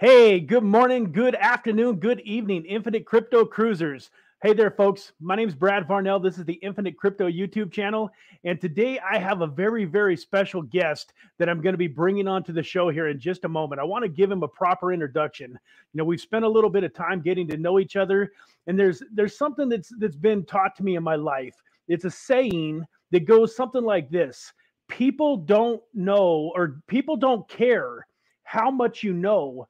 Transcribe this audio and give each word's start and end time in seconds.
Hey, 0.00 0.40
good 0.40 0.64
morning, 0.64 1.12
good 1.12 1.34
afternoon, 1.34 1.96
good 1.96 2.20
evening, 2.20 2.64
Infinite 2.64 3.04
Crypto 3.04 3.44
Cruisers. 3.44 4.10
Hey 4.42 4.54
there, 4.54 4.70
folks. 4.70 5.12
My 5.20 5.36
name 5.36 5.46
is 5.46 5.54
Brad 5.54 5.86
Farnell. 5.86 6.18
This 6.18 6.38
is 6.38 6.46
the 6.46 6.54
Infinite 6.54 6.96
Crypto 6.96 7.28
YouTube 7.28 7.70
channel. 7.70 8.10
And 8.42 8.58
today 8.58 8.98
I 9.00 9.18
have 9.18 9.42
a 9.42 9.46
very, 9.46 9.84
very 9.84 10.16
special 10.16 10.62
guest 10.62 11.12
that 11.36 11.50
I'm 11.50 11.60
going 11.60 11.74
to 11.74 11.78
be 11.78 11.86
bringing 11.86 12.28
onto 12.28 12.50
the 12.50 12.62
show 12.62 12.88
here 12.88 13.08
in 13.08 13.20
just 13.20 13.44
a 13.44 13.48
moment. 13.50 13.78
I 13.78 13.84
want 13.84 14.02
to 14.04 14.08
give 14.08 14.30
him 14.30 14.42
a 14.42 14.48
proper 14.48 14.94
introduction. 14.94 15.50
You 15.50 15.98
know, 15.98 16.04
we've 16.04 16.18
spent 16.18 16.46
a 16.46 16.48
little 16.48 16.70
bit 16.70 16.82
of 16.82 16.94
time 16.94 17.20
getting 17.20 17.46
to 17.48 17.58
know 17.58 17.78
each 17.78 17.96
other, 17.96 18.32
and 18.68 18.78
there's 18.78 19.02
there's 19.12 19.36
something 19.36 19.68
that's 19.68 19.92
that's 19.98 20.16
been 20.16 20.46
taught 20.46 20.74
to 20.76 20.82
me 20.82 20.96
in 20.96 21.02
my 21.02 21.16
life. 21.16 21.56
It's 21.88 22.06
a 22.06 22.10
saying 22.10 22.86
that 23.10 23.26
goes 23.26 23.54
something 23.54 23.84
like 23.84 24.08
this. 24.08 24.50
People 24.88 25.36
don't 25.36 25.82
know 25.92 26.52
or 26.54 26.80
people 26.86 27.18
don't 27.18 27.46
care 27.50 28.06
how 28.44 28.70
much 28.70 29.02
you 29.02 29.12
know 29.12 29.68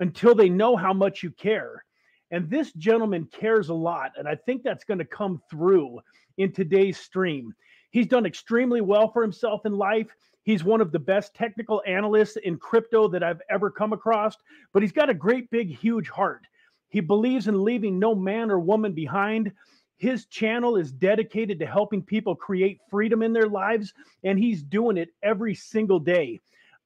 until 0.00 0.34
they 0.34 0.48
know 0.48 0.76
how 0.76 0.92
much 0.92 1.22
you 1.22 1.30
care. 1.30 1.84
And 2.30 2.48
this 2.48 2.72
gentleman 2.72 3.28
cares 3.32 3.68
a 3.68 3.74
lot. 3.74 4.12
And 4.18 4.26
I 4.26 4.34
think 4.34 4.62
that's 4.62 4.84
going 4.84 4.98
to 4.98 5.04
come 5.04 5.40
through 5.50 6.00
in 6.38 6.52
today's 6.52 6.98
stream. 6.98 7.54
He's 7.90 8.06
done 8.06 8.26
extremely 8.26 8.80
well 8.80 9.10
for 9.12 9.22
himself 9.22 9.66
in 9.66 9.72
life. 9.72 10.08
He's 10.42 10.64
one 10.64 10.80
of 10.80 10.90
the 10.90 10.98
best 10.98 11.34
technical 11.34 11.82
analysts 11.86 12.36
in 12.36 12.56
crypto 12.56 13.08
that 13.08 13.22
I've 13.22 13.42
ever 13.50 13.70
come 13.70 13.92
across, 13.92 14.36
but 14.72 14.82
he's 14.82 14.92
got 14.92 15.10
a 15.10 15.14
great, 15.14 15.50
big, 15.50 15.74
huge 15.76 16.08
heart. 16.08 16.42
He 16.88 17.00
believes 17.00 17.46
in 17.46 17.62
leaving 17.62 17.98
no 17.98 18.14
man 18.14 18.50
or 18.50 18.58
woman 18.58 18.92
behind. 18.92 19.52
His 19.98 20.26
channel 20.26 20.76
is 20.76 20.92
dedicated 20.92 21.58
to 21.58 21.66
helping 21.66 22.02
people 22.02 22.34
create 22.34 22.80
freedom 22.90 23.22
in 23.22 23.32
their 23.32 23.48
lives, 23.48 23.92
and 24.24 24.38
he's 24.38 24.62
doing 24.62 24.96
it 24.96 25.10
every 25.22 25.54
single 25.54 26.00
day. 26.00 26.40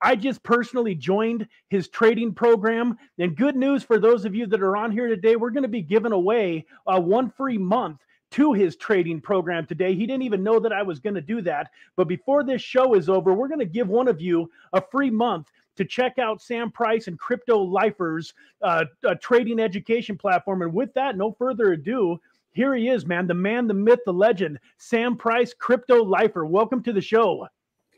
I 0.05 0.17
just 0.17 0.43
personally 0.43 0.95
joined 0.95 1.49
his 1.71 1.89
trading 1.89 2.35
program. 2.35 2.99
And 3.19 3.35
good 3.35 3.57
news 3.57 3.83
for 3.83 3.99
those 3.99 4.27
of 4.27 4.35
you 4.35 4.47
that 4.49 4.63
are 4.63 4.77
on 4.77 4.93
here 4.93 5.09
today, 5.09 5.35
we're 5.35 5.49
going 5.49 5.63
to 5.63 5.69
be 5.69 5.81
giving 5.81 6.13
away 6.13 6.67
a 6.87 7.01
one 7.01 7.31
free 7.31 7.57
month 7.57 8.01
to 8.33 8.53
his 8.53 8.77
trading 8.77 9.23
program 9.23 9.65
today. 9.65 9.95
He 9.95 10.07
didn't 10.07 10.25
even 10.25 10.43
know 10.43 10.61
that 10.61 10.75
I 10.75 10.83
was 10.83 11.01
going 11.01 11.15
to 11.15 11.23
do 11.23 11.41
that. 11.43 11.71
But 11.97 12.07
before 12.07 12.45
this 12.45 12.61
show 12.61 12.93
is 12.93 13.09
over, 13.09 13.33
we're 13.33 13.49
going 13.49 13.61
to 13.61 13.65
give 13.65 13.89
one 13.89 14.07
of 14.07 14.21
you 14.21 14.51
a 14.75 14.83
free 14.83 15.09
month 15.09 15.51
to 15.77 15.87
check 15.87 16.19
out 16.19 16.43
Sam 16.43 16.71
Price 16.71 17.07
and 17.07 17.19
Crypto 17.19 17.57
Lifers 17.57 18.35
uh, 18.61 18.85
trading 19.23 19.59
education 19.59 20.19
platform. 20.19 20.61
And 20.61 20.75
with 20.75 20.93
that, 20.95 21.17
no 21.17 21.33
further 21.33 21.73
ado, 21.73 22.21
here 22.53 22.75
he 22.75 22.89
is, 22.89 23.07
man, 23.07 23.27
the 23.27 23.33
man, 23.33 23.67
the 23.67 23.75
myth, 23.75 24.01
the 24.05 24.13
legend, 24.13 24.59
Sam 24.77 25.17
Price, 25.17 25.55
Crypto 25.55 26.05
Lifer. 26.05 26.45
Welcome 26.45 26.83
to 26.83 26.93
the 26.93 27.01
show. 27.01 27.49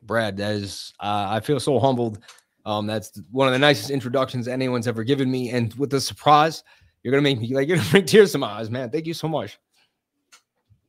Brad, 0.06 0.36
that 0.38 0.52
is, 0.52 0.92
uh, 1.00 1.26
I 1.28 1.40
feel 1.40 1.60
so 1.60 1.78
humbled. 1.78 2.20
Um, 2.64 2.86
that's 2.86 3.20
one 3.30 3.46
of 3.46 3.52
the 3.52 3.58
nicest 3.58 3.90
introductions 3.90 4.48
anyone's 4.48 4.88
ever 4.88 5.04
given 5.04 5.30
me. 5.30 5.50
And 5.50 5.72
with 5.74 5.90
the 5.90 6.00
surprise, 6.00 6.64
you're 7.02 7.12
gonna 7.12 7.22
make 7.22 7.40
me 7.40 7.54
like 7.54 7.68
you're 7.68 7.76
gonna 7.76 7.90
bring 7.90 8.04
tears 8.04 8.32
to 8.32 8.38
my 8.38 8.48
eyes, 8.48 8.70
man. 8.70 8.90
Thank 8.90 9.06
you 9.06 9.14
so 9.14 9.28
much. 9.28 9.58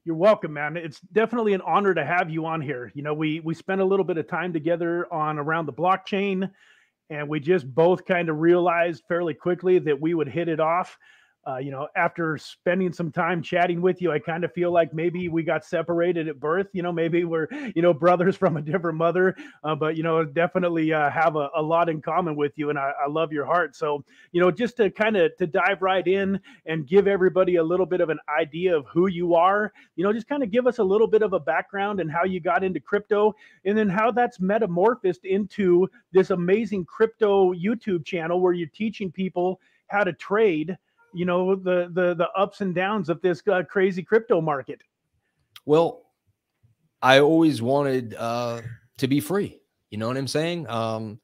You're 0.03 0.15
welcome, 0.15 0.53
man. 0.53 0.77
It's 0.77 1.01
definitely 1.11 1.53
an 1.53 1.61
honor 1.61 1.93
to 1.93 2.05
have 2.05 2.29
you 2.29 2.45
on 2.45 2.61
here. 2.61 2.91
You 2.95 3.03
know, 3.03 3.13
we 3.13 3.41
we 3.41 3.53
spent 3.53 3.81
a 3.81 3.85
little 3.85 4.05
bit 4.05 4.17
of 4.17 4.27
time 4.27 4.53
together 4.53 5.11
on 5.13 5.37
around 5.37 5.65
the 5.65 5.73
blockchain, 5.73 6.49
and 7.09 7.27
we 7.27 7.39
just 7.39 7.71
both 7.75 8.05
kind 8.05 8.29
of 8.29 8.39
realized 8.39 9.03
fairly 9.07 9.33
quickly 9.33 9.79
that 9.79 9.99
we 9.99 10.13
would 10.13 10.27
hit 10.29 10.47
it 10.47 10.59
off 10.59 10.97
uh, 11.47 11.57
you 11.57 11.71
know, 11.71 11.87
after 11.95 12.37
spending 12.37 12.91
some 12.91 13.09
time 13.09 13.41
chatting 13.41 13.81
with 13.81 14.01
you, 14.01 14.11
I 14.11 14.19
kind 14.19 14.43
of 14.43 14.51
feel 14.51 14.71
like 14.71 14.93
maybe 14.93 15.29
we 15.29 15.43
got 15.43 15.63
separated 15.63 16.27
at 16.27 16.41
birth. 16.41 16.67
You 16.73 16.83
know, 16.83 16.91
maybe 16.91 17.23
we're, 17.23 17.47
you 17.73 17.81
know, 17.81 17.93
brothers 17.93 18.35
from 18.35 18.57
a 18.57 18.61
different 18.61 18.97
mother, 18.97 19.35
uh, 19.63 19.73
but, 19.73 19.95
you 19.95 20.03
know, 20.03 20.25
definitely 20.25 20.91
uh, 20.91 21.09
have 21.09 21.37
a, 21.37 21.49
a, 21.55 21.61
lot 21.61 21.89
in 21.89 22.01
common 22.01 22.35
with 22.35 22.51
you. 22.57 22.69
And 22.69 22.77
I, 22.77 22.91
I 23.05 23.09
love 23.09 23.31
your 23.31 23.45
heart. 23.45 23.75
So, 23.75 24.03
you 24.33 24.41
know, 24.41 24.51
just 24.51 24.75
to 24.77 24.89
kind 24.89 25.15
of 25.15 25.35
to 25.37 25.47
dive 25.47 25.81
right 25.81 26.05
in 26.05 26.39
and 26.65 26.85
give 26.85 27.07
everybody 27.07 27.55
a 27.55 27.63
little 27.63 27.85
bit 27.85 28.01
of 28.01 28.09
an 28.09 28.19
idea 28.37 28.75
of 28.75 28.85
who 28.87 29.07
you 29.07 29.35
are, 29.35 29.71
you 29.95 30.03
know, 30.03 30.11
just 30.11 30.27
kind 30.27 30.43
of 30.43 30.51
give 30.51 30.67
us 30.67 30.79
a 30.79 30.83
little 30.83 31.07
bit 31.07 31.21
of 31.21 31.31
a 31.31 31.39
background 31.39 32.01
and 32.01 32.11
how 32.11 32.25
you 32.25 32.41
got 32.41 32.63
into 32.63 32.81
crypto 32.81 33.33
and 33.63 33.77
then 33.77 33.87
how 33.87 34.11
that's 34.11 34.41
metamorphosed 34.41 35.23
into 35.23 35.87
this 36.11 36.29
amazing 36.29 36.83
crypto 36.83 37.53
YouTube 37.53 38.05
channel 38.05 38.41
where 38.41 38.53
you're 38.53 38.67
teaching 38.67 39.11
people 39.11 39.61
how 39.87 40.03
to 40.03 40.11
trade 40.11 40.77
you 41.13 41.25
know 41.25 41.55
the 41.55 41.89
the 41.93 42.13
the 42.13 42.29
ups 42.37 42.61
and 42.61 42.73
downs 42.75 43.09
of 43.09 43.21
this 43.21 43.41
uh, 43.47 43.63
crazy 43.63 44.03
crypto 44.03 44.41
market. 44.41 44.81
Well 45.65 46.03
i 47.01 47.19
always 47.19 47.61
wanted 47.61 48.15
uh 48.15 48.61
to 48.97 49.07
be 49.07 49.19
free. 49.19 49.59
You 49.89 49.97
know 49.97 50.07
what 50.07 50.17
i'm 50.17 50.27
saying? 50.27 50.67
Um 50.69 51.19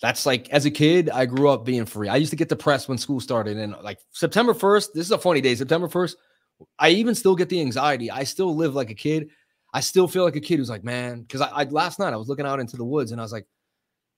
that's 0.00 0.26
like 0.26 0.48
as 0.50 0.66
a 0.66 0.70
kid 0.70 1.10
i 1.10 1.26
grew 1.26 1.48
up 1.48 1.64
being 1.64 1.86
free. 1.86 2.08
I 2.08 2.16
used 2.16 2.30
to 2.30 2.36
get 2.36 2.48
depressed 2.48 2.88
when 2.88 2.98
school 2.98 3.20
started 3.20 3.56
and 3.56 3.74
like 3.82 3.98
september 4.10 4.54
1st 4.54 4.92
this 4.94 5.06
is 5.06 5.12
a 5.12 5.18
funny 5.18 5.40
day 5.40 5.54
september 5.54 5.88
1st 5.88 6.14
i 6.78 6.90
even 6.90 7.14
still 7.14 7.34
get 7.34 7.48
the 7.48 7.60
anxiety. 7.60 8.10
I 8.10 8.24
still 8.24 8.54
live 8.54 8.74
like 8.74 8.90
a 8.90 8.94
kid. 8.94 9.30
I 9.74 9.80
still 9.80 10.08
feel 10.08 10.24
like 10.24 10.36
a 10.36 10.40
kid 10.40 10.58
who's 10.58 10.70
like 10.70 10.84
man 10.84 11.22
because 11.22 11.40
I, 11.40 11.48
I 11.48 11.64
last 11.64 11.98
night 11.98 12.12
i 12.12 12.16
was 12.16 12.28
looking 12.28 12.46
out 12.46 12.60
into 12.60 12.76
the 12.76 12.84
woods 12.84 13.12
and 13.12 13.20
i 13.20 13.24
was 13.24 13.32
like 13.32 13.46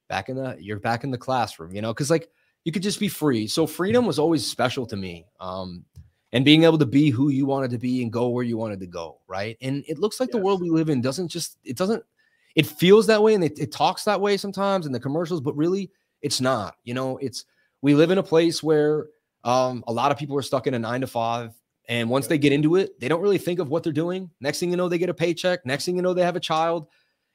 back 0.09 0.29
in 0.29 0.37
the 0.37 0.57
you're 0.61 0.79
back 0.79 1.05
in 1.05 1.11
the 1.11 1.19
classroom 1.19 1.75
you 1.75 1.83
know? 1.83 1.93
Because 1.93 2.11
like 2.11 2.29
you 2.69 2.73
could 2.73 2.83
just 2.83 3.01
be 3.01 3.09
free. 3.09 3.47
So 3.47 3.67
freedom 3.67 4.05
was 4.05 4.19
always 4.19 4.47
special 4.47 4.85
to 4.89 4.95
me. 4.95 5.25
Um, 5.41 5.87
and 6.35 6.45
being 6.45 6.65
able 6.65 6.77
to 6.77 6.85
be 6.85 7.09
who 7.09 7.31
you 7.31 7.47
wanted 7.47 7.71
to 7.71 7.79
be 7.79 8.03
and 8.03 8.13
go 8.13 8.29
where 8.29 8.45
you 8.45 8.59
wanted 8.59 8.79
to 8.81 8.87
go, 8.87 9.21
right? 9.27 9.57
And 9.63 9.87
it 9.89 9.99
looks 9.99 10.21
like 10.21 10.29
yes. 10.29 10.35
the 10.35 10.43
world 10.43 10.61
we 10.61 10.69
live 10.69 10.91
in 10.91 11.01
doesn't 11.01 11.29
just 11.29 11.57
it 11.65 11.79
doesn't 11.79 12.05
it 12.57 12.67
feels 12.67 13.07
that 13.07 13.23
way 13.23 13.33
and 13.33 13.43
it, 13.43 13.59
it 13.59 13.73
talks 13.73 14.05
that 14.05 14.21
way 14.21 14.37
sometimes 14.37 14.85
in 14.85 14.93
the 14.93 15.01
commercials, 15.01 15.41
but 15.41 15.57
really 15.57 15.91
it's 16.21 16.43
not. 16.43 16.75
You 16.85 16.93
know, 16.93 17.17
it's 17.17 17.47
we 17.81 17.95
live 17.95 18.11
in 18.11 18.19
a 18.19 18.23
place 18.23 18.63
where 18.63 19.07
um, 19.45 19.83
a 19.87 19.93
lot 19.95 20.13
of 20.13 20.19
people 20.19 20.37
are 20.37 20.43
stuck 20.43 20.67
in 20.67 20.75
a 20.75 20.79
nine 20.79 21.01
to 21.01 21.07
five. 21.07 21.55
And 21.89 22.11
once 22.11 22.27
they 22.27 22.37
get 22.37 22.53
into 22.53 22.77
it, 22.77 23.01
they 23.01 23.09
don't 23.09 23.23
really 23.23 23.39
think 23.39 23.61
of 23.61 23.71
what 23.71 23.83
they're 23.83 23.95
doing. 23.95 24.29
Next 24.43 24.61
thing 24.61 24.71
you 24.71 24.77
know, 24.77 24.91
they 24.91 24.99
get 24.99 25.09
a 25.09 25.15
paycheck. 25.15 25.65
Next 25.65 25.87
thing 25.87 25.97
you 25.97 26.03
know, 26.03 26.13
they 26.13 26.21
have 26.21 26.37
a 26.37 26.41
child. 26.41 26.89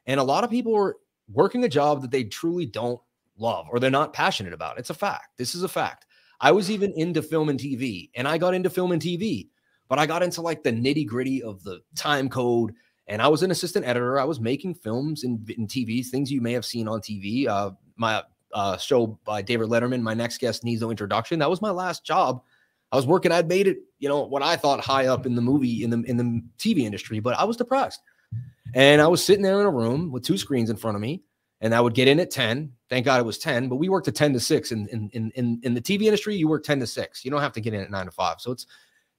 And 0.05 0.19
a 0.19 0.23
lot 0.23 0.43
of 0.43 0.51
people 0.51 0.77
are 0.77 0.95
working 1.27 1.63
a 1.63 1.69
job 1.69 2.03
that 2.03 2.11
they 2.11 2.25
truly 2.25 2.67
don't 2.67 3.01
love 3.37 3.67
or 3.69 3.79
they're 3.79 3.89
not 3.89 4.13
passionate 4.13 4.53
about. 4.53 4.77
It's 4.77 4.89
a 4.89 4.95
fact. 4.95 5.37
This 5.37 5.55
is 5.55 5.63
a 5.63 5.67
fact. 5.67 6.05
I 6.39 6.51
was 6.51 6.69
even 6.69 6.91
into 6.93 7.21
film 7.21 7.49
and 7.49 7.59
TV 7.59 8.09
and 8.15 8.27
I 8.27 8.37
got 8.37 8.53
into 8.53 8.69
film 8.69 8.91
and 8.91 9.01
TV, 9.01 9.49
but 9.87 9.99
I 9.99 10.05
got 10.05 10.23
into 10.23 10.41
like 10.41 10.63
the 10.63 10.71
nitty 10.71 11.07
gritty 11.07 11.41
of 11.41 11.63
the 11.63 11.81
time 11.95 12.29
code. 12.29 12.73
And 13.07 13.21
I 13.21 13.27
was 13.27 13.43
an 13.43 13.51
assistant 13.51 13.85
editor. 13.85 14.19
I 14.19 14.23
was 14.23 14.39
making 14.39 14.75
films 14.75 15.23
and, 15.23 15.47
and 15.57 15.67
TVs, 15.67 16.07
things 16.07 16.31
you 16.31 16.41
may 16.41 16.53
have 16.53 16.65
seen 16.65 16.87
on 16.87 17.01
TV. 17.01 17.47
Uh, 17.47 17.71
my 17.97 18.23
uh, 18.53 18.77
show 18.77 19.19
by 19.25 19.41
David 19.41 19.67
Letterman, 19.69 20.01
my 20.01 20.13
next 20.13 20.37
guest 20.37 20.63
needs 20.63 20.81
no 20.81 20.89
introduction. 20.89 21.39
That 21.39 21.49
was 21.49 21.61
my 21.61 21.71
last 21.71 22.05
job. 22.05 22.41
I 22.91 22.95
was 22.95 23.07
working. 23.07 23.31
I'd 23.31 23.47
made 23.47 23.67
it, 23.67 23.77
you 23.99 24.07
know, 24.07 24.21
what 24.21 24.43
I 24.43 24.55
thought 24.55 24.79
high 24.79 25.07
up 25.07 25.25
in 25.25 25.35
the 25.35 25.41
movie 25.41 25.83
in 25.83 25.89
the 25.89 26.01
in 26.03 26.15
the 26.15 26.41
TV 26.59 26.83
industry, 26.83 27.19
but 27.19 27.37
I 27.37 27.43
was 27.43 27.57
depressed. 27.57 27.99
And 28.75 29.01
I 29.01 29.07
was 29.07 29.23
sitting 29.23 29.43
there 29.43 29.59
in 29.59 29.65
a 29.65 29.71
room 29.71 30.11
with 30.11 30.23
two 30.23 30.37
screens 30.37 30.69
in 30.69 30.77
front 30.77 30.95
of 30.95 31.01
me 31.01 31.23
and 31.63 31.73
I 31.73 31.79
would 31.79 31.93
get 31.93 32.09
in 32.09 32.19
at 32.19 32.29
10. 32.29 32.71
Thank 32.93 33.05
God 33.07 33.19
it 33.19 33.25
was 33.25 33.39
10, 33.39 33.69
but 33.69 33.77
we 33.77 33.89
worked 33.89 34.07
at 34.07 34.13
10 34.13 34.33
to 34.33 34.39
6. 34.39 34.71
In, 34.71 34.87
in, 34.89 35.31
in, 35.33 35.59
in 35.63 35.73
the 35.73 35.81
TV 35.81 36.03
industry, 36.03 36.35
you 36.35 36.47
work 36.47 36.63
10 36.63 36.79
to 36.79 36.85
6. 36.85 37.25
You 37.25 37.31
don't 37.31 37.41
have 37.41 37.51
to 37.53 37.59
get 37.59 37.73
in 37.73 37.81
at 37.81 37.89
9 37.89 38.05
to 38.05 38.11
5. 38.11 38.39
So 38.39 38.51
it's 38.51 38.67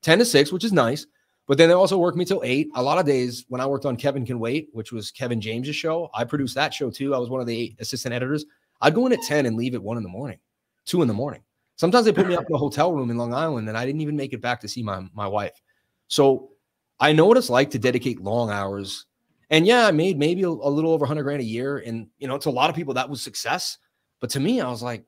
10 0.02 0.20
to 0.20 0.24
6, 0.24 0.52
which 0.52 0.62
is 0.62 0.72
nice. 0.72 1.06
But 1.48 1.58
then 1.58 1.68
they 1.68 1.74
also 1.74 1.98
work 1.98 2.14
me 2.14 2.24
till 2.24 2.40
8. 2.44 2.68
A 2.76 2.80
lot 2.80 2.98
of 2.98 3.04
days 3.04 3.46
when 3.48 3.60
I 3.60 3.66
worked 3.66 3.84
on 3.84 3.96
Kevin 3.96 4.24
Can 4.24 4.38
Wait, 4.38 4.68
which 4.74 4.92
was 4.92 5.10
Kevin 5.10 5.40
James's 5.40 5.74
show, 5.74 6.08
I 6.14 6.22
produced 6.22 6.54
that 6.54 6.72
show 6.72 6.88
too. 6.88 7.16
I 7.16 7.18
was 7.18 7.30
one 7.30 7.40
of 7.40 7.48
the 7.48 7.74
assistant 7.80 8.14
editors. 8.14 8.44
I'd 8.80 8.94
go 8.94 9.06
in 9.06 9.12
at 9.12 9.22
10 9.22 9.44
and 9.44 9.56
leave 9.56 9.74
at 9.74 9.82
1 9.82 9.96
in 9.96 10.04
the 10.04 10.08
morning, 10.08 10.38
2 10.84 11.02
in 11.02 11.08
the 11.08 11.14
morning. 11.14 11.42
Sometimes 11.74 12.04
they 12.04 12.12
put 12.12 12.28
me 12.28 12.36
up 12.36 12.46
in 12.48 12.54
a 12.54 12.58
hotel 12.58 12.92
room 12.92 13.10
in 13.10 13.16
Long 13.16 13.34
Island 13.34 13.68
and 13.68 13.76
I 13.76 13.84
didn't 13.84 14.02
even 14.02 14.14
make 14.14 14.32
it 14.32 14.40
back 14.40 14.60
to 14.60 14.68
see 14.68 14.84
my, 14.84 15.04
my 15.14 15.26
wife. 15.26 15.60
So 16.06 16.52
I 17.00 17.12
know 17.12 17.26
what 17.26 17.38
it's 17.38 17.50
like 17.50 17.70
to 17.72 17.80
dedicate 17.80 18.20
long 18.20 18.50
hours 18.50 19.06
and 19.54 19.68
yeah, 19.68 19.86
I 19.86 19.92
made 19.92 20.18
maybe 20.18 20.42
a, 20.42 20.48
a 20.48 20.50
little 20.50 20.90
over 20.90 21.04
100 21.04 21.22
grand 21.22 21.40
a 21.40 21.44
year. 21.44 21.78
And, 21.78 22.08
you 22.18 22.26
know, 22.26 22.36
to 22.38 22.48
a 22.48 22.50
lot 22.50 22.70
of 22.70 22.76
people, 22.76 22.94
that 22.94 23.08
was 23.08 23.22
success. 23.22 23.78
But 24.20 24.30
to 24.30 24.40
me, 24.40 24.60
I 24.60 24.68
was 24.68 24.82
like, 24.82 25.04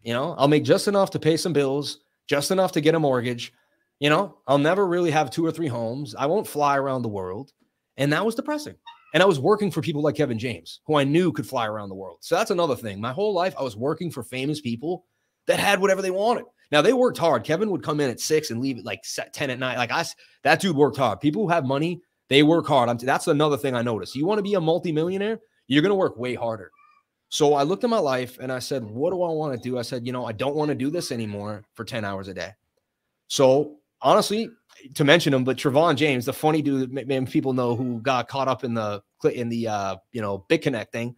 you 0.00 0.12
know, 0.12 0.36
I'll 0.38 0.46
make 0.46 0.62
just 0.62 0.86
enough 0.86 1.10
to 1.10 1.18
pay 1.18 1.36
some 1.36 1.52
bills, 1.52 1.98
just 2.28 2.52
enough 2.52 2.70
to 2.72 2.80
get 2.80 2.94
a 2.94 3.00
mortgage. 3.00 3.52
You 3.98 4.10
know, 4.10 4.38
I'll 4.46 4.58
never 4.58 4.86
really 4.86 5.10
have 5.10 5.28
two 5.28 5.44
or 5.44 5.50
three 5.50 5.66
homes. 5.66 6.14
I 6.14 6.26
won't 6.26 6.46
fly 6.46 6.78
around 6.78 7.02
the 7.02 7.08
world. 7.08 7.50
And 7.96 8.12
that 8.12 8.24
was 8.24 8.36
depressing. 8.36 8.76
And 9.12 9.24
I 9.24 9.26
was 9.26 9.40
working 9.40 9.72
for 9.72 9.82
people 9.82 10.02
like 10.02 10.14
Kevin 10.14 10.38
James, 10.38 10.80
who 10.86 10.94
I 10.94 11.02
knew 11.02 11.32
could 11.32 11.46
fly 11.46 11.66
around 11.66 11.88
the 11.88 11.96
world. 11.96 12.18
So 12.20 12.36
that's 12.36 12.52
another 12.52 12.76
thing. 12.76 13.00
My 13.00 13.12
whole 13.12 13.34
life, 13.34 13.54
I 13.58 13.64
was 13.64 13.76
working 13.76 14.08
for 14.08 14.22
famous 14.22 14.60
people 14.60 15.04
that 15.48 15.58
had 15.58 15.80
whatever 15.80 16.00
they 16.00 16.12
wanted. 16.12 16.44
Now 16.70 16.80
they 16.80 16.92
worked 16.92 17.18
hard. 17.18 17.42
Kevin 17.42 17.70
would 17.70 17.82
come 17.82 17.98
in 17.98 18.08
at 18.08 18.20
six 18.20 18.52
and 18.52 18.60
leave 18.60 18.78
at 18.78 18.84
like 18.84 19.02
10 19.32 19.50
at 19.50 19.58
night. 19.58 19.78
Like 19.78 19.90
I, 19.90 20.04
that 20.44 20.60
dude 20.60 20.76
worked 20.76 20.96
hard. 20.96 21.18
People 21.20 21.42
who 21.42 21.48
have 21.48 21.64
money, 21.64 22.02
they 22.28 22.42
work 22.42 22.66
hard. 22.66 22.88
I'm, 22.88 22.98
that's 22.98 23.28
another 23.28 23.56
thing 23.56 23.74
I 23.74 23.82
noticed. 23.82 24.16
You 24.16 24.26
want 24.26 24.38
to 24.38 24.42
be 24.42 24.54
a 24.54 24.60
multimillionaire, 24.60 25.40
you're 25.66 25.82
going 25.82 25.90
to 25.90 25.96
work 25.96 26.16
way 26.16 26.34
harder. 26.34 26.70
So 27.28 27.54
I 27.54 27.64
looked 27.64 27.84
at 27.84 27.90
my 27.90 27.98
life 27.98 28.38
and 28.40 28.52
I 28.52 28.60
said, 28.60 28.84
what 28.84 29.10
do 29.10 29.22
I 29.22 29.30
want 29.30 29.54
to 29.54 29.68
do? 29.68 29.78
I 29.78 29.82
said, 29.82 30.06
you 30.06 30.12
know, 30.12 30.24
I 30.24 30.32
don't 30.32 30.54
want 30.54 30.68
to 30.68 30.74
do 30.74 30.90
this 30.90 31.10
anymore 31.10 31.64
for 31.74 31.84
10 31.84 32.04
hours 32.04 32.28
a 32.28 32.34
day. 32.34 32.50
So 33.26 33.78
honestly, 34.00 34.50
to 34.94 35.04
mention 35.04 35.34
him, 35.34 35.44
but 35.44 35.56
Trevon 35.56 35.96
James, 35.96 36.26
the 36.26 36.32
funny 36.32 36.62
dude, 36.62 36.92
man, 36.92 37.26
people 37.26 37.52
know 37.52 37.74
who 37.74 38.00
got 38.00 38.28
caught 38.28 38.48
up 38.48 38.62
in 38.62 38.74
the 38.74 39.02
in 39.32 39.48
the 39.48 39.66
uh, 39.66 39.96
you 40.12 40.20
know 40.20 40.44
BitConnect 40.50 40.92
thing. 40.92 41.16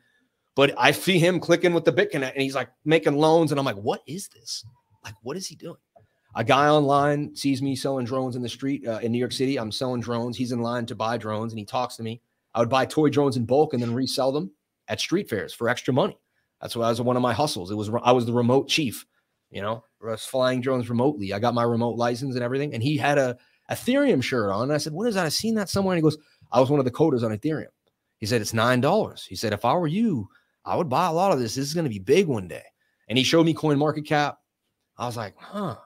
But 0.55 0.75
I 0.79 0.93
see 0.93 1.19
him 1.19 1.39
clicking 1.39 1.75
with 1.75 1.85
the 1.85 1.93
BitConnect 1.93 2.33
and 2.33 2.43
he's 2.43 2.55
like 2.55 2.71
making 2.85 3.17
loans. 3.17 3.51
And 3.51 3.59
I'm 3.59 3.67
like, 3.67 3.77
what 3.77 4.01
is 4.07 4.29
this? 4.29 4.65
Like, 5.05 5.15
what 5.23 5.37
is 5.37 5.47
he 5.47 5.55
doing? 5.55 5.77
A 6.37 6.45
guy 6.45 6.69
online 6.69 7.35
sees 7.35 7.63
me 7.63 7.75
selling 7.75 8.05
drones 8.05 8.37
in 8.37 8.43
the 8.43 8.49
street 8.49 8.87
uh, 8.87 8.99
in 8.99 9.11
New 9.11 9.19
York 9.19 9.33
City. 9.33 9.59
I'm 9.59 9.73
selling 9.73 10.03
drones. 10.03 10.37
He's 10.37 10.53
in 10.53 10.61
line 10.61 10.85
to 10.87 10.95
buy 10.95 11.17
drones 11.17 11.53
and 11.53 11.59
he 11.59 11.65
talks 11.65 11.97
to 11.97 12.03
me. 12.03 12.21
I 12.55 12.61
would 12.61 12.69
buy 12.69 12.85
toy 12.85 13.09
drones 13.09 13.39
in 13.39 13.47
bulk 13.47 13.73
and 13.73 13.83
then 13.83 13.95
resell 13.95 14.33
them 14.33 14.51
at 14.89 15.01
street 15.01 15.31
fairs 15.31 15.55
for 15.55 15.69
extra 15.69 15.95
money. 15.95 16.19
That's 16.61 16.77
what 16.77 16.85
I 16.85 16.91
was 16.91 17.01
one 17.01 17.17
of 17.17 17.23
my 17.23 17.33
hustles. 17.33 17.71
It 17.71 17.75
was 17.75 17.91
I 18.03 18.13
was 18.13 18.27
the 18.27 18.33
remote 18.33 18.69
chief, 18.69 19.07
you 19.51 19.63
know, 19.63 19.83
I 20.03 20.11
was 20.11 20.25
flying 20.25 20.61
drones 20.61 20.91
remotely. 20.91 21.33
I 21.33 21.39
got 21.39 21.55
my 21.55 21.63
remote 21.63 21.97
license 21.97 22.35
and 22.35 22.45
everything. 22.45 22.75
And 22.75 22.83
he 22.83 22.97
had 22.99 23.19
a 23.19 23.37
Ethereum 23.71 24.23
shirt 24.23 24.51
on. 24.51 24.65
And 24.65 24.73
I 24.73 24.79
said, 24.79 24.93
What 24.93 25.09
is 25.09 25.15
that? 25.15 25.27
I've 25.27 25.33
seen 25.33 25.55
that 25.55 25.71
somewhere. 25.71 25.95
And 25.95 25.99
he 25.99 26.03
goes, 26.03 26.19
I 26.53 26.61
was 26.61 26.71
one 26.71 26.79
of 26.79 26.85
the 26.85 26.91
coders 26.91 27.23
on 27.23 27.37
Ethereum. 27.37 27.67
He 28.19 28.27
said, 28.27 28.41
It's 28.41 28.55
nine 28.55 28.81
dollars. 28.81 29.25
He 29.25 29.37
said, 29.37 29.53
If 29.53 29.65
I 29.65 29.75
were 29.75 29.87
you, 29.87 30.29
I 30.65 30.77
would 30.77 30.89
buy 30.89 31.07
a 31.07 31.13
lot 31.13 31.33
of 31.33 31.39
this. 31.39 31.55
This 31.55 31.67
is 31.67 31.75
going 31.75 31.85
to 31.85 31.91
be 31.91 31.99
big 31.99 32.27
one 32.27 32.49
day. 32.49 32.65
And 33.09 33.17
he 33.17 33.25
showed 33.25 33.47
me 33.47 33.55
coin 33.55 33.79
market 33.79 34.05
cap. 34.07 34.39
I 34.99 35.07
was 35.07 35.17
like, 35.17 35.35
huh. 35.39 35.77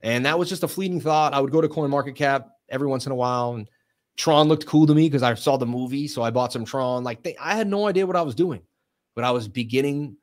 And 0.00 0.24
that 0.26 0.38
was 0.38 0.48
just 0.48 0.62
a 0.62 0.68
fleeting 0.68 1.00
thought. 1.00 1.34
I 1.34 1.40
would 1.40 1.50
go 1.50 1.60
to 1.60 1.68
Coin 1.68 1.90
Market 1.90 2.14
Cap 2.14 2.48
every 2.68 2.86
once 2.86 3.06
in 3.06 3.12
a 3.12 3.16
while, 3.16 3.54
and 3.54 3.68
Tron 4.16 4.48
looked 4.48 4.66
cool 4.66 4.86
to 4.86 4.94
me 4.94 5.06
because 5.08 5.22
I 5.22 5.34
saw 5.34 5.56
the 5.56 5.66
movie, 5.66 6.08
so 6.08 6.22
I 6.22 6.30
bought 6.30 6.52
some 6.52 6.64
Tron. 6.64 7.04
Like 7.04 7.22
they, 7.22 7.36
I 7.36 7.54
had 7.54 7.68
no 7.68 7.86
idea 7.86 8.06
what 8.06 8.16
I 8.16 8.22
was 8.22 8.34
doing, 8.34 8.62
but 9.14 9.24
I 9.24 9.30
was 9.30 9.48
beginning 9.48 10.16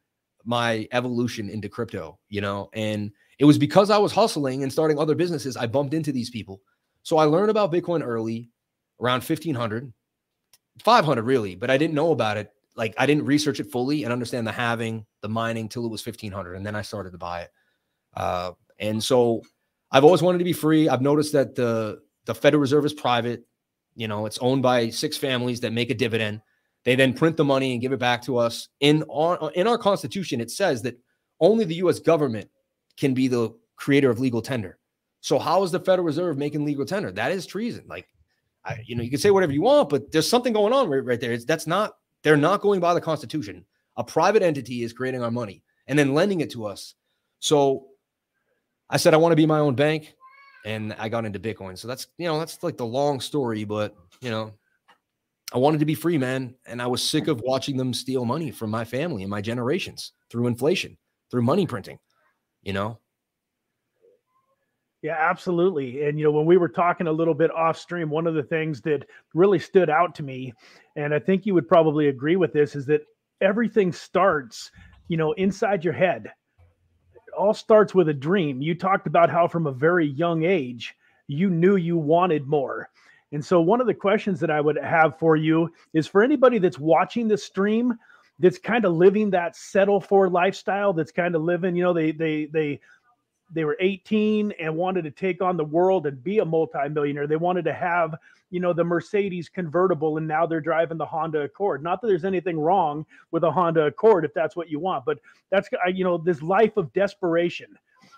my 0.43 0.87
evolution 0.91 1.49
into 1.49 1.69
crypto, 1.69 2.19
you 2.29 2.41
know. 2.41 2.69
And 2.73 3.11
it 3.39 3.45
was 3.45 3.57
because 3.57 3.89
I 3.89 3.97
was 3.97 4.11
hustling 4.11 4.63
and 4.63 4.71
starting 4.71 4.99
other 4.99 5.15
businesses, 5.15 5.57
I 5.57 5.65
bumped 5.65 5.93
into 5.93 6.11
these 6.11 6.29
people. 6.29 6.61
So 7.03 7.17
I 7.17 7.25
learned 7.25 7.49
about 7.49 7.71
Bitcoin 7.71 8.03
early, 8.03 8.49
around 9.01 9.23
1500, 9.23 9.91
500 10.83 11.21
really, 11.23 11.55
but 11.55 11.69
I 11.69 11.77
didn't 11.77 11.95
know 11.95 12.11
about 12.11 12.37
it. 12.37 12.51
Like 12.75 12.93
I 12.97 13.05
didn't 13.05 13.25
research 13.25 13.59
it 13.59 13.71
fully 13.71 14.03
and 14.03 14.13
understand 14.13 14.45
the 14.45 14.51
halving, 14.51 15.05
the 15.21 15.29
mining 15.29 15.69
till 15.69 15.85
it 15.85 15.91
was 15.91 16.05
1500, 16.05 16.55
and 16.55 16.65
then 16.65 16.75
I 16.75 16.81
started 16.81 17.11
to 17.11 17.17
buy 17.17 17.41
it. 17.41 17.51
Uh, 18.15 18.51
and 18.79 19.03
so 19.03 19.41
I've 19.95 20.03
always 20.03 20.21
wanted 20.21 20.39
to 20.39 20.43
be 20.43 20.51
free. 20.51 20.89
I've 20.89 21.01
noticed 21.01 21.31
that 21.31 21.55
the 21.55 22.01
the 22.25 22.35
Federal 22.35 22.59
Reserve 22.59 22.83
is 22.83 22.93
private. 22.93 23.45
You 23.95 24.09
know, 24.09 24.25
it's 24.25 24.37
owned 24.39 24.61
by 24.61 24.89
six 24.89 25.15
families 25.15 25.61
that 25.61 25.71
make 25.71 25.89
a 25.89 25.93
dividend. 25.93 26.41
They 26.83 26.95
then 26.95 27.13
print 27.13 27.37
the 27.37 27.45
money 27.45 27.71
and 27.71 27.81
give 27.81 27.93
it 27.93 27.99
back 27.99 28.21
to 28.23 28.37
us. 28.37 28.67
In 28.81 29.05
our 29.09 29.49
in 29.53 29.67
our 29.67 29.77
Constitution, 29.77 30.41
it 30.41 30.51
says 30.51 30.81
that 30.81 30.99
only 31.39 31.63
the 31.63 31.75
U.S. 31.75 31.99
government 31.99 32.49
can 32.97 33.13
be 33.13 33.29
the 33.29 33.55
creator 33.77 34.09
of 34.09 34.19
legal 34.19 34.41
tender. 34.41 34.79
So 35.21 35.39
how 35.39 35.63
is 35.63 35.71
the 35.71 35.79
Federal 35.79 36.05
Reserve 36.05 36.37
making 36.37 36.65
legal 36.65 36.85
tender? 36.85 37.09
That 37.13 37.31
is 37.31 37.45
treason. 37.45 37.85
Like, 37.87 38.09
I, 38.65 38.79
you 38.85 38.97
know, 38.97 39.03
you 39.03 39.09
can 39.09 39.19
say 39.19 39.31
whatever 39.31 39.53
you 39.53 39.61
want, 39.61 39.87
but 39.87 40.11
there's 40.11 40.29
something 40.29 40.51
going 40.51 40.73
on 40.73 40.89
right, 40.89 41.05
right 41.05 41.21
there. 41.21 41.31
It's, 41.31 41.45
that's 41.45 41.67
not. 41.67 41.93
They're 42.21 42.35
not 42.35 42.59
going 42.59 42.81
by 42.81 42.93
the 42.93 43.01
Constitution. 43.01 43.63
A 43.95 44.03
private 44.03 44.43
entity 44.43 44.83
is 44.83 44.91
creating 44.91 45.23
our 45.23 45.31
money 45.31 45.63
and 45.87 45.97
then 45.97 46.13
lending 46.13 46.41
it 46.41 46.51
to 46.51 46.65
us. 46.65 46.95
So 47.39 47.87
I 48.89 48.97
said 48.97 49.13
I 49.13 49.17
want 49.17 49.31
to 49.31 49.37
be 49.37 49.45
my 49.45 49.59
own 49.59 49.75
bank, 49.75 50.15
and 50.65 50.95
I 50.97 51.09
got 51.09 51.25
into 51.25 51.39
Bitcoin. 51.39 51.77
So 51.77 51.87
that's 51.87 52.07
you 52.17 52.27
know 52.27 52.39
that's 52.39 52.61
like 52.63 52.77
the 52.77 52.85
long 52.85 53.19
story, 53.19 53.63
but 53.63 53.95
you 54.21 54.29
know 54.29 54.53
I 55.53 55.57
wanted 55.57 55.79
to 55.79 55.85
be 55.85 55.95
free, 55.95 56.17
man, 56.17 56.55
and 56.65 56.81
I 56.81 56.87
was 56.87 57.03
sick 57.03 57.27
of 57.27 57.41
watching 57.41 57.77
them 57.77 57.93
steal 57.93 58.25
money 58.25 58.51
from 58.51 58.69
my 58.69 58.83
family 58.83 59.23
and 59.23 59.29
my 59.29 59.41
generations 59.41 60.11
through 60.29 60.47
inflation, 60.47 60.97
through 61.31 61.43
money 61.43 61.65
printing. 61.65 61.99
You 62.63 62.73
know. 62.73 62.99
Yeah, 65.01 65.17
absolutely. 65.19 66.03
And 66.03 66.17
you 66.17 66.25
know, 66.25 66.31
when 66.31 66.47
we 66.47 66.57
were 66.57 66.67
talking 66.67 67.05
a 67.05 67.11
little 67.11 67.35
bit 67.35 67.51
off 67.51 67.77
stream, 67.77 68.09
one 68.09 68.25
of 68.25 68.33
the 68.33 68.43
things 68.43 68.81
that 68.81 69.05
really 69.35 69.59
stood 69.59 69.89
out 69.89 70.15
to 70.15 70.23
me, 70.23 70.51
and 70.95 71.13
I 71.13 71.19
think 71.19 71.45
you 71.45 71.53
would 71.53 71.67
probably 71.67 72.07
agree 72.07 72.37
with 72.37 72.53
this, 72.53 72.75
is 72.75 72.87
that 72.87 73.01
everything 73.39 73.91
starts, 73.91 74.71
you 75.07 75.17
know, 75.17 75.31
inside 75.33 75.83
your 75.83 75.93
head 75.93 76.31
all 77.37 77.53
starts 77.53 77.93
with 77.93 78.09
a 78.09 78.13
dream. 78.13 78.61
You 78.61 78.75
talked 78.75 79.07
about 79.07 79.29
how 79.29 79.47
from 79.47 79.67
a 79.67 79.71
very 79.71 80.07
young 80.07 80.43
age 80.43 80.95
you 81.27 81.49
knew 81.49 81.75
you 81.75 81.97
wanted 81.97 82.47
more. 82.47 82.89
And 83.31 83.43
so 83.43 83.59
one 83.59 83.81
of 83.81 83.87
the 83.87 83.93
questions 83.93 84.39
that 84.39 84.51
I 84.51 84.61
would 84.61 84.77
have 84.77 85.17
for 85.19 85.35
you 85.35 85.71
is 85.93 86.07
for 86.07 86.23
anybody 86.23 86.57
that's 86.57 86.79
watching 86.79 87.27
the 87.27 87.37
stream 87.37 87.97
that's 88.39 88.57
kind 88.57 88.85
of 88.85 88.93
living 88.93 89.29
that 89.31 89.55
settle 89.55 89.99
for 89.99 90.29
lifestyle 90.29 90.93
that's 90.93 91.11
kind 91.11 91.35
of 91.35 91.41
living, 91.41 91.75
you 91.75 91.83
know, 91.83 91.93
they 91.93 92.11
they 92.11 92.45
they 92.45 92.79
they 93.51 93.63
were 93.63 93.77
18 93.79 94.53
and 94.59 94.75
wanted 94.75 95.03
to 95.03 95.11
take 95.11 95.41
on 95.41 95.57
the 95.57 95.63
world 95.63 96.07
and 96.07 96.23
be 96.23 96.39
a 96.39 96.45
multimillionaire. 96.45 97.27
They 97.27 97.35
wanted 97.35 97.65
to 97.65 97.73
have, 97.73 98.15
you 98.49 98.59
know, 98.59 98.73
the 98.73 98.83
Mercedes 98.83 99.49
convertible 99.49 100.17
and 100.17 100.27
now 100.27 100.45
they're 100.45 100.61
driving 100.61 100.97
the 100.97 101.05
Honda 101.05 101.41
Accord. 101.41 101.83
Not 101.83 102.01
that 102.01 102.07
there's 102.07 102.25
anything 102.25 102.59
wrong 102.59 103.05
with 103.31 103.43
a 103.43 103.51
Honda 103.51 103.85
Accord 103.85 104.25
if 104.25 104.33
that's 104.33 104.55
what 104.55 104.69
you 104.69 104.79
want, 104.79 105.05
but 105.05 105.19
that's 105.51 105.69
you 105.93 106.03
know, 106.03 106.17
this 106.17 106.41
life 106.41 106.75
of 106.77 106.91
desperation. 106.93 107.77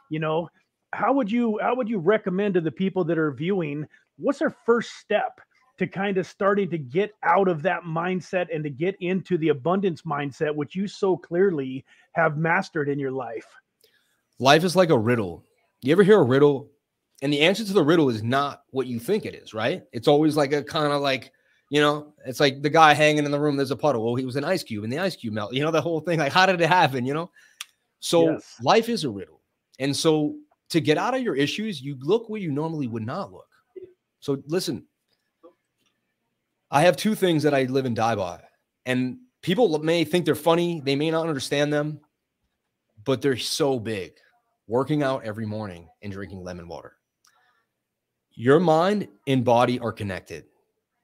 You 0.09 0.19
know, 0.19 0.49
how 0.93 1.13
would 1.13 1.29
you 1.29 1.59
how 1.61 1.75
would 1.75 1.89
you 1.89 1.99
recommend 1.99 2.53
to 2.53 2.61
the 2.61 2.71
people 2.71 3.03
that 3.03 3.17
are 3.17 3.31
viewing 3.31 3.85
what's 4.17 4.39
their 4.39 4.55
first 4.65 4.93
step 4.93 5.39
to 5.77 5.85
kind 5.85 6.17
of 6.17 6.25
starting 6.25 6.69
to 6.71 6.77
get 6.77 7.13
out 7.21 7.47
of 7.47 7.61
that 7.61 7.83
mindset 7.83 8.47
and 8.53 8.63
to 8.63 8.69
get 8.69 8.95
into 8.99 9.37
the 9.37 9.49
abundance 9.49 10.03
mindset 10.03 10.55
which 10.55 10.75
you 10.75 10.87
so 10.87 11.15
clearly 11.15 11.85
have 12.13 12.37
mastered 12.37 12.89
in 12.89 12.97
your 12.97 13.11
life? 13.11 13.45
Life 14.39 14.63
is 14.63 14.75
like 14.75 14.89
a 14.89 14.97
riddle. 14.97 15.43
You 15.81 15.91
ever 15.91 16.03
hear 16.03 16.19
a 16.19 16.23
riddle? 16.23 16.71
And 17.21 17.33
the 17.33 17.41
answer 17.41 17.63
to 17.63 17.73
the 17.73 17.83
riddle 17.83 18.09
is 18.09 18.23
not 18.23 18.63
what 18.69 18.87
you 18.87 18.99
think 18.99 19.25
it 19.25 19.33
is, 19.33 19.53
right? 19.53 19.83
It's 19.91 20.07
always 20.07 20.37
like 20.37 20.53
a 20.53 20.63
kind 20.63 20.93
of 20.93 21.01
like, 21.01 21.31
you 21.69 21.81
know, 21.81 22.13
it's 22.25 22.39
like 22.39 22.61
the 22.61 22.69
guy 22.69 22.93
hanging 22.93 23.25
in 23.25 23.31
the 23.31 23.39
room, 23.39 23.57
there's 23.57 23.71
a 23.71 23.75
puddle. 23.75 24.05
Well, 24.05 24.15
he 24.15 24.25
was 24.25 24.35
an 24.35 24.43
ice 24.43 24.63
cube 24.63 24.83
and 24.83 24.93
the 24.93 24.99
ice 24.99 25.15
cube 25.15 25.33
melt. 25.33 25.53
You 25.53 25.63
know, 25.63 25.71
the 25.71 25.81
whole 25.81 25.99
thing. 25.99 26.19
Like, 26.19 26.31
how 26.31 26.45
did 26.45 26.61
it 26.61 26.67
happen? 26.67 27.05
You 27.05 27.13
know? 27.13 27.31
So 27.99 28.31
yes. 28.31 28.55
life 28.61 28.89
is 28.89 29.03
a 29.03 29.09
riddle. 29.09 29.41
And 29.79 29.95
so 29.95 30.35
to 30.69 30.79
get 30.79 30.97
out 30.97 31.15
of 31.15 31.21
your 31.21 31.35
issues, 31.35 31.81
you 31.81 31.97
look 31.99 32.29
where 32.29 32.39
you 32.39 32.51
normally 32.51 32.87
would 32.87 33.05
not 33.05 33.31
look. 33.31 33.47
So 34.19 34.41
listen, 34.47 34.85
I 36.69 36.81
have 36.81 36.97
two 36.97 37.15
things 37.15 37.43
that 37.43 37.53
I 37.53 37.63
live 37.63 37.85
and 37.85 37.95
die 37.95 38.15
by. 38.15 38.41
And 38.85 39.17
people 39.41 39.79
may 39.79 40.03
think 40.03 40.25
they're 40.25 40.35
funny, 40.35 40.81
they 40.81 40.95
may 40.95 41.09
not 41.09 41.27
understand 41.27 41.73
them, 41.73 41.99
but 43.03 43.21
they're 43.21 43.37
so 43.37 43.79
big 43.79 44.13
working 44.67 45.03
out 45.03 45.23
every 45.23 45.45
morning 45.45 45.87
and 46.01 46.11
drinking 46.11 46.43
lemon 46.43 46.67
water. 46.67 46.93
Your 48.35 48.59
mind 48.59 49.07
and 49.25 49.43
body 49.43 49.79
are 49.79 49.91
connected. 49.91 50.45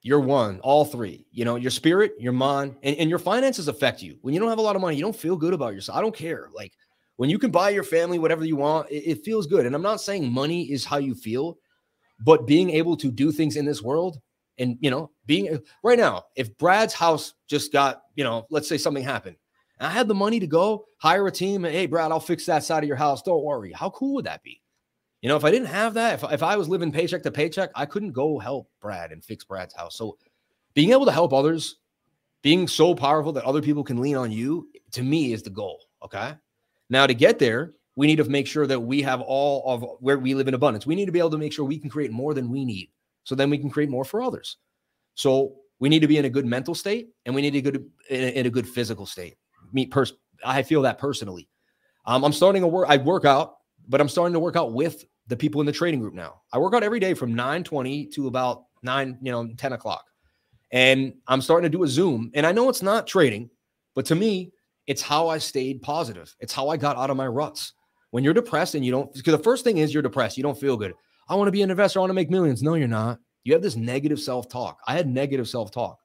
You're 0.01 0.19
one, 0.19 0.59
all 0.59 0.85
three. 0.85 1.25
You 1.31 1.45
know, 1.45 1.55
your 1.55 1.71
spirit, 1.71 2.13
your 2.19 2.33
mind, 2.33 2.75
and, 2.83 2.95
and 2.97 3.09
your 3.09 3.19
finances 3.19 3.69
affect 3.69 4.01
you. 4.01 4.17
When 4.21 4.33
you 4.33 4.39
don't 4.39 4.49
have 4.49 4.59
a 4.59 4.63
lot 4.63 4.75
of 4.75 4.81
money, 4.81 4.97
you 4.97 5.01
don't 5.01 5.15
feel 5.15 5.37
good 5.37 5.53
about 5.53 5.73
yourself. 5.73 5.97
I 5.97 6.01
don't 6.01 6.15
care. 6.15 6.49
Like 6.53 6.73
when 7.15 7.29
you 7.29 7.39
can 7.39 7.51
buy 7.51 7.69
your 7.69 7.83
family 7.83 8.19
whatever 8.19 8.45
you 8.45 8.57
want, 8.57 8.89
it, 8.91 9.03
it 9.03 9.23
feels 9.23 9.47
good. 9.47 9.65
And 9.65 9.75
I'm 9.75 9.81
not 9.81 10.01
saying 10.01 10.31
money 10.31 10.71
is 10.71 10.85
how 10.85 10.97
you 10.97 11.15
feel, 11.15 11.57
but 12.19 12.45
being 12.45 12.69
able 12.71 12.97
to 12.97 13.09
do 13.09 13.31
things 13.31 13.55
in 13.55 13.65
this 13.65 13.81
world 13.81 14.19
and 14.57 14.77
you 14.81 14.91
know, 14.91 15.09
being 15.25 15.59
right 15.83 15.97
now, 15.97 16.23
if 16.35 16.55
Brad's 16.57 16.93
house 16.93 17.33
just 17.47 17.71
got, 17.71 18.03
you 18.15 18.23
know, 18.23 18.45
let's 18.49 18.69
say 18.69 18.77
something 18.77 19.03
happened, 19.03 19.35
I 19.79 19.89
had 19.89 20.07
the 20.07 20.15
money 20.15 20.39
to 20.39 20.47
go 20.47 20.85
hire 20.97 21.27
a 21.27 21.31
team 21.31 21.65
and 21.65 21.73
hey, 21.73 21.85
Brad, 21.85 22.11
I'll 22.11 22.19
fix 22.19 22.45
that 22.45 22.63
side 22.63 22.83
of 22.83 22.87
your 22.87 22.97
house. 22.97 23.21
Don't 23.21 23.43
worry. 23.43 23.71
How 23.71 23.89
cool 23.89 24.15
would 24.15 24.25
that 24.25 24.43
be? 24.43 24.61
You 25.21 25.29
know, 25.29 25.37
if 25.37 25.45
I 25.45 25.51
didn't 25.51 25.67
have 25.67 25.93
that, 25.95 26.21
if, 26.21 26.31
if 26.31 26.43
I 26.43 26.55
was 26.57 26.67
living 26.67 26.91
paycheck 26.91 27.23
to 27.23 27.31
paycheck, 27.31 27.71
I 27.75 27.85
couldn't 27.85 28.11
go 28.11 28.39
help 28.39 28.69
Brad 28.81 29.11
and 29.11 29.23
fix 29.23 29.43
Brad's 29.43 29.73
house. 29.73 29.95
So 29.95 30.17
being 30.73 30.91
able 30.91 31.05
to 31.05 31.11
help 31.11 31.33
others, 31.33 31.77
being 32.41 32.67
so 32.67 32.93
powerful 32.93 33.31
that 33.33 33.45
other 33.45 33.61
people 33.61 33.83
can 33.83 34.01
lean 34.01 34.17
on 34.17 34.31
you, 34.31 34.67
to 34.91 35.01
me 35.01 35.33
is 35.33 35.41
the 35.41 35.49
goal. 35.49 35.79
Okay. 36.03 36.33
Now 36.89 37.07
to 37.07 37.13
get 37.13 37.39
there, 37.39 37.73
we 37.95 38.07
need 38.07 38.17
to 38.17 38.25
make 38.25 38.47
sure 38.47 38.67
that 38.67 38.79
we 38.79 39.01
have 39.01 39.21
all 39.21 39.63
of 39.65 39.85
where 39.99 40.19
we 40.19 40.33
live 40.33 40.47
in 40.47 40.53
abundance. 40.53 40.85
We 40.85 40.95
need 40.95 41.05
to 41.05 41.11
be 41.11 41.19
able 41.19 41.29
to 41.31 41.37
make 41.37 41.53
sure 41.53 41.63
we 41.63 41.79
can 41.79 41.89
create 41.89 42.11
more 42.11 42.33
than 42.33 42.49
we 42.49 42.65
need. 42.65 42.89
So 43.23 43.35
then 43.35 43.49
we 43.49 43.57
can 43.57 43.69
create 43.69 43.89
more 43.89 44.03
for 44.03 44.21
others. 44.21 44.57
So 45.15 45.55
we 45.79 45.89
need 45.89 45.99
to 45.99 46.07
be 46.07 46.17
in 46.17 46.25
a 46.25 46.29
good 46.29 46.45
mental 46.45 46.75
state 46.75 47.09
and 47.25 47.33
we 47.33 47.41
need 47.41 47.51
to 47.51 47.61
be 47.61 47.71
good 47.71 47.89
in 48.09 48.45
a 48.45 48.49
good 48.49 48.67
physical 48.67 49.05
state 49.05 49.37
me 49.73 49.85
pers- 49.85 50.13
I 50.45 50.63
feel 50.63 50.81
that 50.83 50.97
personally. 50.97 51.49
Um, 52.05 52.23
I'm 52.23 52.33
starting 52.33 52.61
to 52.61 52.67
work. 52.67 52.87
I 52.89 52.97
work 52.97 53.25
out, 53.25 53.55
but 53.87 54.01
I'm 54.01 54.09
starting 54.09 54.33
to 54.33 54.39
work 54.39 54.55
out 54.55 54.73
with 54.73 55.05
the 55.27 55.37
people 55.37 55.61
in 55.61 55.67
the 55.67 55.71
trading 55.73 55.99
group 55.99 56.13
now. 56.13 56.41
I 56.51 56.57
work 56.57 56.73
out 56.73 56.83
every 56.83 56.99
day 56.99 57.13
from 57.13 57.33
9:20 57.33 58.11
to 58.13 58.27
about 58.27 58.65
nine, 58.81 59.17
you 59.21 59.31
know, 59.31 59.47
10 59.57 59.73
o'clock, 59.73 60.05
and 60.71 61.13
I'm 61.27 61.41
starting 61.41 61.71
to 61.71 61.77
do 61.77 61.83
a 61.83 61.87
Zoom. 61.87 62.31
And 62.33 62.45
I 62.45 62.51
know 62.51 62.69
it's 62.69 62.81
not 62.81 63.07
trading, 63.07 63.49
but 63.95 64.05
to 64.07 64.15
me, 64.15 64.51
it's 64.87 65.01
how 65.01 65.27
I 65.29 65.37
stayed 65.37 65.81
positive. 65.81 66.35
It's 66.39 66.53
how 66.53 66.69
I 66.69 66.77
got 66.77 66.97
out 66.97 67.09
of 67.09 67.17
my 67.17 67.27
ruts. 67.27 67.73
When 68.11 68.23
you're 68.23 68.33
depressed 68.33 68.75
and 68.75 68.85
you 68.85 68.91
don't, 68.91 69.11
because 69.13 69.35
the 69.35 69.43
first 69.43 69.63
thing 69.63 69.77
is 69.77 69.93
you're 69.93 70.03
depressed, 70.03 70.37
you 70.37 70.43
don't 70.43 70.59
feel 70.59 70.77
good. 70.77 70.93
I 71.29 71.35
want 71.35 71.47
to 71.47 71.51
be 71.51 71.61
an 71.61 71.71
investor. 71.71 71.99
I 71.99 72.01
want 72.01 72.11
to 72.11 72.15
make 72.15 72.29
millions. 72.29 72.61
No, 72.61 72.75
you're 72.75 72.87
not. 72.87 73.19
You 73.43 73.53
have 73.53 73.61
this 73.61 73.75
negative 73.75 74.19
self 74.19 74.49
talk. 74.49 74.79
I 74.87 74.93
had 74.93 75.07
negative 75.07 75.47
self 75.47 75.71
talk. 75.71 75.97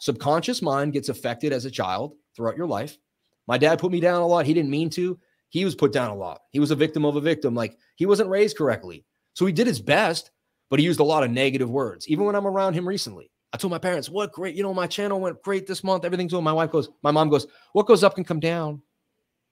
Subconscious 0.00 0.62
mind 0.62 0.92
gets 0.92 1.08
affected 1.08 1.52
as 1.52 1.64
a 1.64 1.70
child 1.70 2.14
throughout 2.34 2.56
your 2.56 2.66
life. 2.66 2.98
My 3.46 3.58
dad 3.58 3.78
put 3.78 3.92
me 3.92 4.00
down 4.00 4.22
a 4.22 4.26
lot. 4.26 4.46
He 4.46 4.54
didn't 4.54 4.70
mean 4.70 4.90
to. 4.90 5.18
He 5.48 5.64
was 5.64 5.74
put 5.74 5.92
down 5.92 6.10
a 6.10 6.16
lot. 6.16 6.40
He 6.50 6.60
was 6.60 6.70
a 6.70 6.76
victim 6.76 7.04
of 7.04 7.16
a 7.16 7.20
victim. 7.20 7.54
Like 7.54 7.76
he 7.96 8.06
wasn't 8.06 8.30
raised 8.30 8.56
correctly. 8.56 9.04
So 9.34 9.46
he 9.46 9.52
did 9.52 9.66
his 9.66 9.80
best, 9.80 10.30
but 10.70 10.78
he 10.78 10.84
used 10.84 11.00
a 11.00 11.04
lot 11.04 11.24
of 11.24 11.30
negative 11.30 11.70
words, 11.70 12.08
even 12.08 12.24
when 12.24 12.34
I'm 12.34 12.46
around 12.46 12.74
him 12.74 12.88
recently. 12.88 13.30
I 13.52 13.58
told 13.58 13.70
my 13.70 13.78
parents, 13.78 14.08
what 14.08 14.32
great, 14.32 14.54
you 14.54 14.62
know, 14.62 14.72
my 14.72 14.86
channel 14.86 15.20
went 15.20 15.42
great 15.42 15.66
this 15.66 15.84
month. 15.84 16.04
Everything's 16.04 16.32
going. 16.32 16.44
My 16.44 16.54
wife 16.54 16.70
goes, 16.70 16.88
my 17.02 17.10
mom 17.10 17.28
goes, 17.28 17.46
what 17.74 17.86
goes 17.86 18.02
up 18.02 18.14
can 18.14 18.24
come 18.24 18.40
down. 18.40 18.80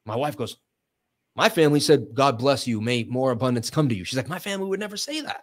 My 0.07 0.17
wife 0.17 0.37
goes, 0.37 0.57
my 1.37 1.51
family 1.51 1.81
said, 1.81 2.15
God 2.15 2.39
bless 2.39 2.67
you. 2.67 2.81
May 2.81 3.05
more 3.05 3.31
abundance 3.31 3.69
come 3.69 3.89
to 3.91 3.95
you. 3.95 4.05
She's 4.05 4.17
like, 4.17 4.29
my 4.29 4.39
family 4.39 4.69
would 4.69 4.81
never 4.81 4.97
say 4.97 5.21
that. 5.21 5.43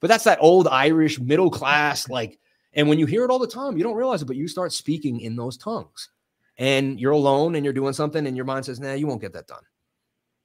But 0.00 0.08
that's 0.08 0.24
that 0.24 0.38
old 0.40 0.68
Irish 0.68 1.18
middle 1.18 1.50
class, 1.50 2.08
like, 2.08 2.38
and 2.72 2.88
when 2.88 2.98
you 2.98 3.06
hear 3.06 3.24
it 3.24 3.30
all 3.30 3.38
the 3.38 3.46
time, 3.46 3.76
you 3.76 3.82
don't 3.82 3.96
realize 3.96 4.22
it, 4.22 4.26
but 4.26 4.36
you 4.36 4.48
start 4.48 4.72
speaking 4.72 5.20
in 5.20 5.36
those 5.36 5.56
tongues 5.56 6.10
and 6.58 7.00
you're 7.00 7.12
alone 7.12 7.54
and 7.54 7.64
you're 7.64 7.72
doing 7.72 7.92
something 7.92 8.26
and 8.26 8.36
your 8.36 8.44
mind 8.44 8.66
says, 8.66 8.80
nah, 8.80 8.92
you 8.92 9.06
won't 9.06 9.20
get 9.20 9.32
that 9.32 9.46
done. 9.46 9.62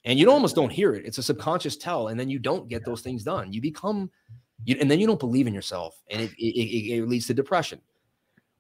And 0.06 0.20
you 0.20 0.30
almost 0.32 0.56
don't 0.56 0.72
hear 0.72 0.94
it. 0.94 1.06
It's 1.06 1.18
a 1.18 1.24
subconscious 1.24 1.78
tell. 1.78 2.10
And 2.10 2.20
then 2.20 2.30
you 2.30 2.40
don't 2.40 2.68
get 2.68 2.86
those 2.86 3.02
things 3.02 3.24
done. 3.24 3.54
You 3.54 3.62
become 3.62 4.12
you, 4.66 4.78
and 4.80 4.90
then 4.90 5.00
you 5.00 5.08
don't 5.08 5.20
believe 5.20 5.48
in 5.48 5.54
yourself, 5.54 6.02
and 6.10 6.22
it, 6.22 6.32
it, 6.38 6.98
it 6.98 7.08
leads 7.08 7.28
to 7.28 7.34
depression. 7.34 7.82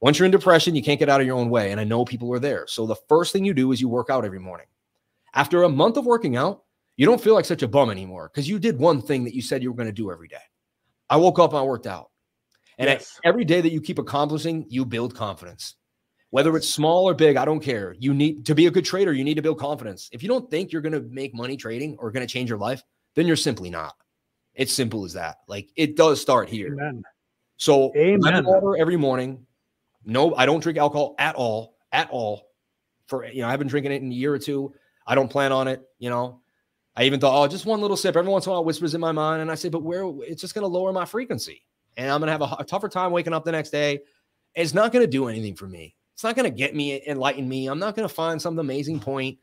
Once 0.01 0.19
you're 0.19 0.25
in 0.25 0.31
depression, 0.31 0.75
you 0.75 0.83
can't 0.83 0.99
get 0.99 1.07
out 1.07 1.21
of 1.21 1.27
your 1.27 1.37
own 1.37 1.49
way. 1.49 1.71
And 1.71 1.79
I 1.79 1.85
know 1.85 2.03
people 2.03 2.33
are 2.33 2.39
there. 2.39 2.67
So 2.67 2.85
the 2.85 2.95
first 3.07 3.31
thing 3.31 3.45
you 3.45 3.53
do 3.53 3.71
is 3.71 3.79
you 3.79 3.87
work 3.87 4.09
out 4.09 4.25
every 4.25 4.39
morning. 4.39 4.65
After 5.33 5.63
a 5.63 5.69
month 5.69 5.95
of 5.95 6.05
working 6.05 6.35
out, 6.35 6.63
you 6.97 7.05
don't 7.05 7.21
feel 7.21 7.33
like 7.33 7.45
such 7.45 7.63
a 7.63 7.67
bum 7.67 7.89
anymore 7.89 8.29
because 8.31 8.47
you 8.49 8.59
did 8.59 8.77
one 8.77 9.01
thing 9.01 9.23
that 9.23 9.33
you 9.33 9.41
said 9.41 9.63
you 9.63 9.71
were 9.71 9.77
going 9.77 9.87
to 9.87 9.93
do 9.93 10.11
every 10.11 10.27
day. 10.27 10.43
I 11.09 11.15
woke 11.15 11.39
up 11.39 11.51
and 11.51 11.59
I 11.59 11.63
worked 11.63 11.87
out. 11.87 12.11
And 12.77 12.89
yes. 12.89 13.19
every 13.23 13.45
day 13.45 13.61
that 13.61 13.71
you 13.71 13.79
keep 13.79 13.97
accomplishing, 13.97 14.65
you 14.67 14.83
build 14.83 15.15
confidence. 15.15 15.75
Whether 16.33 16.57
it's 16.57 16.67
small 16.67 17.07
or 17.07 17.13
big, 17.13 17.37
I 17.37 17.45
don't 17.45 17.59
care. 17.59 17.95
You 17.99 18.11
need 18.11 18.47
to 18.47 18.55
be 18.55 18.65
a 18.65 18.71
good 18.71 18.85
trader, 18.85 19.13
you 19.13 19.23
need 19.23 19.35
to 19.35 19.43
build 19.43 19.59
confidence. 19.59 20.09
If 20.11 20.23
you 20.23 20.29
don't 20.29 20.49
think 20.49 20.71
you're 20.71 20.81
going 20.81 20.93
to 20.93 21.01
make 21.01 21.35
money 21.35 21.55
trading 21.55 21.95
or 21.99 22.09
going 22.09 22.25
to 22.25 22.33
change 22.33 22.49
your 22.49 22.57
life, 22.57 22.81
then 23.13 23.27
you're 23.27 23.35
simply 23.35 23.69
not. 23.69 23.93
It's 24.55 24.73
simple 24.73 25.05
as 25.05 25.13
that. 25.13 25.41
Like 25.47 25.69
it 25.75 25.95
does 25.95 26.19
start 26.19 26.49
here. 26.49 26.73
Amen. 26.73 27.03
So 27.57 27.95
Amen. 27.95 28.45
water 28.45 28.75
every 28.77 28.97
morning. 28.97 29.45
No, 30.05 30.33
I 30.33 30.47
don't 30.47 30.59
drink 30.59 30.79
alcohol 30.79 31.13
at 31.19 31.35
all, 31.35 31.75
at 31.91 32.09
all. 32.09 32.49
For 33.05 33.27
you 33.27 33.43
know, 33.43 33.47
I've 33.47 33.59
been 33.59 33.67
drinking 33.67 33.91
it 33.91 34.01
in 34.01 34.11
a 34.11 34.15
year 34.15 34.33
or 34.33 34.39
two. 34.39 34.73
I 35.05 35.13
don't 35.13 35.29
plan 35.29 35.51
on 35.51 35.67
it. 35.67 35.83
You 35.99 36.09
know, 36.09 36.41
I 36.95 37.03
even 37.03 37.19
thought, 37.19 37.39
oh, 37.39 37.47
just 37.47 37.67
one 37.67 37.79
little 37.79 37.95
sip. 37.95 38.17
Every 38.17 38.31
once 38.31 38.47
in 38.47 38.49
a 38.49 38.53
while, 38.53 38.65
whispers 38.65 38.95
in 38.95 39.01
my 39.01 39.11
mind, 39.11 39.43
and 39.43 39.51
I 39.51 39.55
say, 39.55 39.69
but 39.69 39.83
where? 39.83 40.03
It's 40.23 40.41
just 40.41 40.55
going 40.55 40.63
to 40.63 40.67
lower 40.67 40.91
my 40.91 41.05
frequency, 41.05 41.63
and 41.95 42.09
I'm 42.09 42.21
going 42.21 42.25
to 42.25 42.31
have 42.31 42.41
a, 42.41 42.55
a 42.63 42.65
tougher 42.65 42.89
time 42.89 43.11
waking 43.11 43.33
up 43.33 43.45
the 43.45 43.51
next 43.51 43.69
day. 43.69 43.99
It's 44.55 44.73
not 44.73 44.91
going 44.91 45.05
to 45.05 45.11
do 45.11 45.27
anything 45.27 45.53
for 45.53 45.67
me. 45.67 45.95
It's 46.13 46.23
not 46.23 46.35
going 46.35 46.49
to 46.49 46.55
get 46.55 46.75
me, 46.75 47.01
enlighten 47.07 47.47
me. 47.47 47.67
I'm 47.67 47.79
not 47.79 47.95
going 47.95 48.07
to 48.07 48.13
find 48.13 48.41
some 48.41 48.59
amazing 48.59 48.99
point. 48.99 49.37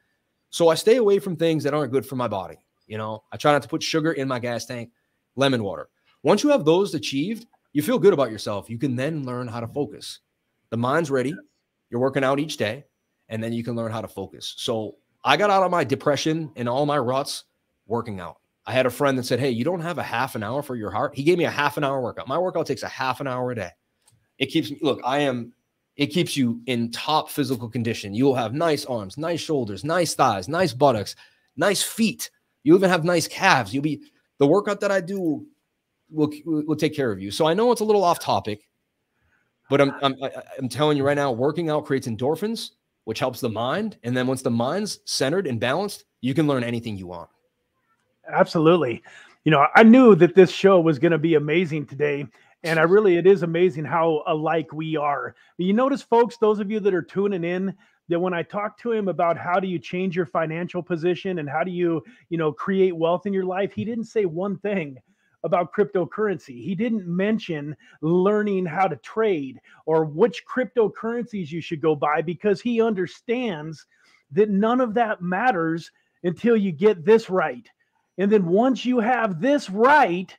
So 0.51 0.69
I 0.69 0.75
stay 0.75 0.97
away 0.97 1.19
from 1.19 1.37
things 1.37 1.65
that 1.65 1.75
aren't 1.75 1.93
good 1.93 2.07
for 2.07 2.17
my 2.17 2.29
body. 2.29 2.57
You 2.87 2.99
know, 2.99 3.23
I 3.33 3.37
try 3.37 3.53
not 3.53 3.63
to 3.63 3.69
put 3.69 3.83
sugar 3.83 4.13
in 4.13 4.29
my 4.29 4.39
gas 4.39 4.67
tank 4.67 4.91
lemon 5.37 5.63
water. 5.63 5.89
Once 6.23 6.43
you 6.43 6.51
have 6.51 6.65
those 6.65 6.95
achieved, 6.95 7.47
you 7.73 7.83
feel 7.83 7.99
good 7.99 8.13
about 8.13 8.31
yourself. 8.31 8.69
You 8.69 8.79
can 8.79 8.97
then 8.97 9.25
learn 9.25 9.47
how 9.49 9.61
to 9.61 9.69
focus. 9.69 10.21
The 10.71 10.77
mind's 10.77 11.11
ready. 11.11 11.35
You're 11.89 12.01
working 12.01 12.25
out 12.25 12.39
each 12.39 12.57
day, 12.57 12.85
and 13.29 13.43
then 13.43 13.53
you 13.53 13.65
can 13.65 13.75
learn 13.75 13.93
how 13.93 14.01
to 14.01 14.09
focus. 14.09 14.55
So 14.59 14.97
I 15.25 15.37
got 15.37 15.51
out 15.51 15.63
of 15.63 15.71
my 15.71 15.85
depression 15.85 16.51
and 16.57 16.69
all 16.69 16.87
my 16.87 16.99
ruts 16.99 17.45
working 17.87 18.21
out. 18.21 18.37
I 18.67 18.73
had 18.73 18.87
a 18.87 18.91
friend 18.91 19.19
that 19.19 19.25
said, 19.25 19.41
Hey, 19.41 19.51
you 19.51 19.65
don't 19.65 19.81
have 19.81 19.99
a 19.99 20.03
half 20.03 20.35
an 20.35 20.43
hour 20.43 20.63
for 20.63 20.77
your 20.77 20.91
heart. 20.91 21.15
He 21.15 21.23
gave 21.23 21.39
me 21.39 21.45
a 21.45 21.51
half 21.51 21.77
an 21.77 21.85
hour 21.85 22.01
workout. 22.01 22.29
My 22.29 22.39
workout 22.39 22.67
takes 22.67 22.83
a 22.83 22.89
half 22.89 23.21
an 23.21 23.27
hour 23.27 23.51
a 23.51 23.55
day. 23.55 23.71
It 24.39 24.47
keeps 24.47 24.71
me, 24.71 24.79
look, 24.83 25.01
I 25.05 25.21
am, 25.21 25.53
it 25.97 26.07
keeps 26.07 26.37
you 26.37 26.61
in 26.67 26.91
top 26.91 27.29
physical 27.29 27.69
condition. 27.69 28.15
You 28.15 28.25
will 28.25 28.35
have 28.35 28.55
nice 28.55 28.85
arms, 28.87 29.19
nice 29.19 29.41
shoulders, 29.41 29.85
nice 29.85 30.15
thighs, 30.15 30.49
nice 30.49 30.73
buttocks, 30.73 31.17
nice 31.57 31.83
feet. 31.83 32.31
You 32.63 32.75
even 32.75 32.91
have 32.91 33.05
nice 33.05 33.29
calves. 33.29 33.75
You'll 33.75 33.83
be, 33.83 34.01
the 34.39 34.47
workout 34.47 34.81
that 34.81 34.91
I 34.91 35.01
do 35.01 35.47
will, 36.11 36.31
will, 36.45 36.65
will 36.67 36.77
take 36.77 36.95
care 36.95 37.13
of 37.13 37.21
you. 37.21 37.31
So 37.31 37.47
I 37.47 37.55
know 37.55 37.73
it's 37.73 37.81
a 37.81 37.85
little 37.85 38.05
off 38.05 38.19
topic, 38.19 38.69
but 39.69 39.81
I'm, 39.81 39.93
I'm, 40.03 40.17
I'm 40.59 40.69
telling 40.69 40.97
you 40.97 41.05
right 41.05 41.17
now, 41.17 41.33
working 41.33 41.71
out 41.71 41.85
creates 41.85 42.09
endorphins, 42.09 42.71
which 43.05 43.19
helps 43.19 43.41
the 43.41 43.49
mind. 43.49 43.99
And 44.03 44.17
then 44.17 44.27
once 44.27 44.43
the 44.43 44.51
mind's 44.51 45.01
centered 45.05 45.47
and 45.47 45.61
balanced, 45.61 46.05
you 46.21 46.35
can 46.35 46.47
learn 46.47 46.65
anything 46.65 46.97
you 46.97 47.07
want. 47.07 47.29
Absolutely. 48.31 49.03
You 49.45 49.51
know, 49.51 49.67
I 49.75 49.83
knew 49.83 50.15
that 50.17 50.35
this 50.35 50.51
show 50.51 50.81
was 50.81 50.99
going 50.99 51.13
to 51.13 51.19
be 51.19 51.35
amazing 51.35 51.87
today. 51.87 52.27
And 52.63 52.79
I 52.79 52.83
really, 52.83 53.17
it 53.17 53.27
is 53.27 53.43
amazing 53.43 53.85
how 53.85 54.23
alike 54.27 54.73
we 54.73 54.97
are. 54.97 55.35
You 55.57 55.73
notice, 55.73 56.03
folks, 56.03 56.37
those 56.37 56.61
of 56.61 56.71
you 56.71 56.79
that 56.81 56.95
are 56.95 57.03
tuning 57.03 57.45
in, 57.45 57.75
that 58.09 58.21
when 58.21 58.35
I 58.35 58.43
talked 58.43 58.81
to 58.81 58.93
him 58.93 59.09
about 59.09 59.39
how 59.39 59.61
do 59.61 59.69
you 59.69 59.79
change 59.79 60.17
your 60.17 60.27
financial 60.27 60.83
position 60.83 61.39
and 61.39 61.49
how 61.49 61.65
do 61.65 61.71
you, 61.71 62.03
you 62.29 62.37
know, 62.37 62.53
create 62.53 62.95
wealth 62.95 63.25
in 63.25 63.33
your 63.33 63.45
life, 63.45 63.73
he 63.73 63.85
didn't 63.85 64.05
say 64.05 64.25
one 64.25 64.59
thing 64.59 64.99
about 65.45 65.73
cryptocurrency. 65.73 66.63
He 66.63 66.75
didn't 66.75 67.07
mention 67.07 67.75
learning 68.03 68.67
how 68.67 68.89
to 68.89 68.97
trade 68.97 69.59
or 69.87 70.05
which 70.05 70.45
cryptocurrencies 70.45 71.51
you 71.51 71.61
should 71.61 71.81
go 71.81 71.95
buy 71.95 72.21
because 72.21 72.61
he 72.61 72.83
understands 72.83 73.87
that 74.33 74.51
none 74.51 74.81
of 74.81 74.93
that 74.95 75.23
matters 75.23 75.91
until 76.25 76.57
you 76.57 76.73
get 76.73 77.05
this 77.05 77.31
right. 77.31 77.67
And 78.19 78.31
then 78.31 78.47
once 78.47 78.85
you 78.85 78.99
have 78.99 79.41
this 79.41 79.71
right, 79.71 80.37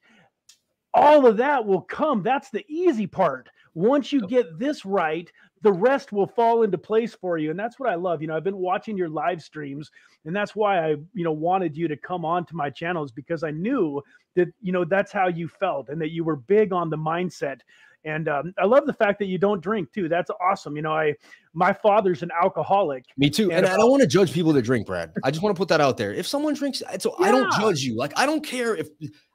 all 0.93 1.25
of 1.25 1.37
that 1.37 1.65
will 1.65 1.81
come. 1.81 2.23
That's 2.23 2.49
the 2.49 2.65
easy 2.67 3.07
part. 3.07 3.49
Once 3.73 4.11
you 4.11 4.27
get 4.27 4.59
this 4.59 4.85
right, 4.85 5.31
the 5.61 5.71
rest 5.71 6.11
will 6.11 6.27
fall 6.27 6.63
into 6.63 6.77
place 6.77 7.13
for 7.13 7.37
you 7.37 7.49
and 7.49 7.59
that's 7.59 7.79
what 7.79 7.89
i 7.89 7.95
love 7.95 8.21
you 8.21 8.27
know 8.27 8.35
i've 8.35 8.43
been 8.43 8.57
watching 8.57 8.97
your 8.97 9.09
live 9.09 9.41
streams 9.41 9.91
and 10.25 10.35
that's 10.35 10.55
why 10.55 10.79
i 10.79 10.89
you 11.13 11.23
know 11.23 11.31
wanted 11.31 11.75
you 11.75 11.87
to 11.87 11.95
come 11.95 12.25
on 12.25 12.45
to 12.45 12.55
my 12.55 12.69
channels 12.69 13.11
because 13.11 13.43
i 13.43 13.51
knew 13.51 14.01
that 14.35 14.47
you 14.61 14.71
know 14.71 14.83
that's 14.83 15.11
how 15.11 15.27
you 15.27 15.47
felt 15.47 15.89
and 15.89 16.01
that 16.01 16.11
you 16.11 16.23
were 16.23 16.35
big 16.35 16.73
on 16.73 16.89
the 16.89 16.97
mindset 16.97 17.59
and 18.03 18.27
um, 18.27 18.53
i 18.59 18.65
love 18.65 18.85
the 18.85 18.93
fact 18.93 19.19
that 19.19 19.25
you 19.25 19.37
don't 19.37 19.61
drink 19.61 19.91
too 19.93 20.09
that's 20.09 20.31
awesome 20.41 20.75
you 20.75 20.81
know 20.81 20.93
i 20.93 21.13
my 21.53 21.71
father's 21.71 22.23
an 22.23 22.31
alcoholic 22.41 23.05
me 23.17 23.29
too 23.29 23.51
and, 23.51 23.65
and 23.65 23.67
i 23.67 23.77
don't 23.77 23.91
want 23.91 24.01
to 24.01 24.07
judge 24.07 24.33
people 24.33 24.51
that 24.51 24.63
drink 24.63 24.87
brad 24.87 25.11
i 25.23 25.29
just 25.29 25.43
want 25.43 25.55
to 25.55 25.59
put 25.59 25.67
that 25.67 25.81
out 25.81 25.97
there 25.97 26.13
if 26.13 26.25
someone 26.25 26.53
drinks 26.53 26.81
so 26.99 27.15
yeah. 27.19 27.27
i 27.27 27.31
don't 27.31 27.51
judge 27.53 27.81
you 27.81 27.95
like 27.95 28.11
i 28.17 28.25
don't 28.25 28.43
care 28.43 28.75
if 28.75 28.89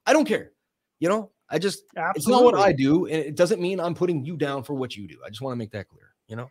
i 0.07 0.13
don't 0.13 0.27
care 0.27 0.51
you 0.99 1.09
know 1.09 1.31
I 1.49 1.59
just 1.59 1.85
Absolutely. 1.97 2.13
it's 2.17 2.29
not 2.29 2.45
what 2.45 2.55
I 2.55 2.73
do, 2.73 3.07
and 3.07 3.17
it 3.17 3.37
doesn't 3.37 3.61
mean 3.61 3.81
I'm 3.81 3.95
putting 3.95 4.25
you 4.25 4.37
down 4.37 4.63
for 4.63 4.75
what 4.75 4.97
you 4.97 5.07
do. 5.07 5.19
I 5.25 5.29
just 5.29 5.41
want 5.41 5.53
to 5.53 5.57
make 5.57 5.71
that 5.73 5.89
clear 5.89 6.17
you 6.29 6.37
know? 6.37 6.51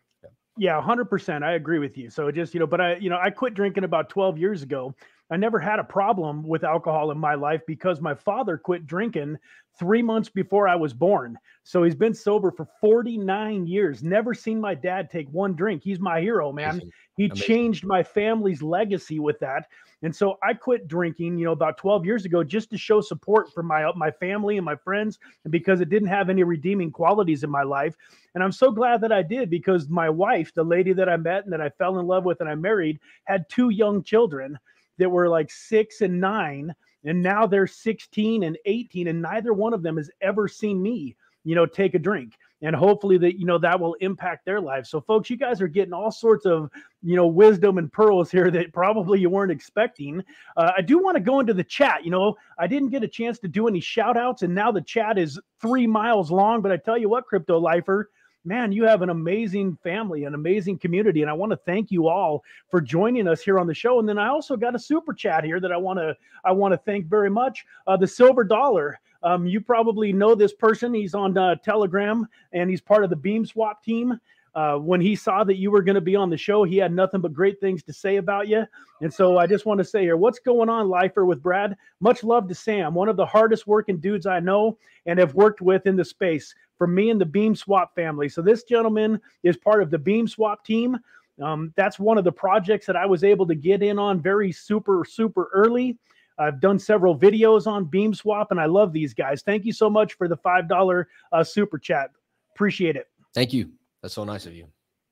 Yeah, 0.58 0.82
100%. 0.82 1.44
I 1.44 1.54
agree 1.54 1.80
with 1.80 1.98
you. 1.98 2.10
So 2.10 2.32
just, 2.32 2.54
you 2.54 2.62
know, 2.62 2.68
but 2.68 2.80
I, 2.80 2.96
you 2.96 3.10
know, 3.10 3.20
I 3.22 3.30
quit 3.30 3.54
drinking 3.56 3.84
about 3.84 4.08
12 4.08 4.38
years 4.38 4.64
ago. 4.64 4.96
I 5.30 5.36
never 5.36 5.60
had 5.60 5.80
a 5.80 5.84
problem 5.84 6.48
with 6.48 6.64
alcohol 6.64 7.12
in 7.12 7.18
my 7.18 7.36
life 7.36 7.62
because 7.68 8.00
my 8.00 8.14
father 8.14 8.58
quit 8.58 8.86
drinking 8.86 9.38
three 9.78 10.02
months 10.02 10.30
before 10.30 10.68
I 10.68 10.76
was 10.76 10.94
born. 10.94 11.38
So 11.64 11.84
he's 11.84 11.96
been 11.96 12.14
sober 12.14 12.52
for 12.52 12.68
49 12.80 13.68
years. 13.68 14.02
Never 14.02 14.34
seen 14.34 14.62
my 14.62 14.76
dad 14.76 15.10
take 15.10 15.28
one 15.30 15.56
drink. 15.56 15.84
He's 15.84 16.00
my 16.00 16.22
hero, 16.22 16.54
man. 16.54 16.70
Amazing. 16.70 16.92
He 17.18 17.26
Amazing. 17.26 17.48
changed 17.48 17.86
my 17.86 18.02
family's 18.02 18.62
legacy 18.62 19.20
with 19.20 19.40
that. 19.40 19.68
And 20.06 20.16
so 20.16 20.38
I 20.44 20.54
quit 20.54 20.88
drinking, 20.88 21.40
you 21.40 21.46
know, 21.46 21.52
about 21.52 21.80
12 21.80 22.06
years 22.06 22.26
ago 22.26 22.44
just 22.44 22.70
to 22.70 22.78
show 22.78 23.02
support 23.02 23.52
for 23.52 23.64
my 23.64 23.92
my 23.96 24.12
family 24.12 24.58
and 24.58 24.64
my 24.64 24.76
friends 24.76 25.18
and 25.44 25.52
because 25.52 25.82
it 25.82 25.90
didn't 25.90 26.10
have 26.10 26.30
any 26.30 26.44
redeeming 26.44 26.92
qualities 26.92 27.44
in 27.44 27.50
my 27.50 27.64
life. 27.64 27.96
And 28.36 28.44
I'm 28.44 28.52
so 28.52 28.70
glad 28.70 29.02
that 29.02 29.12
I 29.12 29.24
did 29.24 29.50
because 29.50 29.90
my 29.90 30.08
wife, 30.08 30.54
the 30.54 30.64
lady 30.64 30.94
that 30.94 31.10
I 31.10 31.18
met 31.18 31.46
and 31.46 31.52
that 31.52 31.60
I 31.60 31.70
fell 31.70 31.98
in 31.98 32.06
love 32.06 32.24
with 32.24 32.40
and 32.40 32.48
I 32.48 32.54
married, 32.54 33.00
had 33.24 33.50
two 33.50 33.72
young 33.72 34.04
children 34.04 34.60
that 35.00 35.10
were 35.10 35.28
like 35.28 35.50
6 35.50 36.02
and 36.02 36.22
9 36.22 36.76
and 37.04 37.24
now 37.24 37.48
they're 37.48 37.66
16 37.66 38.44
and 38.44 38.58
18 38.66 39.08
and 39.08 39.24
neither 39.24 39.54
one 39.54 39.74
of 39.74 39.82
them 39.82 39.98
has 39.98 40.12
ever 40.22 40.48
seen 40.48 40.82
me 40.82 41.16
you 41.44 41.56
know 41.56 41.66
take 41.66 41.96
a 41.96 42.00
drink 42.00 42.34
and 42.62 42.76
hopefully 42.76 43.18
that 43.18 43.40
you 43.40 43.46
know 43.46 43.58
that 43.58 43.80
will 43.80 43.96
impact 43.96 44.46
their 44.46 44.62
lives 44.62 44.90
so 44.90 45.02
folks 45.02 45.30
you 45.30 45.38
guys 45.38 45.62
are 45.62 45.68
getting 45.68 45.94
all 45.94 46.12
sorts 46.12 46.46
of 46.46 46.70
you 47.04 47.16
know 47.16 47.28
wisdom 47.28 47.78
and 47.78 47.92
pearls 47.92 48.32
here 48.32 48.50
that 48.52 48.74
probably 48.74 49.20
you 49.20 49.30
weren't 49.30 49.52
expecting 49.52 50.24
uh, 50.58 50.72
i 50.78 50.82
do 50.82 50.98
want 50.98 51.16
to 51.16 51.22
go 51.22 51.40
into 51.40 51.54
the 51.54 51.64
chat 51.64 52.04
you 52.04 52.12
know 52.12 52.36
i 52.58 52.68
didn't 52.68 52.90
get 52.90 53.04
a 53.04 53.08
chance 53.08 53.40
to 53.40 53.48
do 53.48 53.68
any 53.68 53.80
shout 53.80 54.18
outs 54.18 54.42
and 54.42 54.54
now 54.54 54.72
the 54.72 54.82
chat 54.82 55.18
is 55.18 55.40
three 55.62 55.88
miles 55.88 56.32
long 56.32 56.62
but 56.62 56.72
i 56.72 56.78
tell 56.78 56.98
you 56.98 57.10
what 57.10 57.26
crypto 57.26 57.58
lifer 57.58 58.10
man, 58.46 58.72
you 58.72 58.86
have 58.86 59.02
an 59.02 59.10
amazing 59.10 59.78
family, 59.84 60.24
an 60.26 60.36
amazing 60.36 60.78
community. 60.78 61.22
And 61.22 61.30
I 61.30 61.34
want 61.34 61.52
to 61.52 61.58
thank 61.58 61.92
you 61.92 62.08
all 62.08 62.44
for 62.70 62.80
joining 62.80 63.28
us 63.28 63.42
here 63.42 63.60
on 63.60 63.68
the 63.68 63.74
show. 63.74 64.00
And 64.00 64.08
then 64.08 64.20
I 64.20 64.28
also 64.28 64.56
got 64.56 64.76
a 64.76 64.80
super 64.80 65.14
chat 65.14 65.44
here 65.44 65.60
that 65.60 65.72
I 65.72 65.78
want 65.78 66.00
to 66.00 66.16
I 66.46 66.52
want 66.52 66.74
to 66.74 66.78
thank 66.78 67.08
very 67.08 67.30
much. 67.30 67.66
Uh, 67.88 67.98
the 67.98 68.08
Silver 68.08 68.44
Dollar. 68.44 69.00
Um, 69.26 69.48
you 69.48 69.60
probably 69.60 70.14
know 70.14 70.36
this 70.36 70.54
person. 70.54 70.94
He's 70.94 71.16
on 71.16 71.38
uh, 71.38 71.56
Telegram 71.56 72.28
and 72.54 72.70
he's 72.70 72.80
part 72.80 73.04
of 73.04 73.10
the 73.10 73.16
Beam 73.16 73.46
Swap 73.46 73.84
team. 73.84 74.20
Uh, 74.54 74.78
when 74.78 75.02
he 75.02 75.18
saw 75.18 75.44
that 75.44 75.58
you 75.58 75.70
were 75.70 75.82
going 75.82 75.96
to 75.96 76.02
be 76.02 76.16
on 76.16 76.30
the 76.30 76.38
show, 76.38 76.64
he 76.64 76.78
had 76.78 76.94
nothing 76.94 77.20
but 77.20 77.34
great 77.34 77.60
things 77.60 77.84
to 77.84 77.92
say 77.92 78.16
about 78.16 78.48
you. 78.48 78.66
And 79.02 79.14
so 79.14 79.38
I 79.38 79.48
just 79.48 79.66
want 79.66 79.80
to 79.80 79.84
say 79.84 80.04
here, 80.04 80.16
what's 80.16 80.40
going 80.40 80.70
on, 80.70 80.88
Lifer, 80.88 81.26
with 81.26 81.44
Brad? 81.44 81.76
Much 82.00 82.24
love 82.24 82.48
to 82.48 82.56
Sam, 82.56 82.94
one 82.94 83.10
of 83.10 83.18
the 83.18 83.26
hardest 83.26 83.68
working 83.68 83.98
dudes 83.98 84.26
I 84.26 84.40
know 84.40 84.78
and 85.08 85.20
have 85.20 85.34
worked 85.34 85.60
with 85.60 85.88
in 85.88 85.98
the 85.98 86.06
space 86.06 86.56
for 86.78 86.88
me 86.88 87.10
and 87.10 87.20
the 87.20 87.26
Beam 87.26 87.54
Swap 87.54 87.94
family. 87.96 88.30
So 88.30 88.42
this 88.42 88.64
gentleman 88.64 89.20
is 89.44 89.58
part 89.58 89.84
of 89.84 89.92
the 89.92 90.00
Beam 90.00 90.26
Swap 90.26 90.64
team. 90.64 90.98
Um, 91.44 91.74
that's 91.76 92.00
one 92.00 92.18
of 92.18 92.24
the 92.24 92.32
projects 92.32 92.86
that 92.86 92.96
I 92.96 93.06
was 93.06 93.26
able 93.26 93.48
to 93.48 93.56
get 93.56 93.84
in 93.84 94.00
on 94.00 94.22
very 94.22 94.54
super, 94.54 95.04
super 95.04 95.50
early. 95.54 95.98
I've 96.38 96.60
done 96.60 96.80
several 96.80 97.18
videos 97.18 97.68
on 97.68 97.86
Beam 97.86 98.14
Swap, 98.14 98.52
and 98.52 98.60
I 98.60 98.66
love 98.66 98.94
these 98.94 99.14
guys. 99.14 99.42
Thank 99.42 99.66
you 99.66 99.74
so 99.74 99.90
much 99.90 100.14
for 100.14 100.28
the 100.28 100.38
$5 100.38 101.06
uh, 101.32 101.44
super 101.44 101.78
chat. 101.78 102.12
Appreciate 102.54 102.96
it. 102.96 103.08
Thank 103.34 103.54
you. 103.54 103.72
That's 104.02 104.14
so 104.14 104.24
nice 104.24 104.46
of 104.46 104.54
you. 104.54 104.68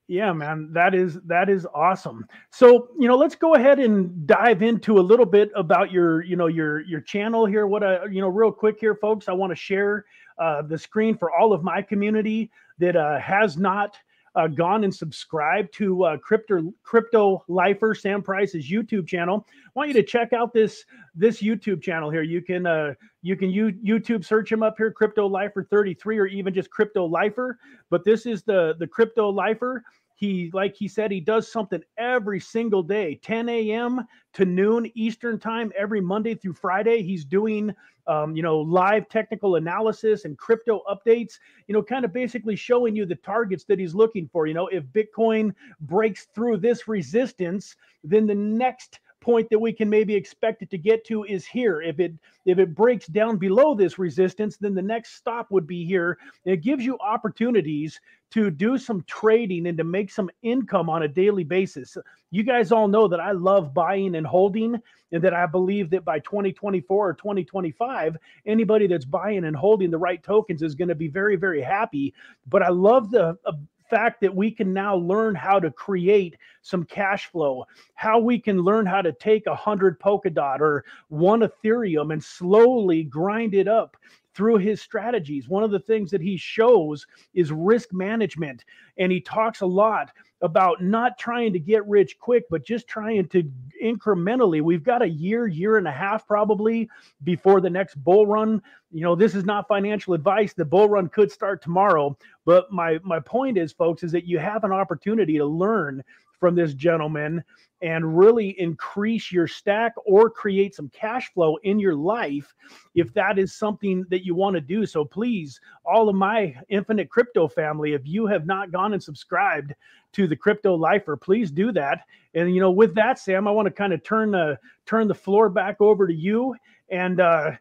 Yeah, 0.08 0.34
man, 0.34 0.70
that 0.74 0.94
is 0.94 1.22
that 1.22 1.50
is 1.50 1.66
awesome. 1.74 2.28
So, 2.52 2.90
you 3.00 3.08
know, 3.08 3.16
let's 3.16 3.36
go 3.36 3.56
ahead 3.56 3.80
and 3.80 4.28
dive 4.28 4.62
into 4.62 5.00
a 5.00 5.02
little 5.02 5.26
bit 5.26 5.50
about 5.56 5.92
your, 5.92 6.22
you 6.24 6.36
know, 6.36 6.48
your 6.48 6.82
your 6.82 7.00
channel 7.00 7.46
here. 7.46 7.68
What 7.68 7.84
I, 7.84 8.06
you 8.06 8.20
know, 8.20 8.28
real 8.28 8.52
quick 8.52 8.78
here, 8.82 8.96
folks, 8.96 9.30
I 9.30 9.32
want 9.32 9.52
to 9.52 9.56
share 9.56 10.06
uh, 10.38 10.62
the 10.62 10.78
screen 10.78 11.18
for 11.18 11.32
all 11.32 11.54
of 11.54 11.64
my 11.64 11.82
community 11.82 12.52
that 12.80 12.98
uh, 12.98 13.18
has 13.20 13.56
not 13.56 13.96
uh, 14.36 14.48
gone 14.48 14.84
and 14.84 14.94
subscribed 14.94 15.74
to 15.74 16.04
uh, 16.04 16.18
crypto 16.18 16.74
crypto 16.84 17.44
lifer 17.48 17.94
sam 17.94 18.22
price's 18.22 18.70
youtube 18.70 19.08
channel. 19.08 19.46
I 19.50 19.70
want 19.76 19.90
you 19.90 19.94
to 19.96 20.04
check 20.04 20.34
out 20.34 20.54
this 20.54 20.86
this 21.16 21.42
youtube 21.42 21.82
channel 21.82 22.10
here. 22.10 22.24
You 22.24 22.42
can 22.42 22.66
uh 22.66 22.94
you 23.22 23.36
can 23.36 23.50
you 23.52 23.72
youtube 23.74 24.26
search 24.26 24.52
him 24.52 24.64
up 24.64 24.76
here 24.78 24.92
crypto 24.92 25.28
lifer 25.28 25.64
33 25.64 26.18
or 26.18 26.26
even 26.26 26.54
just 26.54 26.70
crypto 26.70 27.06
lifer. 27.06 27.60
But 27.90 28.04
this 28.04 28.26
is 28.26 28.44
the 28.44 28.76
the 28.80 28.88
crypto 28.88 29.30
lifer 29.30 29.84
he 30.16 30.50
like 30.54 30.76
he 30.76 30.88
said 30.88 31.12
he 31.12 31.20
does 31.20 31.52
something 31.52 31.82
every 31.98 32.40
single 32.40 32.84
day 32.84 33.20
10 33.24 33.50
a.m 33.50 34.06
to 34.34 34.46
noon 34.46 34.90
eastern 34.96 35.40
time 35.40 35.72
every 35.78 36.02
monday 36.02 36.36
through 36.36 36.54
friday 36.54 37.02
he's 37.02 37.26
doing 37.26 37.74
um, 38.08 38.36
you 38.36 38.44
know, 38.44 38.60
live 38.60 39.08
technical 39.08 39.56
analysis 39.56 40.26
and 40.26 40.38
crypto 40.38 40.82
updates, 40.90 41.40
you 41.68 41.74
know, 41.74 41.82
kind 41.82 42.06
of 42.06 42.14
basically 42.14 42.56
showing 42.56 42.96
you 42.96 43.06
the 43.06 43.16
targets 43.16 43.64
that 43.66 43.80
he's 43.80 43.96
looking 43.96 44.30
for. 44.32 44.46
You 44.46 44.54
know, 44.54 44.68
if 44.68 44.84
Bitcoin 44.86 45.54
breaks 45.82 46.28
through 46.36 46.58
this 46.58 46.88
resistance, 46.88 47.76
then 48.04 48.28
the 48.28 48.36
next 48.36 49.00
point 49.22 49.50
that 49.50 49.60
we 49.60 49.72
can 49.72 49.90
maybe 49.90 50.14
expect 50.14 50.62
it 50.62 50.70
to 50.70 50.78
get 50.78 51.06
to 51.06 51.24
is 51.24 51.46
here. 51.46 51.82
If 51.82 52.00
it 52.02 52.14
if 52.46 52.60
it 52.60 52.76
breaks 52.76 53.08
down 53.08 53.38
below 53.38 53.74
this 53.74 53.98
resistance, 53.98 54.58
then 54.58 54.76
the 54.76 54.82
next 54.82 55.16
stop 55.16 55.50
would 55.50 55.66
be 55.66 55.86
here. 55.86 56.18
It 56.44 56.62
gives 56.62 56.84
you 56.84 56.98
opportunities 57.00 58.02
to 58.34 58.50
do 58.50 58.80
some 58.80 59.04
trading 59.04 59.68
and 59.68 59.78
to 59.78 59.84
make 59.84 60.10
some 60.10 60.28
income 60.42 60.90
on 60.90 61.04
a 61.04 61.08
daily 61.08 61.44
basis. 61.44 61.96
You 62.32 62.42
guys 62.42 62.72
all 62.72 62.88
know 62.88 63.08
that 63.08 63.20
I 63.20 63.32
love 63.32 63.76
buying 63.76 64.16
and 64.16 64.26
holding, 64.26 64.82
and 65.12 65.24
that 65.24 65.36
I 65.36 65.46
believe 65.46 65.92
that 65.92 66.04
by 66.04 66.18
2024 66.18 67.10
or 67.10 67.14
2025, 67.14 68.18
anybody 68.48 68.88
that's 68.88 69.06
buying 69.06 69.46
and 69.46 69.56
holding 69.56 69.92
the 69.92 70.00
right 70.00 70.24
tokens 70.24 70.64
is 70.64 70.74
going 70.74 70.88
to 70.88 70.96
be 70.96 71.08
very, 71.08 71.36
very 71.36 71.62
happy. 71.62 72.12
But 72.48 72.64
I 72.64 72.70
love 72.70 73.12
the 73.12 73.38
uh, 73.46 73.52
fact 73.88 74.22
that 74.22 74.36
we 74.36 74.50
can 74.50 74.74
now 74.74 74.96
learn 74.96 75.36
how 75.36 75.60
to 75.60 75.70
create 75.70 76.36
some 76.64 76.86
cash 76.86 77.28
flow, 77.28 77.68
how 77.94 78.18
we 78.18 78.40
can 78.40 78.64
learn 78.64 78.88
how 78.88 79.04
to 79.04 79.12
take 79.12 79.46
a 79.46 79.56
hundred 79.56 80.00
Polkadot 80.00 80.60
or 80.60 80.86
one 81.10 81.42
Ethereum 81.42 82.12
and 82.12 82.24
slowly 82.24 83.04
grind 83.04 83.54
it 83.54 83.68
up 83.68 83.96
through 84.34 84.58
his 84.58 84.82
strategies. 84.82 85.48
One 85.48 85.64
of 85.64 85.72
the 85.72 85.80
things 85.80 86.12
that 86.12 86.22
he 86.22 86.38
shows 86.38 87.06
is 87.34 87.52
risk 87.52 87.94
management. 87.94 88.66
And 88.98 89.12
he 89.12 89.22
talks 89.22 89.62
a 89.62 89.66
lot 89.66 90.12
about 90.42 90.84
not 90.84 91.18
trying 91.18 91.54
to 91.54 91.60
get 91.60 91.88
rich 91.88 92.20
quick, 92.20 92.44
but 92.50 92.66
just 92.66 92.86
trying 92.86 93.26
to 93.30 93.50
incrementally. 93.82 94.62
We've 94.62 94.84
got 94.84 95.02
a 95.02 95.08
year, 95.08 95.48
year 95.48 95.78
and 95.78 95.88
a 95.88 95.92
half 95.92 96.28
probably 96.28 96.90
before 97.24 97.62
the 97.62 97.70
next 97.70 97.96
bull 97.96 98.28
run. 98.28 98.62
You 98.92 99.04
know, 99.04 99.16
this 99.16 99.36
is 99.36 99.46
not 99.46 99.70
financial 99.70 100.14
advice. 100.14 100.54
The 100.54 100.66
bull 100.66 100.90
run 100.90 101.08
could 101.08 101.32
start 101.32 101.62
tomorrow. 101.62 102.18
But 102.46 102.72
my 102.72 103.00
my 103.04 103.22
point 103.22 103.58
is, 103.58 103.72
folks, 103.72 104.04
is 104.04 104.12
that 104.12 104.28
you 104.28 104.38
have 104.38 104.66
an 104.66 104.74
opportunity 104.74 105.38
to 105.38 105.46
learn 105.46 106.04
from 106.44 106.56
this 106.56 106.74
gentleman 106.74 107.42
and 107.82 108.18
really 108.18 108.50
increase 108.60 109.32
your 109.32 109.48
stack 109.48 109.94
or 110.06 110.30
create 110.30 110.76
some 110.76 110.90
cash 110.90 111.32
flow 111.34 111.56
in 111.64 111.80
your 111.80 111.96
life 111.96 112.54
if 112.96 113.14
that 113.14 113.40
is 113.40 113.56
something 113.56 114.04
that 114.10 114.26
you 114.26 114.36
want 114.36 114.54
to 114.54 114.60
do. 114.60 114.86
So 114.86 115.06
please, 115.06 115.62
all 115.86 116.10
of 116.10 116.16
my 116.18 116.54
infinite 116.68 117.10
crypto 117.10 117.48
family, 117.48 117.94
if 117.94 118.02
you 118.04 118.28
have 118.28 118.46
not 118.46 118.74
gone 118.74 118.92
and 118.92 119.02
subscribed 119.02 119.74
to 120.12 120.28
the 120.28 120.36
crypto 120.36 120.76
lifer, 120.76 121.16
please 121.16 121.50
do 121.50 121.72
that. 121.72 122.02
And 122.34 122.54
you 122.54 122.60
know, 122.60 122.72
with 122.72 122.94
that, 122.96 123.20
Sam, 123.20 123.48
I 123.48 123.52
want 123.52 123.68
to 123.68 123.74
kind 123.74 123.94
of 123.94 124.04
turn 124.04 124.32
the 124.32 124.60
turn 124.86 125.08
the 125.08 125.16
floor 125.16 125.48
back 125.48 125.80
over 125.80 126.08
to 126.08 126.14
you 126.14 126.58
and 126.90 127.22
uh 127.22 127.52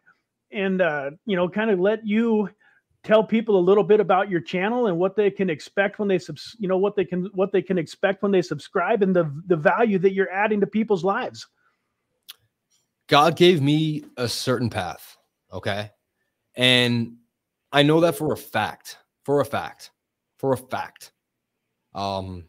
and 0.51 0.81
uh 0.81 1.11
you 1.25 1.37
know 1.37 1.47
kind 1.47 1.71
of 1.71 1.79
let 1.79 2.05
you 2.05 2.49
tell 3.03 3.23
people 3.23 3.57
a 3.57 3.59
little 3.59 3.83
bit 3.83 3.99
about 3.99 4.29
your 4.29 4.39
channel 4.39 4.87
and 4.87 4.97
what 4.97 5.15
they 5.15 5.29
can 5.29 5.49
expect 5.49 5.99
when 5.99 6.07
they 6.07 6.17
subs 6.17 6.55
you 6.59 6.67
know 6.67 6.77
what 6.77 6.95
they 6.95 7.05
can 7.05 7.25
what 7.33 7.51
they 7.51 7.61
can 7.61 7.77
expect 7.77 8.23
when 8.23 8.31
they 8.31 8.41
subscribe 8.41 9.03
and 9.03 9.15
the 9.15 9.29
the 9.47 9.55
value 9.55 9.99
that 9.99 10.13
you're 10.13 10.31
adding 10.31 10.59
to 10.61 10.67
people's 10.67 11.03
lives. 11.03 11.47
God 13.07 13.35
gave 13.35 13.61
me 13.61 14.05
a 14.17 14.27
certain 14.27 14.69
path 14.69 15.17
okay? 15.51 15.91
And 16.55 17.17
i 17.71 17.83
know 17.83 18.01
that 18.01 18.15
for 18.15 18.33
a 18.33 18.37
fact 18.37 18.97
for 19.23 19.41
a 19.41 19.45
fact 19.45 19.91
for 20.37 20.53
a 20.53 20.57
fact. 20.57 21.11
Um 21.93 22.45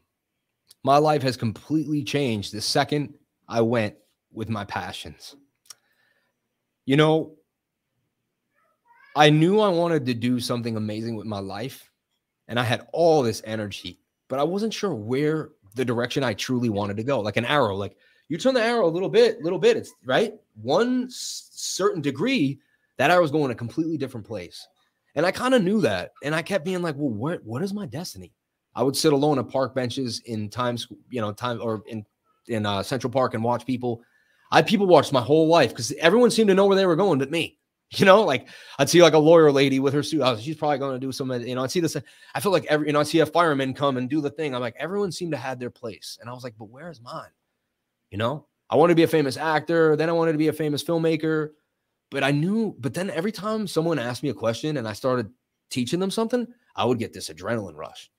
my 0.83 0.99
life 0.99 1.23
has 1.23 1.37
completely 1.37 2.05
changed 2.05 2.53
the 2.53 2.61
second 2.61 3.14
i 3.49 3.61
went 3.61 3.95
with 4.33 4.49
my 4.49 4.64
passions. 4.64 5.37
You 6.87 6.97
know 6.97 7.37
I 9.16 9.31
knew 9.31 9.61
I 9.61 9.68
wanted 9.68 10.07
to 10.07 10.14
do 10.14 10.40
something 10.40 10.77
amazing 10.77 11.14
with 11.14 11.27
my 11.27 11.38
life, 11.38 11.90
and 12.48 12.59
I 12.59 12.64
had 12.64 12.87
all 12.92 13.22
this 13.22 13.42
energy, 13.44 14.00
but 14.29 14.38
I 14.38 14.42
wasn't 14.42 14.74
sure 14.74 14.94
where 14.94 15.50
the 15.74 15.85
direction 15.85 16.24
I 16.24 16.35
truly 16.35 16.68
wanted 16.68 16.96
to 16.96 17.05
go. 17.05 17.20
Like 17.20 17.37
an 17.37 17.44
arrow, 17.44 17.77
like 17.77 17.96
you 18.29 18.38
turn 18.38 18.55
the 18.55 18.62
arrow 18.62 18.87
a 18.87 18.90
little 18.90 19.09
bit, 19.09 19.42
little 19.42 19.59
bit, 19.59 19.77
it's 19.77 19.92
right. 20.05 20.35
One 20.61 21.07
certain 21.11 22.03
degree, 22.03 22.59
that 22.96 23.11
arrow 23.11 23.22
was 23.22 23.31
going 23.31 23.50
a 23.50 23.57
completely 23.57 23.96
different 23.96 24.27
place, 24.27 24.66
and 25.14 25.24
I 25.24 25.31
kind 25.31 25.55
of 25.55 25.62
knew 25.62 25.81
that, 25.83 26.12
and 26.22 26.35
I 26.35 26.42
kept 26.42 26.64
being 26.64 26.83
like, 26.83 26.96
"Well, 26.96 27.11
what 27.11 27.44
what 27.44 27.62
is 27.62 27.72
my 27.72 27.87
destiny?" 27.87 28.33
I 28.74 28.83
would 28.83 28.96
sit 28.96 29.12
alone 29.12 29.38
at 29.38 29.48
park 29.48 29.74
benches 29.74 30.20
in 30.27 30.48
Times, 30.48 30.88
you 31.09 31.20
know, 31.20 31.33
time 31.33 31.61
or 31.62 31.83
in 31.87 32.05
in 32.48 32.66
uh, 32.66 32.83
Central 32.83 33.12
Park 33.12 33.35
and 33.35 33.44
watch 33.44 33.64
people. 33.64 34.03
I 34.50 34.62
people 34.62 34.87
watched 34.87 35.12
my 35.12 35.20
whole 35.20 35.48
life 35.48 35.70
because 35.70 35.92
everyone 35.92 36.31
seemed 36.31 36.48
to 36.48 36.55
know 36.55 36.66
where 36.66 36.77
they 36.77 36.87
were 36.87 36.96
going 36.96 37.18
but 37.18 37.31
me. 37.31 37.59
You 37.97 38.07
know, 38.07 38.23
like 38.23 38.49
I'd 38.79 38.88
see 38.88 39.03
like 39.03 39.12
a 39.12 39.18
lawyer 39.18 39.53
lady 39.53 39.79
with 39.79 39.94
her 39.94 40.03
suit. 40.03 40.40
She's 40.40 40.57
probably 40.57 40.79
going 40.79 40.99
to 40.99 41.07
do 41.07 41.12
some, 41.12 41.31
you 41.31 41.55
know, 41.55 41.62
I'd 41.62 41.70
see 41.70 41.79
this. 41.79 41.97
I 42.35 42.40
feel 42.40 42.51
like 42.51 42.64
every, 42.64 42.88
you 42.88 42.92
know, 42.92 42.99
I 42.99 43.05
see 43.05 43.20
a 43.20 43.27
fireman 43.27 43.73
come 43.73 43.99
and 43.99 44.11
do 44.11 44.20
the 44.20 44.31
thing. 44.31 44.53
I'm 44.53 44.61
like, 44.61 44.75
everyone 44.81 45.12
seemed 45.12 45.31
to 45.31 45.38
have 45.38 45.61
their 45.61 45.70
place. 45.70 46.18
And 46.20 46.29
I 46.29 46.33
was 46.33 46.42
like, 46.42 46.55
but 46.59 46.70
where's 46.70 47.01
mine? 47.01 47.31
You 48.11 48.18
know, 48.18 48.47
I 48.68 48.77
wanted 48.77 48.92
to 48.92 48.97
be 48.97 49.05
a 49.05 49.09
famous 49.09 49.37
actor. 49.37 49.94
Then 49.94 50.09
I 50.09 50.12
wanted 50.12 50.33
to 50.33 50.38
be 50.38 50.49
a 50.49 50.53
famous 50.53 50.83
filmmaker. 50.83 51.51
But 52.11 52.25
I 52.25 52.33
knew, 52.33 52.75
but 52.79 52.94
then 52.94 53.11
every 53.11 53.33
time 53.33 53.66
someone 53.66 53.99
asked 53.99 54.23
me 54.23 54.29
a 54.31 54.35
question 54.35 54.77
and 54.77 54.88
I 54.88 54.92
started 54.92 55.31
teaching 55.70 56.01
them 56.01 56.11
something, 56.11 56.47
I 56.75 56.85
would 56.85 56.99
get 56.99 57.12
this 57.12 57.29
adrenaline 57.29 57.77
rush. 57.77 58.11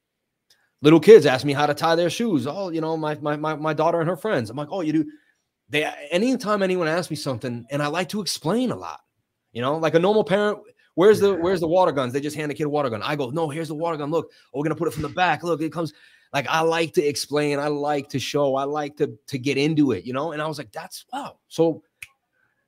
Little 0.81 0.99
kids 0.99 1.25
ask 1.25 1.45
me 1.45 1.53
how 1.53 1.65
to 1.65 1.73
tie 1.73 1.95
their 1.95 2.09
shoes. 2.09 2.45
Oh, 2.47 2.69
you 2.69 2.81
know, 2.81 2.95
my 2.97 3.15
my 3.15 3.35
my, 3.35 3.55
my 3.55 3.73
daughter 3.73 3.99
and 3.99 4.09
her 4.09 4.17
friends. 4.17 4.49
I'm 4.49 4.57
like, 4.57 4.67
oh, 4.71 4.81
you 4.81 4.93
do. 4.93 5.05
They 5.69 5.83
anytime 6.11 6.61
anyone 6.61 6.87
asks 6.87 7.09
me 7.09 7.15
something, 7.15 7.65
and 7.71 7.81
I 7.81 7.87
like 7.87 8.09
to 8.09 8.21
explain 8.21 8.71
a 8.71 8.75
lot. 8.75 8.99
You 9.55 9.61
know, 9.61 9.77
like 9.77 9.95
a 9.95 9.99
normal 9.99 10.25
parent, 10.25 10.59
where's 10.95 11.21
the 11.21 11.33
where's 11.33 11.61
the 11.61 11.67
water 11.67 11.93
guns? 11.93 12.11
They 12.11 12.19
just 12.19 12.35
hand 12.35 12.51
the 12.51 12.55
kid 12.55 12.65
a 12.65 12.69
water 12.69 12.89
gun. 12.89 13.01
I 13.01 13.15
go, 13.15 13.29
no, 13.29 13.49
here's 13.49 13.69
the 13.69 13.73
water 13.73 13.95
gun. 13.95 14.11
Look, 14.11 14.29
oh, 14.53 14.59
we're 14.59 14.63
gonna 14.63 14.75
put 14.75 14.89
it 14.89 14.93
from 14.93 15.03
the 15.03 15.09
back. 15.09 15.43
Look, 15.43 15.61
it 15.61 15.71
comes. 15.71 15.93
Like 16.33 16.45
I 16.49 16.59
like 16.59 16.93
to 16.95 17.01
explain, 17.01 17.57
I 17.57 17.69
like 17.69 18.09
to 18.09 18.19
show, 18.19 18.57
I 18.57 18.65
like 18.65 18.97
to 18.97 19.17
to 19.27 19.37
get 19.37 19.57
into 19.57 19.93
it, 19.93 20.03
you 20.03 20.11
know. 20.11 20.33
And 20.33 20.41
I 20.41 20.47
was 20.47 20.57
like, 20.57 20.73
that's 20.73 21.05
wow. 21.13 21.37
So, 21.47 21.83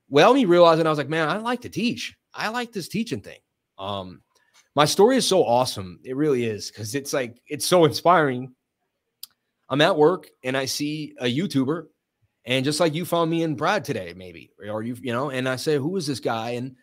well, 0.07 0.33
me 0.33 0.45
realizing 0.45 0.87
I 0.87 0.89
was 0.89 0.97
like, 0.97 1.09
man, 1.09 1.27
I 1.27 1.35
like 1.37 1.59
to 1.61 1.69
teach. 1.69 2.15
I 2.33 2.47
like 2.47 2.71
this 2.71 2.87
teaching 2.87 3.19
thing. 3.19 3.39
Um, 3.77 4.21
my 4.73 4.85
story 4.85 5.17
is 5.17 5.27
so 5.27 5.43
awesome. 5.43 5.99
It 6.05 6.15
really 6.15 6.45
is 6.45 6.71
because 6.71 6.95
it's 6.95 7.11
like 7.11 7.41
it's 7.47 7.67
so 7.67 7.83
inspiring. 7.83 8.55
I'm 9.67 9.81
at 9.81 9.97
work 9.97 10.29
and 10.45 10.55
I 10.55 10.63
see 10.63 11.15
a 11.19 11.25
YouTuber 11.25 11.87
and 12.47 12.63
just 12.63 12.79
like 12.79 12.95
you 12.95 13.03
found 13.03 13.29
me 13.29 13.43
and 13.43 13.57
Brad 13.57 13.83
today, 13.83 14.13
maybe, 14.15 14.51
or 14.69 14.81
you, 14.81 14.95
you 15.01 15.11
know, 15.11 15.29
and 15.29 15.49
I 15.49 15.57
say, 15.57 15.77
who 15.77 15.97
is 15.97 16.07
this 16.07 16.21
guy? 16.21 16.51
And 16.51 16.77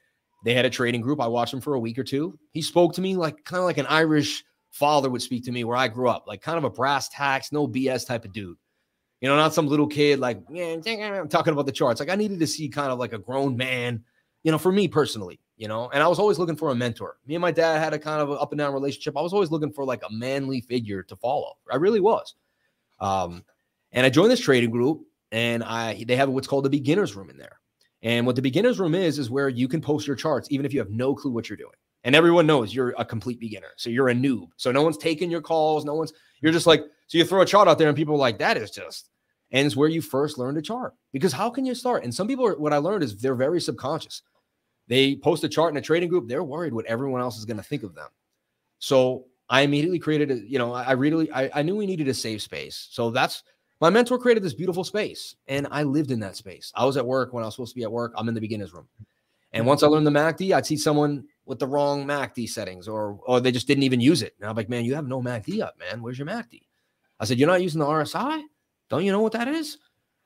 they 0.45 0.53
had 0.53 0.67
a 0.67 0.71
trading 0.71 1.01
group. 1.01 1.23
I 1.23 1.27
watched 1.27 1.55
him 1.55 1.63
for 1.63 1.73
a 1.73 1.81
week 1.81 1.99
or 1.99 2.05
two. 2.05 2.39
He 2.53 2.61
spoke 2.61 2.93
to 2.95 3.01
me 3.01 3.17
like 3.17 3.45
kind 3.45 3.61
of 3.61 3.65
like 3.65 3.79
an 3.79 3.87
Irish 3.87 4.45
father 4.73 5.09
would 5.09 5.23
speak 5.23 5.43
to 5.47 5.53
me 5.53 5.65
where 5.65 5.77
I 5.77 5.89
grew 5.89 6.11
up, 6.11 6.27
like 6.27 6.43
kind 6.43 6.59
of 6.59 6.65
a 6.65 6.71
brass 6.71 7.09
tacks, 7.09 7.51
no 7.51 7.67
BS 7.67 8.07
type 8.07 8.27
of 8.27 8.33
dude. 8.35 8.59
You 9.23 9.29
know, 9.31 9.37
not 9.37 9.55
some 9.55 9.67
little 9.67 9.87
kid 9.87 10.21
like, 10.21 10.43
yeah, 10.51 10.77
I'm 10.87 11.29
talking 11.29 11.55
about 11.55 11.65
the 11.65 11.73
charts. 11.73 11.99
Like 11.99 12.11
I 12.11 12.15
needed 12.15 12.41
to 12.41 12.47
see 12.47 12.69
kind 12.69 12.93
of 12.93 12.99
like 12.99 13.15
a 13.15 13.19
grown 13.19 13.57
man, 13.57 14.05
you 14.43 14.53
know, 14.53 14.59
for 14.59 14.71
me 14.71 14.87
personally, 14.87 15.41
you 15.57 15.67
know, 15.67 15.89
and 15.95 16.03
I 16.03 16.09
was 16.09 16.19
always 16.19 16.39
looking 16.39 16.57
for 16.57 16.73
a 16.73 16.75
mentor. 16.75 17.17
Me 17.27 17.37
and 17.37 17.43
my 17.43 17.53
dad 17.53 17.79
had 17.79 17.95
a 17.95 17.99
kind 17.99 18.21
of 18.21 18.31
up 18.33 18.53
and 18.53 18.59
down 18.59 18.75
relationship. 18.75 19.17
I 19.17 19.23
was 19.23 19.33
always 19.33 19.51
looking 19.51 19.73
for 19.73 19.87
like 19.87 20.03
a 20.03 20.13
manly 20.13 20.61
figure 20.61 21.03
to 21.05 21.17
follow. 21.17 21.55
I 21.73 21.77
really 21.77 22.01
was. 22.01 22.35
Um, 23.01 23.47
and 23.93 24.05
I 24.05 24.11
joined 24.11 24.31
this 24.31 24.41
trading 24.41 24.71
group 24.71 25.07
and 25.35 25.65
I 25.65 26.05
they 26.07 26.15
have 26.15 26.29
what's 26.29 26.47
called 26.47 26.65
the 26.65 26.71
beginners 26.71 27.17
room 27.17 27.29
in 27.29 27.37
there. 27.37 27.59
And 28.03 28.25
what 28.25 28.37
the 28.37 28.43
beginners 28.43 28.79
room 28.79 28.95
is 28.95 29.19
is 29.19 29.31
where 29.31 29.49
you 29.49 29.67
can 29.67 29.81
post 29.81 30.07
your 30.07 30.15
charts 30.15 30.49
even 30.51 30.65
if 30.65 30.73
you 30.73 30.79
have 30.79 30.91
no 30.91 31.15
clue 31.15 31.33
what 31.33 31.51
you're 31.51 31.57
doing. 31.57 31.75
And 32.05 32.15
everyone 32.15 32.47
knows 32.47 32.75
you're 32.75 32.95
a 32.99 33.05
complete 33.05 33.41
beginner. 33.41 33.71
So 33.77 33.91
you're 33.91 34.11
a 34.11 34.15
noob. 34.15 34.49
So 34.57 34.71
no 34.71 34.83
one's 34.83 34.99
taking 34.99 35.31
your 35.31 35.41
calls, 35.41 35.85
no 35.85 35.95
one's 35.95 36.13
you're 36.41 36.53
just 36.53 36.69
like 36.69 36.85
so 37.09 37.19
you 37.19 37.25
throw 37.25 37.43
a 37.43 37.47
chart 37.47 37.67
out 37.67 37.79
there 37.79 37.89
and 37.89 37.97
people 37.97 38.15
are 38.15 38.19
like 38.19 38.39
that 38.39 38.57
is 38.57 38.71
just 38.71 39.11
and 39.51 39.67
it's 39.67 39.77
where 39.77 39.89
you 39.89 40.01
first 40.01 40.39
learn 40.39 40.55
to 40.55 40.63
chart. 40.63 40.95
Because 41.13 41.33
how 41.33 41.51
can 41.51 41.67
you 41.67 41.75
start? 41.75 42.05
And 42.05 42.15
some 42.15 42.29
people 42.29 42.47
are, 42.47 42.57
what 42.59 42.73
I 42.73 42.77
learned 42.77 43.03
is 43.03 43.17
they're 43.17 43.35
very 43.35 43.61
subconscious. 43.61 44.23
They 44.87 45.17
post 45.17 45.43
a 45.45 45.49
chart 45.49 45.73
in 45.73 45.77
a 45.79 45.83
trading 45.83 46.11
group, 46.11 46.29
they're 46.29 46.45
worried 46.45 46.75
what 46.75 46.87
everyone 46.87 47.21
else 47.21 47.39
is 47.39 47.45
going 47.45 47.57
to 47.57 47.63
think 47.63 47.83
of 47.83 47.95
them. 47.95 48.09
So 48.79 49.27
I 49.49 49.63
immediately 49.63 49.99
created 49.99 50.31
a, 50.31 50.37
you 50.37 50.59
know, 50.59 50.73
I 50.73 50.93
really, 50.93 51.31
I, 51.33 51.51
I 51.55 51.63
knew 51.63 51.77
we 51.77 51.87
needed 51.87 52.09
a 52.09 52.15
safe 52.15 52.43
space. 52.43 52.89
So 52.91 53.11
that's 53.11 53.43
my 53.81 53.91
mentor 53.91 54.19
created 54.19 54.43
this 54.43 54.55
beautiful 54.55 54.85
space 54.85 55.37
and 55.49 55.67
I 55.71 55.83
lived 55.83 56.11
in 56.11 56.21
that 56.21 56.37
space. 56.37 56.73
I 56.75 56.85
was 56.85 56.97
at 56.97 57.07
work 57.07 57.33
when 57.33 57.43
I 57.43 57.47
was 57.47 57.55
supposed 57.55 57.73
to 57.73 57.79
be 57.79 57.85
at 57.85 57.93
work. 57.93 58.13
I'm 58.17 58.29
in 58.29 58.35
the 58.35 58.41
beginner's 58.41 58.73
room. 58.73 58.89
And 59.53 59.67
once 59.67 59.83
I 59.83 59.87
learned 59.87 60.07
the 60.07 60.11
MACD, 60.11 60.53
I'd 60.53 60.67
see 60.67 60.77
someone 60.77 61.25
with 61.47 61.59
the 61.59 61.67
wrong 61.67 62.05
MACD 62.05 62.49
settings 62.49 62.89
or 62.89 63.21
or 63.27 63.41
they 63.41 63.53
just 63.53 63.67
didn't 63.67 63.85
even 63.85 64.01
use 64.01 64.23
it. 64.23 64.35
And 64.41 64.49
I'm 64.49 64.57
like, 64.57 64.69
man, 64.69 64.85
you 64.85 64.95
have 64.95 65.07
no 65.07 65.23
MACD 65.23 65.61
up, 65.61 65.79
man. 65.79 66.03
Where's 66.03 66.19
your 66.19 66.27
MACD? 66.27 66.63
I 67.21 67.25
said, 67.25 67.39
you're 67.39 67.49
not 67.49 67.63
using 67.63 67.79
the 67.79 67.87
RSI? 67.87 68.43
Don't 68.89 69.05
you 69.05 69.13
know 69.13 69.21
what 69.21 69.33
that 69.33 69.49
is? 69.49 69.79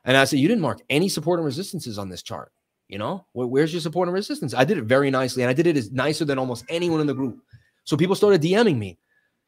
And 0.05 0.17
I 0.17 0.25
said, 0.25 0.39
you 0.39 0.49
didn't 0.49 0.63
mark 0.63 0.81
any 0.89 1.09
support 1.09 1.39
and 1.39 1.47
resistances 1.47 1.99
on 1.99 2.09
this 2.09 2.23
chart. 2.23 2.53
You 2.89 2.97
know, 2.97 3.27
where's 3.35 3.73
your 3.73 3.83
support 3.83 4.09
and 4.09 4.15
resistance? 4.15 4.55
I 4.55 4.65
did 4.65 4.79
it 4.79 4.85
very 4.85 5.11
nicely, 5.11 5.43
and 5.43 5.51
I 5.51 5.53
did 5.53 5.67
it 5.67 5.77
as 5.77 5.93
nicer 5.93 6.25
than 6.25 6.39
almost 6.39 6.65
anyone 6.71 7.03
in 7.03 7.07
the 7.07 7.13
group. 7.13 7.39
So 7.85 7.99
people 7.99 8.17
started 8.17 8.41
DMing 8.41 8.79
me. 8.79 8.99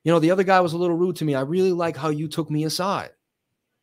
You 0.05 0.13
know, 0.13 0.19
the 0.19 0.31
other 0.31 0.45
guy 0.45 0.61
was 0.61 0.75
a 0.75 0.79
little 0.79 0.97
rude 0.97 1.17
to 1.17 1.25
me. 1.25 1.35
I 1.35 1.41
really 1.41 1.73
like 1.73 1.97
how 1.97 2.11
you 2.11 2.29
took 2.29 2.51
me 2.51 2.65
aside. 2.65 3.11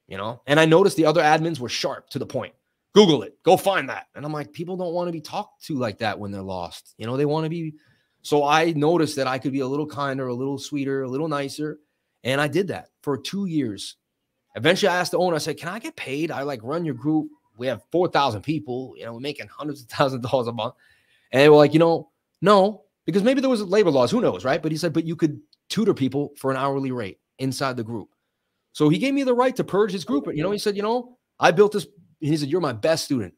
You 0.07 0.17
know, 0.17 0.41
and 0.47 0.59
I 0.59 0.65
noticed 0.65 0.95
the 0.95 1.05
other 1.05 1.21
admins 1.21 1.59
were 1.59 1.69
sharp 1.69 2.09
to 2.11 2.19
the 2.19 2.25
point. 2.25 2.53
Google 2.93 3.23
it, 3.23 3.37
go 3.43 3.57
find 3.57 3.89
that. 3.89 4.07
And 4.15 4.25
I'm 4.25 4.31
like, 4.31 4.53
people 4.53 4.77
don't 4.77 4.93
want 4.93 5.07
to 5.07 5.11
be 5.11 5.21
talked 5.21 5.63
to 5.65 5.75
like 5.75 5.97
that 5.99 6.17
when 6.17 6.31
they're 6.31 6.41
lost. 6.41 6.95
You 6.97 7.05
know, 7.05 7.17
they 7.17 7.25
want 7.25 7.43
to 7.43 7.49
be. 7.49 7.73
So 8.21 8.43
I 8.43 8.71
noticed 8.71 9.15
that 9.17 9.27
I 9.27 9.37
could 9.37 9.51
be 9.51 9.59
a 9.59 9.67
little 9.67 9.85
kinder, 9.85 10.27
a 10.27 10.33
little 10.33 10.57
sweeter, 10.57 11.03
a 11.03 11.09
little 11.09 11.27
nicer. 11.27 11.79
And 12.23 12.41
I 12.41 12.47
did 12.47 12.69
that 12.69 12.89
for 13.01 13.17
two 13.17 13.45
years. 13.45 13.97
Eventually, 14.55 14.89
I 14.89 14.97
asked 14.97 15.11
the 15.11 15.19
owner, 15.19 15.35
I 15.35 15.39
said, 15.39 15.57
Can 15.57 15.69
I 15.69 15.79
get 15.79 15.95
paid? 15.95 16.31
I 16.31 16.41
like 16.41 16.61
run 16.63 16.85
your 16.85 16.95
group 16.95 17.29
we 17.57 17.67
have 17.67 17.81
4,000 17.91 18.41
people, 18.41 18.93
you 18.95 19.05
know, 19.05 19.13
we're 19.13 19.19
making 19.19 19.47
hundreds 19.47 19.81
of 19.81 19.89
thousands 19.89 20.23
of 20.23 20.31
dollars 20.31 20.47
a 20.47 20.53
month. 20.53 20.75
And 21.31 21.41
they 21.41 21.49
were 21.49 21.57
like, 21.57 21.73
you 21.73 21.79
know, 21.79 22.09
no, 22.41 22.83
because 23.05 23.23
maybe 23.23 23.41
there 23.41 23.49
was 23.49 23.61
labor 23.61 23.91
laws, 23.91 24.11
who 24.11 24.21
knows, 24.21 24.45
right? 24.45 24.61
But 24.61 24.71
he 24.71 24.77
said, 24.77 24.93
but 24.93 25.05
you 25.05 25.15
could 25.15 25.39
tutor 25.69 25.93
people 25.93 26.31
for 26.37 26.51
an 26.51 26.57
hourly 26.57 26.91
rate 26.91 27.19
inside 27.39 27.75
the 27.75 27.83
group. 27.83 28.09
So 28.77 28.89
he 28.89 28.99
gave 28.99 29.15
me 29.15 29.23
the 29.23 29.33
right 29.33 29.55
to 29.55 29.63
purge 29.63 29.91
his 29.91 30.05
group. 30.05 30.27
You 30.31 30.43
know, 30.43 30.51
he 30.51 30.59
said, 30.59 30.77
you 30.77 30.83
know, 30.83 31.17
I 31.39 31.49
built 31.49 31.71
this. 31.71 31.87
He 32.19 32.37
said, 32.37 32.47
you're 32.47 32.61
my 32.61 32.73
best 32.73 33.05
student. 33.05 33.33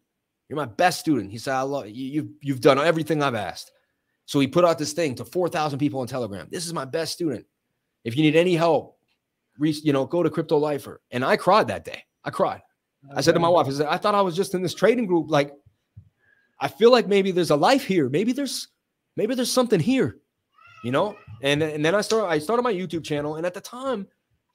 You're 0.49 0.57
my 0.57 0.65
best 0.65 0.99
student. 0.99 1.31
He 1.31 1.37
said, 1.37 1.53
I 1.53 1.61
love 1.61 1.87
you. 1.87 1.93
You've, 1.93 2.27
you've 2.41 2.59
done 2.59 2.77
everything 2.77 3.23
I've 3.23 3.35
asked. 3.35 3.71
So 4.25 4.41
he 4.41 4.47
put 4.47 4.65
out 4.65 4.77
this 4.77 4.91
thing 4.91 5.15
to 5.15 5.23
4,000 5.23 5.79
people 5.79 6.01
on 6.01 6.07
Telegram. 6.07 6.49
This 6.51 6.65
is 6.65 6.73
my 6.73 6.83
best 6.83 7.13
student. 7.13 7.45
If 8.03 8.17
you 8.17 8.23
need 8.23 8.35
any 8.35 8.53
help, 8.53 8.97
reach, 9.57 9.81
you 9.81 9.93
know, 9.93 10.05
go 10.05 10.23
to 10.23 10.29
Crypto 10.29 10.57
Lifer. 10.57 10.99
And 11.09 11.23
I 11.23 11.37
cried 11.37 11.69
that 11.69 11.85
day. 11.85 12.03
I 12.25 12.31
cried. 12.31 12.59
I 13.15 13.21
said 13.21 13.31
to 13.31 13.39
my 13.39 13.47
wife, 13.47 13.67
I 13.67 13.71
said, 13.71 13.85
I 13.85 13.95
thought 13.95 14.15
I 14.15 14.21
was 14.21 14.35
just 14.35 14.55
in 14.55 14.61
this 14.61 14.73
trading 14.73 15.05
group. 15.05 15.31
Like, 15.31 15.53
I 16.59 16.67
feel 16.67 16.91
like 16.91 17.07
maybe 17.07 17.31
there's 17.31 17.51
a 17.51 17.55
life 17.55 17.85
here. 17.85 18.09
Maybe 18.09 18.33
there's 18.33 18.67
maybe 19.15 19.35
there's 19.35 19.49
something 19.49 19.79
here, 19.79 20.17
you 20.83 20.91
know? 20.91 21.15
And, 21.41 21.63
and 21.63 21.85
then 21.85 21.95
I 21.95 22.01
started 22.01 22.27
I 22.27 22.39
started 22.39 22.63
my 22.63 22.73
YouTube 22.73 23.05
channel. 23.05 23.37
And 23.37 23.45
at 23.45 23.53
the 23.53 23.61
time, 23.61 24.05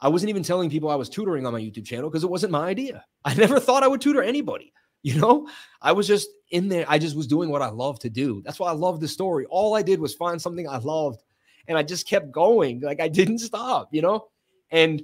I 0.05 0.09
wasn't 0.09 0.31
even 0.31 0.45
telling 0.45 0.71
people 0.71 0.91
I 0.91 0.95
was 0.95 1.09
tutoring 1.09 1.47
on 1.47 1.53
my 1.53 1.61
YouTube 1.61 1.85
channel 1.85 2.09
because 2.09 2.23
it 2.23 2.31
wasn't 2.31 2.53
my 2.53 2.69
idea. 2.69 3.05
I 3.25 3.35
never 3.35 3.59
thought 3.59 3.83
I 3.83 3.89
would 3.89 4.01
tutor 4.01 4.23
anybody. 4.23 4.73
You 5.07 5.21
know, 5.21 5.47
I 5.83 5.93
was 5.93 6.07
just 6.07 6.31
in 6.49 6.67
there. 6.71 6.87
I 6.89 6.99
just 6.99 7.15
was 7.15 7.27
doing 7.27 7.51
what 7.51 7.61
I 7.61 7.69
love 7.69 7.99
to 7.99 8.09
do. 8.09 8.41
That's 8.43 8.59
why 8.59 8.71
I 8.71 8.73
love 8.73 9.01
the 9.01 9.07
story. 9.07 9.45
All 9.51 9.75
I 9.75 9.83
did 9.83 10.01
was 10.01 10.15
find 10.15 10.41
something 10.41 10.67
I 10.67 10.79
loved 10.79 11.23
and 11.69 11.77
I 11.77 11.83
just 11.83 12.09
kept 12.09 12.33
going. 12.33 12.81
Like 12.81 13.03
I 13.03 13.09
didn't 13.09 13.41
stop, 13.41 13.91
you 13.93 14.01
know? 14.01 14.29
And 14.71 15.03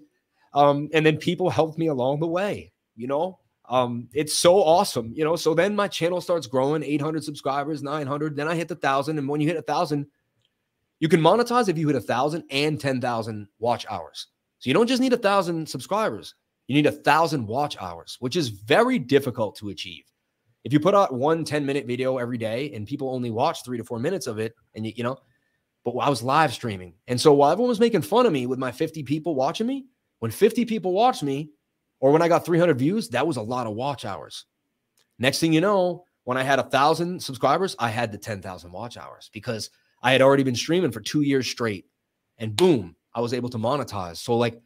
um, 0.55 0.89
and 0.95 1.05
then 1.05 1.19
people 1.19 1.51
helped 1.51 1.79
me 1.79 1.89
along 1.89 2.21
the 2.21 2.27
way 2.27 2.73
you 2.97 3.07
know 3.07 3.39
um, 3.69 4.09
it's 4.13 4.35
so 4.35 4.57
awesome 4.63 5.13
you 5.15 5.25
know 5.25 5.37
so 5.37 5.55
then 5.55 5.75
my 5.75 5.89
channel 5.89 6.21
starts 6.21 6.47
growing 6.47 6.83
800 6.83 7.25
subscribers 7.25 7.83
900 7.83 8.37
then 8.37 8.49
i 8.49 8.55
hit 8.55 8.69
the 8.69 8.77
thousand 8.77 9.19
and 9.19 9.29
when 9.29 9.41
you 9.41 9.49
hit 9.49 9.57
a 9.57 9.63
thousand 9.63 10.07
you 10.99 11.09
can 11.09 11.21
monetize 11.21 11.69
if 11.69 11.79
you 11.79 11.87
hit 11.87 11.97
a 11.97 12.01
thousand 12.01 12.45
and 12.51 12.81
10,000 12.81 13.49
watch 13.59 13.87
hours 13.89 14.27
so 14.61 14.71
you 14.71 14.75
don't 14.75 14.87
just 14.87 15.03
need 15.03 15.13
a 15.13 15.19
thousand 15.19 15.69
subscribers 15.69 16.35
you 16.69 16.75
need 16.75 16.87
a 16.87 16.93
thousand 16.93 17.47
watch 17.47 17.77
hours 17.81 18.17
which 18.21 18.37
is 18.37 18.49
very 18.49 18.99
difficult 18.99 19.57
to 19.57 19.71
achieve 19.71 20.05
if 20.63 20.73
you 20.73 20.79
put 20.79 20.95
out 20.95 21.13
one 21.13 21.45
10 21.45 21.67
minute 21.67 21.87
video 21.87 22.19
every 22.19 22.39
day 22.39 22.73
and 22.73 22.87
people 22.87 23.11
only 23.11 23.31
watch 23.31 23.65
three 23.65 23.79
to 23.79 23.85
four 23.85 23.99
minutes 23.99 24.27
of 24.27 24.39
it 24.39 24.55
and 24.75 24.87
you, 24.87 24.93
you 24.97 25.03
know 25.03 25.19
but 25.85 25.97
i 25.97 26.09
was 26.09 26.23
live 26.23 26.53
streaming 26.53 26.95
and 27.09 27.21
so 27.21 27.33
while 27.33 27.51
everyone 27.51 27.69
was 27.69 27.81
making 27.81 28.03
fun 28.03 28.27
of 28.27 28.33
me 28.33 28.47
with 28.47 28.59
my 28.59 28.71
50 28.71 29.03
people 29.03 29.35
watching 29.35 29.67
me 29.67 29.87
when 30.21 30.31
50 30.31 30.65
people 30.67 30.93
watched 30.93 31.23
me 31.23 31.51
or 32.01 32.13
when 32.13 32.23
I 32.23 32.29
got 32.29 32.45
300 32.45 32.79
views, 32.79 33.09
that 33.11 33.27
was 33.27 33.37
a 33.37 33.43
lot 33.43 33.67
of 33.67 33.75
watch 33.75 34.05
hours. 34.05 34.47
Next 35.19 35.39
thing 35.39 35.53
you 35.53 35.61
know, 35.61 36.05
when 36.25 36.39
I 36.39 36.43
had 36.43 36.59
a 36.59 36.65
thousand 36.65 37.23
subscribers, 37.23 37.77
I 37.79 37.91
had 37.91 38.11
the 38.11 38.19
10,000 38.19 38.73
watch 38.73 38.97
hours 38.97 39.31
because 39.33 39.71
I 40.03 40.13
had 40.13 40.23
already 40.23 40.43
been 40.43 40.55
streaming 40.55 40.93
for 40.93 41.01
two 41.01 41.21
years 41.21 41.47
straight. 41.47 41.87
And 42.39 42.57
boom, 42.57 42.97
I 43.15 43.21
was 43.21 43.35
able 43.35 43.49
to 43.51 43.59
monetize. 43.59 44.19
So, 44.19 44.37
like, 44.37 44.61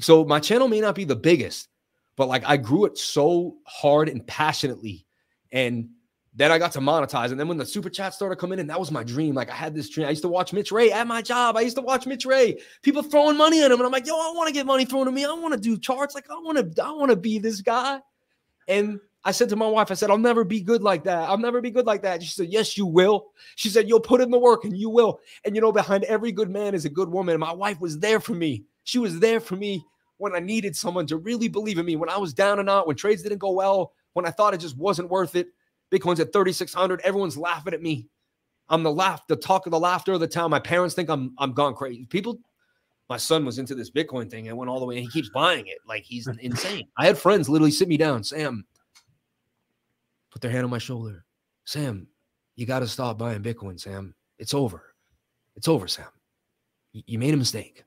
so 0.00 0.24
my 0.24 0.40
channel 0.40 0.68
may 0.68 0.80
not 0.80 0.94
be 0.94 1.04
the 1.04 1.16
biggest, 1.16 1.68
but 2.16 2.28
like 2.28 2.44
I 2.46 2.56
grew 2.56 2.84
it 2.84 2.98
so 2.98 3.56
hard 3.66 4.08
and 4.08 4.26
passionately. 4.26 5.06
And 5.52 5.88
then 6.36 6.50
I 6.50 6.58
got 6.58 6.72
to 6.72 6.80
monetize. 6.80 7.30
And 7.30 7.38
then 7.38 7.46
when 7.46 7.58
the 7.58 7.66
super 7.66 7.88
chat 7.88 8.12
started 8.12 8.36
coming 8.36 8.58
in, 8.58 8.66
that 8.66 8.78
was 8.78 8.90
my 8.90 9.04
dream. 9.04 9.34
Like 9.34 9.50
I 9.50 9.54
had 9.54 9.74
this 9.74 9.88
dream. 9.88 10.06
I 10.06 10.10
used 10.10 10.22
to 10.22 10.28
watch 10.28 10.52
Mitch 10.52 10.72
Ray 10.72 10.90
at 10.90 11.06
my 11.06 11.22
job. 11.22 11.56
I 11.56 11.60
used 11.60 11.76
to 11.76 11.82
watch 11.82 12.06
Mitch 12.06 12.26
Ray, 12.26 12.58
people 12.82 13.02
throwing 13.02 13.36
money 13.36 13.62
at 13.62 13.70
him. 13.70 13.78
And 13.78 13.86
I'm 13.86 13.92
like, 13.92 14.06
yo, 14.06 14.14
I 14.14 14.32
want 14.34 14.48
to 14.48 14.54
get 14.54 14.66
money 14.66 14.84
thrown 14.84 15.06
at 15.06 15.14
me. 15.14 15.24
I 15.24 15.32
want 15.32 15.54
to 15.54 15.60
do 15.60 15.78
charts. 15.78 16.14
Like 16.14 16.28
I 16.30 16.34
want 16.34 16.58
to, 16.58 16.84
I 16.84 16.90
want 16.90 17.10
to 17.10 17.16
be 17.16 17.38
this 17.38 17.60
guy. 17.60 18.00
And 18.66 18.98
I 19.26 19.32
said 19.32 19.48
to 19.48 19.56
my 19.56 19.66
wife, 19.66 19.90
I 19.90 19.94
said, 19.94 20.10
I'll 20.10 20.18
never 20.18 20.44
be 20.44 20.60
good 20.60 20.82
like 20.82 21.04
that. 21.04 21.28
I'll 21.28 21.38
never 21.38 21.62
be 21.62 21.70
good 21.70 21.86
like 21.86 22.02
that. 22.02 22.22
She 22.22 22.28
said, 22.28 22.48
Yes, 22.48 22.76
you 22.76 22.84
will. 22.84 23.26
She 23.56 23.70
said, 23.70 23.88
You'll 23.88 24.00
put 24.00 24.20
in 24.20 24.30
the 24.30 24.38
work 24.38 24.64
and 24.64 24.76
you 24.76 24.90
will. 24.90 25.20
And 25.44 25.54
you 25.54 25.62
know, 25.62 25.72
behind 25.72 26.04
every 26.04 26.30
good 26.30 26.50
man 26.50 26.74
is 26.74 26.84
a 26.84 26.90
good 26.90 27.08
woman. 27.08 27.34
And 27.34 27.40
my 27.40 27.52
wife 27.52 27.80
was 27.80 27.98
there 27.98 28.20
for 28.20 28.34
me. 28.34 28.64
She 28.84 28.98
was 28.98 29.18
there 29.20 29.40
for 29.40 29.56
me 29.56 29.84
when 30.18 30.34
I 30.34 30.40
needed 30.40 30.76
someone 30.76 31.06
to 31.06 31.16
really 31.16 31.48
believe 31.48 31.78
in 31.78 31.86
me, 31.86 31.96
when 31.96 32.10
I 32.10 32.18
was 32.18 32.34
down 32.34 32.58
and 32.58 32.68
out, 32.68 32.86
when 32.86 32.96
trades 32.96 33.22
didn't 33.22 33.38
go 33.38 33.52
well, 33.52 33.92
when 34.12 34.26
I 34.26 34.30
thought 34.30 34.54
it 34.54 34.60
just 34.60 34.76
wasn't 34.76 35.10
worth 35.10 35.36
it. 35.36 35.48
Bitcoin's 35.90 36.20
at 36.20 36.32
3,600. 36.32 37.00
Everyone's 37.02 37.36
laughing 37.36 37.74
at 37.74 37.82
me. 37.82 38.08
I'm 38.68 38.82
the 38.82 38.92
laugh, 38.92 39.26
the 39.26 39.36
talk 39.36 39.66
of 39.66 39.72
the 39.72 39.78
laughter 39.78 40.12
of 40.12 40.20
the 40.20 40.26
town. 40.26 40.50
My 40.50 40.60
parents 40.60 40.94
think 40.94 41.08
I'm 41.10 41.34
I'm 41.38 41.52
gone 41.52 41.74
crazy. 41.74 42.06
People, 42.06 42.38
my 43.08 43.16
son 43.16 43.44
was 43.44 43.58
into 43.58 43.74
this 43.74 43.90
Bitcoin 43.90 44.30
thing 44.30 44.48
and 44.48 44.56
went 44.56 44.70
all 44.70 44.80
the 44.80 44.86
way, 44.86 44.96
and 44.96 45.04
he 45.04 45.10
keeps 45.10 45.28
buying 45.28 45.66
it 45.66 45.78
like 45.86 46.04
he's 46.04 46.26
insane. 46.40 46.88
I 46.96 47.06
had 47.06 47.18
friends 47.18 47.48
literally 47.48 47.70
sit 47.70 47.88
me 47.88 47.96
down, 47.96 48.24
Sam, 48.24 48.64
put 50.34 50.42
their 50.42 50.50
hand 50.50 50.64
on 50.64 50.70
my 50.70 50.78
shoulder. 50.78 51.24
Sam, 51.64 52.08
you 52.56 52.66
got 52.66 52.80
to 52.80 52.88
stop 52.88 53.16
buying 53.16 53.42
Bitcoin, 53.42 53.80
Sam. 53.80 54.14
It's 54.38 54.52
over. 54.52 54.94
It's 55.54 55.68
over, 55.68 55.86
Sam. 55.86 56.08
You 56.92 57.18
made 57.18 57.34
a 57.34 57.38
mistake. 57.38 57.84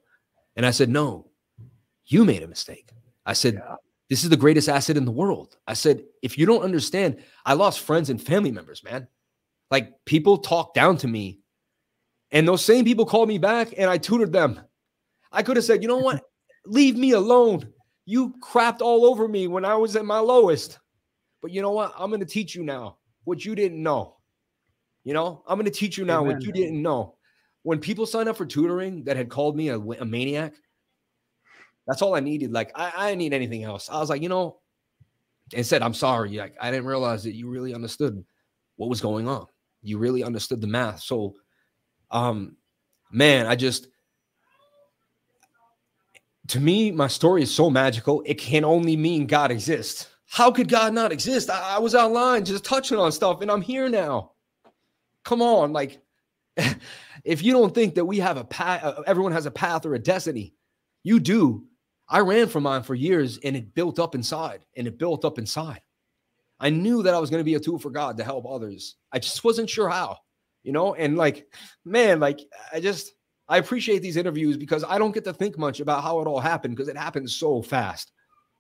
And 0.55 0.65
I 0.65 0.71
said, 0.71 0.89
No, 0.89 1.27
you 2.05 2.23
made 2.23 2.41
a 2.41 2.47
mistake. 2.47 2.89
I 3.25 3.33
said, 3.33 3.55
yeah. 3.55 3.75
This 4.09 4.23
is 4.23 4.29
the 4.29 4.37
greatest 4.37 4.69
asset 4.69 4.95
in 4.95 5.03
the 5.03 5.11
world. 5.11 5.57
I 5.67 5.73
said, 5.73 6.01
if 6.21 6.37
you 6.37 6.45
don't 6.45 6.63
understand, 6.63 7.21
I 7.45 7.55
lost 7.55 7.81
friends 7.81 8.09
and 8.09 8.21
family 8.21 8.51
members, 8.51 8.81
man. 8.81 9.05
Like 9.69 9.93
people 10.05 10.37
talk 10.37 10.73
down 10.73 10.95
to 10.99 11.09
me, 11.09 11.41
and 12.31 12.47
those 12.47 12.63
same 12.63 12.85
people 12.85 13.05
called 13.05 13.27
me 13.27 13.37
back 13.37 13.73
and 13.77 13.89
I 13.89 13.97
tutored 13.97 14.31
them. 14.31 14.61
I 15.29 15.43
could 15.43 15.57
have 15.57 15.65
said, 15.65 15.81
you 15.81 15.89
know 15.89 15.97
what? 15.97 16.23
Leave 16.65 16.95
me 16.95 17.11
alone. 17.11 17.67
You 18.05 18.33
crapped 18.41 18.79
all 18.79 19.05
over 19.05 19.27
me 19.27 19.47
when 19.47 19.65
I 19.65 19.75
was 19.75 19.97
at 19.97 20.05
my 20.05 20.19
lowest. 20.19 20.79
But 21.41 21.51
you 21.51 21.61
know 21.61 21.71
what? 21.71 21.93
I'm 21.97 22.09
going 22.09 22.19
to 22.19 22.25
teach 22.25 22.55
you 22.55 22.63
now 22.63 22.97
what 23.23 23.45
you 23.45 23.55
didn't 23.55 23.81
know. 23.81 24.17
You 25.03 25.13
know, 25.13 25.43
I'm 25.47 25.57
going 25.57 25.65
to 25.65 25.71
teach 25.71 25.97
you 25.97 26.05
now 26.05 26.21
Amen. 26.21 26.35
what 26.35 26.43
you 26.43 26.51
didn't 26.51 26.81
know. 26.81 27.15
When 27.63 27.79
people 27.79 28.05
sign 28.05 28.27
up 28.27 28.37
for 28.37 28.45
tutoring 28.45 29.03
that 29.05 29.17
had 29.17 29.29
called 29.29 29.55
me 29.55 29.69
a, 29.69 29.77
a 29.77 30.05
maniac, 30.05 30.53
that's 31.87 32.01
all 32.01 32.15
I 32.15 32.19
needed. 32.19 32.51
Like 32.51 32.71
I, 32.75 32.91
I 32.95 33.09
didn't 33.09 33.19
need 33.19 33.33
anything 33.33 33.63
else. 33.63 33.89
I 33.89 33.99
was 33.99 34.09
like, 34.09 34.21
you 34.21 34.29
know, 34.29 34.59
and 35.53 35.65
said, 35.65 35.81
I'm 35.81 35.93
sorry. 35.93 36.37
Like 36.37 36.55
I 36.59 36.71
didn't 36.71 36.85
realize 36.85 37.23
that 37.23 37.35
you 37.35 37.49
really 37.49 37.73
understood 37.73 38.23
what 38.75 38.89
was 38.89 39.01
going 39.01 39.27
on. 39.27 39.47
You 39.81 39.97
really 39.97 40.23
understood 40.23 40.61
the 40.61 40.67
math. 40.67 41.01
So 41.01 41.35
um 42.11 42.57
man, 43.11 43.47
I 43.47 43.55
just 43.55 43.87
to 46.49 46.59
me, 46.59 46.91
my 46.91 47.07
story 47.07 47.43
is 47.43 47.53
so 47.53 47.69
magical. 47.69 48.23
It 48.25 48.35
can 48.35 48.63
only 48.63 48.95
mean 48.95 49.27
God 49.27 49.51
exists. 49.51 50.07
How 50.27 50.51
could 50.51 50.69
God 50.69 50.93
not 50.93 51.11
exist? 51.11 51.49
I, 51.49 51.75
I 51.75 51.79
was 51.79 51.95
online 51.95 52.45
just 52.45 52.65
touching 52.65 52.97
on 52.97 53.11
stuff 53.11 53.41
and 53.41 53.49
I'm 53.49 53.61
here 53.61 53.89
now. 53.89 54.33
Come 55.23 55.41
on, 55.41 55.73
like 55.73 56.01
if 57.23 57.43
you 57.43 57.53
don't 57.53 57.73
think 57.73 57.95
that 57.95 58.05
we 58.05 58.19
have 58.19 58.37
a 58.37 58.43
path, 58.43 58.83
uh, 58.83 59.01
everyone 59.05 59.31
has 59.31 59.45
a 59.45 59.51
path 59.51 59.85
or 59.85 59.95
a 59.95 59.99
destiny, 59.99 60.53
you 61.03 61.19
do. 61.19 61.65
I 62.09 62.19
ran 62.19 62.47
for 62.47 62.61
mine 62.61 62.83
for 62.83 62.95
years 62.95 63.37
and 63.43 63.55
it 63.55 63.73
built 63.73 63.99
up 63.99 64.15
inside 64.15 64.65
and 64.75 64.87
it 64.87 64.97
built 64.97 65.25
up 65.25 65.37
inside. 65.37 65.81
I 66.59 66.69
knew 66.69 67.03
that 67.03 67.13
I 67.13 67.19
was 67.19 67.29
going 67.29 67.41
to 67.41 67.45
be 67.45 67.55
a 67.55 67.59
tool 67.59 67.77
for 67.77 67.89
God 67.89 68.17
to 68.17 68.23
help 68.23 68.45
others. 68.47 68.95
I 69.11 69.19
just 69.19 69.43
wasn't 69.43 69.69
sure 69.69 69.89
how, 69.89 70.17
you 70.63 70.71
know? 70.71 70.95
And 70.95 71.17
like, 71.17 71.47
man, 71.85 72.19
like, 72.19 72.39
I 72.73 72.79
just, 72.79 73.13
I 73.47 73.57
appreciate 73.57 73.99
these 73.99 74.17
interviews 74.17 74.57
because 74.57 74.83
I 74.83 74.97
don't 74.97 75.13
get 75.13 75.23
to 75.25 75.33
think 75.33 75.57
much 75.57 75.79
about 75.79 76.03
how 76.03 76.19
it 76.21 76.27
all 76.27 76.39
happened 76.39 76.75
because 76.75 76.87
it 76.87 76.97
happened 76.97 77.29
so 77.29 77.61
fast, 77.61 78.11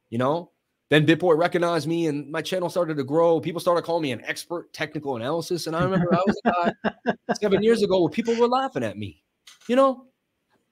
you 0.09 0.17
know? 0.17 0.51
Then 0.89 1.05
BitBoy 1.05 1.37
recognized 1.37 1.87
me 1.87 2.07
and 2.07 2.29
my 2.31 2.41
channel 2.41 2.69
started 2.69 2.95
to 2.97 3.03
grow. 3.03 3.41
People 3.41 3.59
started 3.59 3.83
calling 3.83 4.03
me 4.03 4.11
an 4.13 4.23
expert 4.23 4.71
technical 4.71 5.17
analysis. 5.17 5.67
And 5.67 5.75
I 5.75 5.83
remember 5.83 6.13
I 6.13 6.21
was 6.25 6.41
a 6.45 6.51
guy 6.51 7.13
seven 7.41 7.61
years 7.61 7.83
ago 7.83 8.01
where 8.01 8.09
people 8.09 8.35
were 8.35 8.47
laughing 8.47 8.83
at 8.83 8.97
me, 8.97 9.23
you 9.67 9.75
know? 9.75 10.05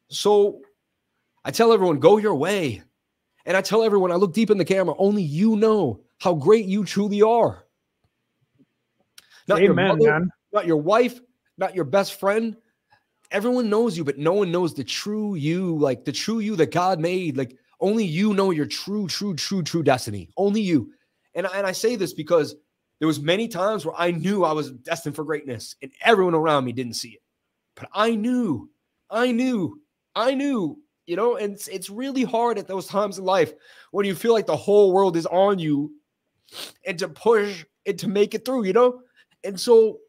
So 0.07 0.61
I 1.43 1.51
tell 1.51 1.73
everyone, 1.73 1.99
go 1.99 2.17
your 2.17 2.35
way. 2.35 2.81
And 3.45 3.57
I 3.57 3.61
tell 3.61 3.83
everyone, 3.83 4.11
I 4.11 4.15
look 4.15 4.33
deep 4.33 4.49
in 4.49 4.57
the 4.57 4.65
camera, 4.65 4.95
only 4.97 5.21
you 5.21 5.55
know 5.57 6.01
how 6.19 6.33
great 6.33 6.65
you 6.65 6.85
truly 6.85 7.21
are. 7.21 7.65
Not 9.47 9.59
Amen, 9.59 9.65
your 9.65 9.73
mother, 9.75 10.19
man. 10.19 10.29
not 10.51 10.65
your 10.65 10.77
wife, 10.77 11.19
not 11.57 11.75
your 11.75 11.85
best 11.85 12.19
friend. 12.19 12.55
Everyone 13.31 13.69
knows 13.69 13.97
you, 13.97 14.03
but 14.03 14.17
no 14.17 14.33
one 14.33 14.51
knows 14.51 14.73
the 14.73 14.83
true 14.83 15.35
you, 15.35 15.77
like 15.77 16.05
the 16.05 16.11
true 16.11 16.39
you 16.39 16.55
that 16.55 16.71
God 16.71 16.99
made. 16.99 17.37
Like 17.37 17.57
only 17.79 18.05
you 18.05 18.33
know 18.33 18.51
your 18.51 18.65
true, 18.65 19.07
true, 19.07 19.35
true, 19.35 19.63
true 19.63 19.83
destiny. 19.83 20.29
Only 20.37 20.61
you. 20.61 20.91
And, 21.33 21.47
and 21.53 21.67
I 21.67 21.71
say 21.71 21.95
this 21.95 22.13
because 22.13 22.55
there 22.99 23.07
was 23.07 23.19
many 23.19 23.47
times 23.47 23.85
where 23.85 23.95
I 23.97 24.11
knew 24.11 24.43
I 24.43 24.53
was 24.53 24.71
destined 24.71 25.15
for 25.15 25.23
greatness 25.23 25.75
and 25.81 25.91
everyone 26.01 26.33
around 26.33 26.65
me 26.65 26.71
didn't 26.71 26.93
see 26.93 27.09
it. 27.09 27.21
But 27.75 27.89
I 27.93 28.15
knew, 28.15 28.69
I 29.09 29.31
knew, 29.31 29.81
I 30.15 30.33
knew, 30.33 30.79
you 31.05 31.15
know, 31.15 31.35
and 31.35 31.53
it's, 31.53 31.67
it's 31.67 31.89
really 31.89 32.23
hard 32.23 32.57
at 32.57 32.67
those 32.67 32.87
times 32.87 33.17
in 33.19 33.25
life 33.25 33.53
when 33.91 34.05
you 34.05 34.15
feel 34.15 34.33
like 34.33 34.45
the 34.45 34.55
whole 34.55 34.93
world 34.93 35.17
is 35.17 35.25
on 35.25 35.59
you 35.59 35.91
and 36.85 36.97
to 36.99 37.09
push 37.09 37.65
and 37.85 37.99
to 37.99 38.07
make 38.07 38.33
it 38.33 38.45
through, 38.45 38.63
you 38.65 38.73
know? 38.73 39.01
And 39.43 39.59
so 39.59 39.99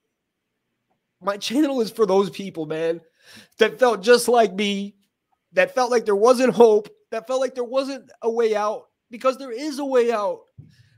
my 1.20 1.37
channel 1.37 1.81
is 1.81 1.90
for 1.90 2.07
those 2.07 2.31
people, 2.31 2.66
man, 2.66 3.00
that 3.59 3.79
felt 3.79 4.02
just 4.02 4.29
like 4.29 4.55
me, 4.55 4.94
that 5.52 5.74
felt 5.74 5.90
like 5.90 6.05
there 6.05 6.16
wasn't 6.16 6.55
hope, 6.55 6.88
that 7.11 7.27
felt 7.27 7.40
like 7.40 7.55
there 7.55 7.64
wasn't 7.64 8.11
a 8.23 8.31
way 8.31 8.55
out 8.55 8.87
because 9.11 9.38
there 9.38 9.53
is 9.53 9.79
a 9.79 9.85
way 9.85 10.12
out 10.12 10.40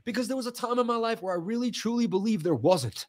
because 0.05 0.27
there 0.27 0.37
was 0.37 0.47
a 0.47 0.51
time 0.51 0.79
in 0.79 0.87
my 0.87 0.95
life 0.95 1.21
where 1.21 1.33
I 1.33 1.37
really 1.37 1.71
truly 1.71 2.07
believed 2.07 2.43
there 2.43 2.55
wasn't. 2.55 3.05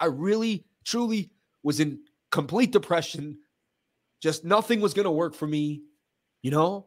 I 0.00 0.06
really 0.06 0.66
truly 0.84 1.30
was 1.62 1.80
in 1.80 2.00
complete 2.30 2.72
depression. 2.72 3.38
Just 4.20 4.44
nothing 4.44 4.80
was 4.80 4.94
going 4.94 5.04
to 5.04 5.10
work 5.10 5.34
for 5.34 5.46
me, 5.46 5.82
you 6.42 6.50
know? 6.50 6.86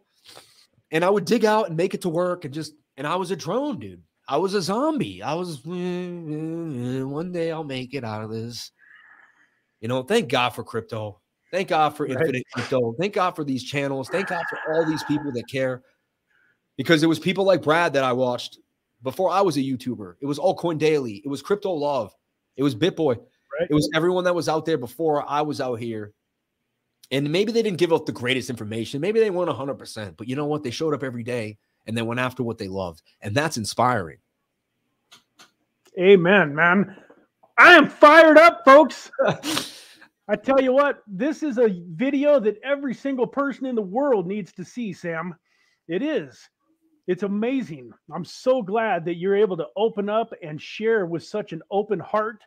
And 0.92 1.06
I 1.06 1.10
would 1.10 1.26
dig 1.26 1.46
out 1.46 1.68
and 1.68 1.78
make 1.78 1.94
it 1.94 2.02
to 2.02 2.10
work 2.10 2.46
and 2.46 2.54
just, 2.54 2.74
and 2.98 3.08
I 3.08 3.16
was 3.16 3.32
a 3.32 3.36
drone, 3.36 3.80
dude. 3.80 4.04
I 4.28 4.38
was 4.38 4.54
a 4.54 4.62
zombie. 4.62 5.24
I 5.24 5.34
was, 5.34 5.66
one 5.66 7.32
day 7.32 7.52
I'll 7.52 7.64
make 7.64 7.94
it 7.94 8.04
out 8.04 8.24
of 8.24 8.30
this. 8.30 8.72
You 9.80 9.88
know, 9.88 10.04
thank 10.04 10.30
God 10.30 10.50
for 10.50 10.64
crypto. 10.64 11.21
Thank 11.52 11.70
God 11.70 11.90
for 11.96 12.06
right. 12.06 12.14
infinite 12.14 12.44
crypto. 12.54 12.94
Thank 13.00 13.14
God 13.14 13.32
for 13.32 13.44
these 13.44 13.64
channels. 13.64 14.10
Thank 14.10 14.28
God 14.28 14.44
for 14.50 14.74
all 14.74 14.86
these 14.86 15.04
people 15.04 15.32
that 15.34 15.44
care. 15.50 15.82
Because 16.78 17.04
it 17.04 17.08
was 17.08 17.20
people 17.20 17.44
like 17.44 17.62
Brad 17.62 17.94
that 17.94 18.04
I 18.04 18.14
watched 18.14 18.60
before 19.04 19.30
I 19.30 19.42
was 19.42 19.58
a 19.58 19.62
YouTuber. 19.62 20.16
It 20.22 20.26
was 20.26 20.40
all 20.40 20.56
Coin 20.56 20.78
Daily. 20.78 21.22
It 21.24 21.28
was 21.28 21.42
Crypto 21.42 21.72
Love. 21.74 22.16
It 22.56 22.64
was 22.64 22.76
BitBoy. 22.76 23.18
Right. 23.18 23.68
It 23.70 23.74
was 23.74 23.90
everyone 23.94 24.24
that 24.24 24.36
was 24.36 24.48
out 24.48 24.66
there 24.66 24.78
before 24.78 25.30
I 25.30 25.42
was 25.42 25.60
out 25.60 25.76
here. 25.76 26.14
And 27.12 27.30
maybe 27.30 27.52
they 27.52 27.62
didn't 27.62 27.78
give 27.80 27.92
out 27.92 28.06
the 28.06 28.14
greatest 28.14 28.50
information. 28.50 29.02
Maybe 29.02 29.20
they 29.20 29.30
weren't 29.30 29.50
100%. 29.50 30.16
But 30.16 30.30
you 30.30 30.38
know 30.38 30.46
what? 30.46 30.64
They 30.64 30.72
showed 30.72 30.94
up 30.94 31.04
every 31.04 31.24
day 31.24 31.58
and 31.86 31.98
they 31.98 32.02
went 32.02 32.22
after 32.22 32.44
what 32.44 32.58
they 32.58 32.70
loved. 32.70 33.02
And 33.20 33.36
that's 33.36 33.58
inspiring. 33.58 34.18
Amen, 36.00 36.56
man. 36.56 36.96
I 37.58 37.74
am 37.74 37.90
fired 37.90 38.38
up, 38.38 38.64
folks. 38.64 39.12
I 40.32 40.38
tell 40.38 40.62
you 40.62 40.72
what, 40.72 41.04
this 41.08 41.44
is 41.44 41.58
a 41.58 41.84
video 41.90 42.40
that 42.40 42.56
every 42.64 42.94
single 42.94 43.28
person 43.28 43.66
in 43.66 43.76
the 43.76 43.82
world 43.82 44.26
needs 44.26 44.54
to 44.54 44.64
see, 44.64 44.94
Sam. 44.94 45.36
It 45.90 46.02
is. 46.02 46.40
It's 47.06 47.24
amazing. 47.24 47.92
I'm 48.16 48.24
so 48.24 48.62
glad 48.62 49.04
that 49.04 49.16
you're 49.16 49.36
able 49.36 49.58
to 49.58 49.68
open 49.76 50.08
up 50.08 50.34
and 50.42 50.62
share 50.62 51.06
with 51.06 51.26
such 51.26 51.52
an 51.52 51.62
open 51.70 52.00
heart. 52.00 52.42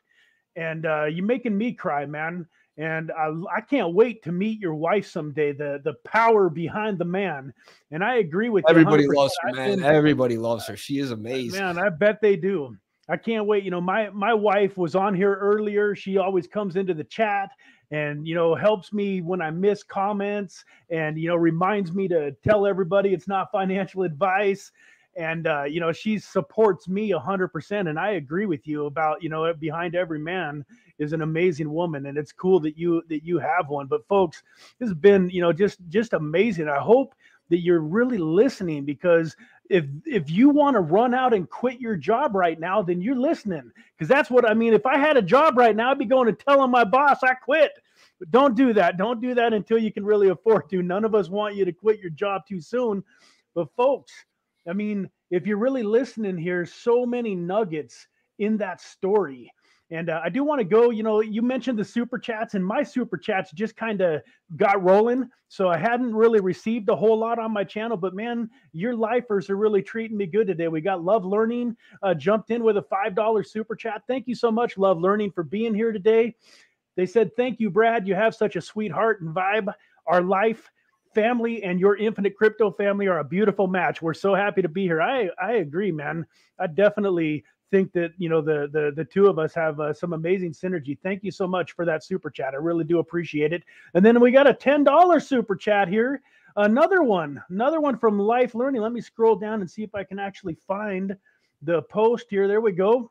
And 0.57 0.87
uh, 0.87 1.05
you're 1.05 1.27
making 1.27 1.59
me 1.59 1.75
cry, 1.75 2.07
man. 2.07 2.47
And 2.79 3.13
I, 3.13 3.31
I 3.55 3.61
can't 3.61 3.93
wait 3.93 4.23
to 4.23 4.33
meet 4.33 4.61
your 4.61 4.75
wife 4.75 5.07
someday. 5.07 5.53
The 5.53 5.83
the 5.85 5.95
power 6.07 6.49
behind 6.49 6.99
the 6.99 7.05
man. 7.05 7.53
And 7.91 8.03
I 8.03 8.17
agree 8.17 8.49
with 8.49 8.65
everybody 8.67 9.07
loves 9.07 9.37
her, 9.43 9.53
man. 9.53 9.81
Been, 9.81 9.85
everybody 9.85 10.39
loves 10.39 10.67
her. 10.69 10.77
She 10.77 11.01
is 11.01 11.11
amazing. 11.11 11.61
Man, 11.61 11.77
I 11.77 11.91
bet 11.91 12.23
they 12.23 12.37
do. 12.37 12.79
I 13.09 13.19
can't 13.19 13.47
wait. 13.47 13.63
You 13.63 13.71
know, 13.71 13.81
my 13.81 14.09
my 14.11 14.33
wife 14.33 14.79
was 14.79 14.95
on 14.95 15.15
here 15.15 15.35
earlier. 15.35 15.95
She 15.95 16.17
always 16.17 16.47
comes 16.47 16.77
into 16.77 16.95
the 16.95 17.05
chat 17.05 17.51
and 17.91 18.27
you 18.27 18.35
know 18.35 18.55
helps 18.55 18.93
me 18.93 19.21
when 19.21 19.41
I 19.41 19.51
miss 19.51 19.83
comments 19.83 20.65
and 20.91 21.19
you 21.19 21.29
know 21.29 21.37
reminds 21.37 21.93
me 21.93 22.09
to 22.09 22.33
tell 22.47 22.67
everybody 22.67 23.13
it's 23.13 23.29
not 23.29 23.51
financial 23.51 24.03
advice. 24.03 24.73
And 25.17 25.47
uh, 25.47 25.63
you 25.63 25.79
know 25.79 25.93
she 25.93 26.19
supports 26.19 26.89
me 26.89 27.11
100% 27.13 27.89
and 27.89 28.01
i 28.01 28.11
agree 28.13 28.47
with 28.47 28.67
you 28.67 28.87
about 28.87 29.23
you 29.23 29.29
know 29.29 29.53
behind 29.55 29.95
every 29.95 30.19
man 30.19 30.65
is 30.99 31.13
an 31.13 31.23
amazing 31.23 31.73
woman 31.73 32.07
and 32.07 32.19
it's 32.19 32.33
cool 32.33 32.59
that 32.61 32.77
you 32.77 33.01
that 33.09 33.25
you 33.25 33.39
have 33.39 33.69
one. 33.69 33.87
But 33.87 34.07
folks 34.09 34.43
this 34.81 34.89
has 34.89 34.95
been 34.95 35.31
you 35.31 35.41
know 35.41 35.53
just 35.53 35.79
just 35.89 36.15
amazing. 36.15 36.69
I 36.69 36.79
hope 36.79 37.15
that 37.51 37.61
you're 37.61 37.81
really 37.81 38.19
listening 38.19 38.85
because 38.85 39.37
if 39.71 39.85
if 40.05 40.31
you 40.31 40.51
want 40.51 40.75
to 40.75 40.81
run 40.81 41.15
out 41.15 41.35
and 41.35 41.49
quit 41.49 41.81
your 41.81 41.97
job 41.97 42.35
right 42.35 42.59
now, 42.59 42.83
then 42.83 43.01
you're 43.01 43.17
listening. 43.17 43.71
Because 43.97 44.09
that's 44.09 44.31
what 44.31 44.49
I 44.49 44.55
mean. 44.55 44.75
If 44.75 44.87
I 44.87 44.99
had 44.99 45.17
a 45.17 45.23
job 45.23 45.57
right 45.57 45.75
now, 45.75 45.91
I'd 45.91 45.99
be 45.99 46.05
going 46.05 46.27
to 46.27 46.45
telling 46.45 46.71
my 46.71 46.85
boss 46.85 47.23
I 47.23 47.35
quit. 47.35 47.73
But 48.19 48.31
don't 48.31 48.55
do 48.55 48.73
that. 48.75 48.97
Don't 48.97 49.21
do 49.21 49.35
that 49.35 49.53
until 49.53 49.79
you 49.79 49.93
can 49.93 50.05
really 50.05 50.29
afford 50.29 50.69
to. 50.71 50.83
None 50.83 51.05
of 51.05 51.15
us 51.15 51.29
want 51.29 51.57
you 51.57 51.65
to 51.65 51.73
quit 51.73 52.01
your 52.01 52.11
job 52.11 52.43
too 52.47 52.61
soon. 52.61 53.03
But 53.55 53.75
folks, 53.75 54.13
I 54.69 54.73
mean, 54.73 55.11
if 55.31 55.47
you're 55.47 55.59
really 55.59 55.83
listening 55.83 56.37
here, 56.37 56.67
so 56.67 57.07
many 57.07 57.35
nuggets 57.35 58.07
in 58.39 58.57
that 58.59 58.81
story. 58.81 59.51
And 59.95 60.11
uh, 60.11 60.21
I 60.25 60.29
do 60.29 60.43
want 60.43 60.59
to 60.59 60.65
go, 60.65 60.91
you 60.91 61.05
know, 61.05 61.21
you 61.21 61.41
mentioned 61.41 61.79
the 61.79 61.85
super 61.85 62.19
chats, 62.19 62.55
and 62.55 62.67
my 62.67 62.83
super 62.83 63.17
chats 63.17 63.53
just 63.53 63.77
kind 63.77 64.01
of 64.01 64.23
got 64.57 64.83
rolling. 64.83 65.31
So 65.47 65.69
I 65.69 65.77
hadn't 65.77 66.13
really 66.13 66.41
received 66.41 66.89
a 66.89 66.97
whole 66.97 67.17
lot 67.17 67.39
on 67.39 67.53
my 67.53 67.63
channel, 67.63 67.97
but 67.97 68.13
man, 68.13 68.51
your 68.73 68.97
lifers 68.97 69.49
are 69.51 69.57
really 69.57 69.83
treating 69.83 70.17
me 70.17 70.27
good 70.27 70.49
today. 70.49 70.67
We 70.67 70.81
got 70.81 71.05
Love 71.05 71.25
Learning 71.25 71.77
uh, 72.03 72.13
jumped 72.13 72.51
in 72.51 72.65
with 72.65 72.77
a 72.77 72.83
$5 72.83 73.47
super 73.47 73.77
chat. 73.77 74.03
Thank 74.09 74.27
you 74.27 74.35
so 74.35 74.51
much, 74.51 74.77
Love 74.77 75.01
Learning, 75.01 75.31
for 75.31 75.45
being 75.45 75.75
here 75.75 75.93
today. 75.93 76.35
They 76.97 77.07
said, 77.07 77.37
Thank 77.37 77.61
you, 77.61 77.71
Brad. 77.71 78.09
You 78.09 78.17
have 78.17 78.35
such 78.35 78.57
a 78.57 78.61
sweetheart 78.61 79.21
and 79.21 79.35
vibe. 79.35 79.73
Our 80.07 80.23
life 80.23 80.71
family 81.15 81.63
and 81.63 81.79
your 81.79 81.97
infinite 81.97 82.37
crypto 82.37 82.73
family 82.73 83.07
are 83.07 83.21
a 83.21 83.25
beautiful 83.25 83.69
match. 83.69 84.03
We're 84.03 84.15
so 84.15 84.35
happy 84.35 84.63
to 84.63 84.69
be 84.69 84.83
here. 84.83 85.01
I 85.01 85.31
I 85.41 85.53
agree, 85.55 85.93
man. 85.93 86.27
I 86.59 86.67
definitely 86.67 87.45
think 87.75 87.93
that 87.93 88.13
you 88.19 88.29
know 88.29 88.41
the 88.41 88.69
the 88.71 88.93
the 88.95 89.05
two 89.05 89.27
of 89.27 89.41
us 89.41 89.53
have 89.53 89.81
uh, 89.81 89.93
some 89.93 90.13
amazing 90.13 90.53
synergy. 90.53 90.97
Thank 91.03 91.25
you 91.25 91.33
so 91.33 91.49
much 91.49 91.73
for 91.73 91.85
that 91.85 92.05
super 92.05 92.31
chat. 92.31 92.55
I 92.55 92.59
really 92.59 92.85
do 92.85 93.01
appreciate 93.01 93.53
it. 93.53 93.65
And 93.95 94.05
then 94.05 94.21
we 94.21 94.31
got 94.31 94.47
a 94.47 94.55
ten 94.55 94.85
dollar 94.85 95.19
super 95.19 95.57
chat 95.57 95.89
here. 95.89 96.23
Another 96.57 97.03
one, 97.03 97.43
another 97.49 97.81
one 97.81 97.99
from 97.99 98.17
Life 98.17 98.55
Learning. 98.55 98.81
Let 98.81 98.93
me 98.93 99.01
scroll 99.01 99.35
down 99.35 99.61
and 99.61 99.69
see 99.69 99.83
if 99.83 99.93
I 99.93 100.05
can 100.05 100.21
actually 100.21 100.57
find 100.69 101.17
the 101.63 101.83
post 101.83 102.27
here. 102.31 102.47
There 102.47 102.61
we 102.61 102.71
go. 102.71 103.11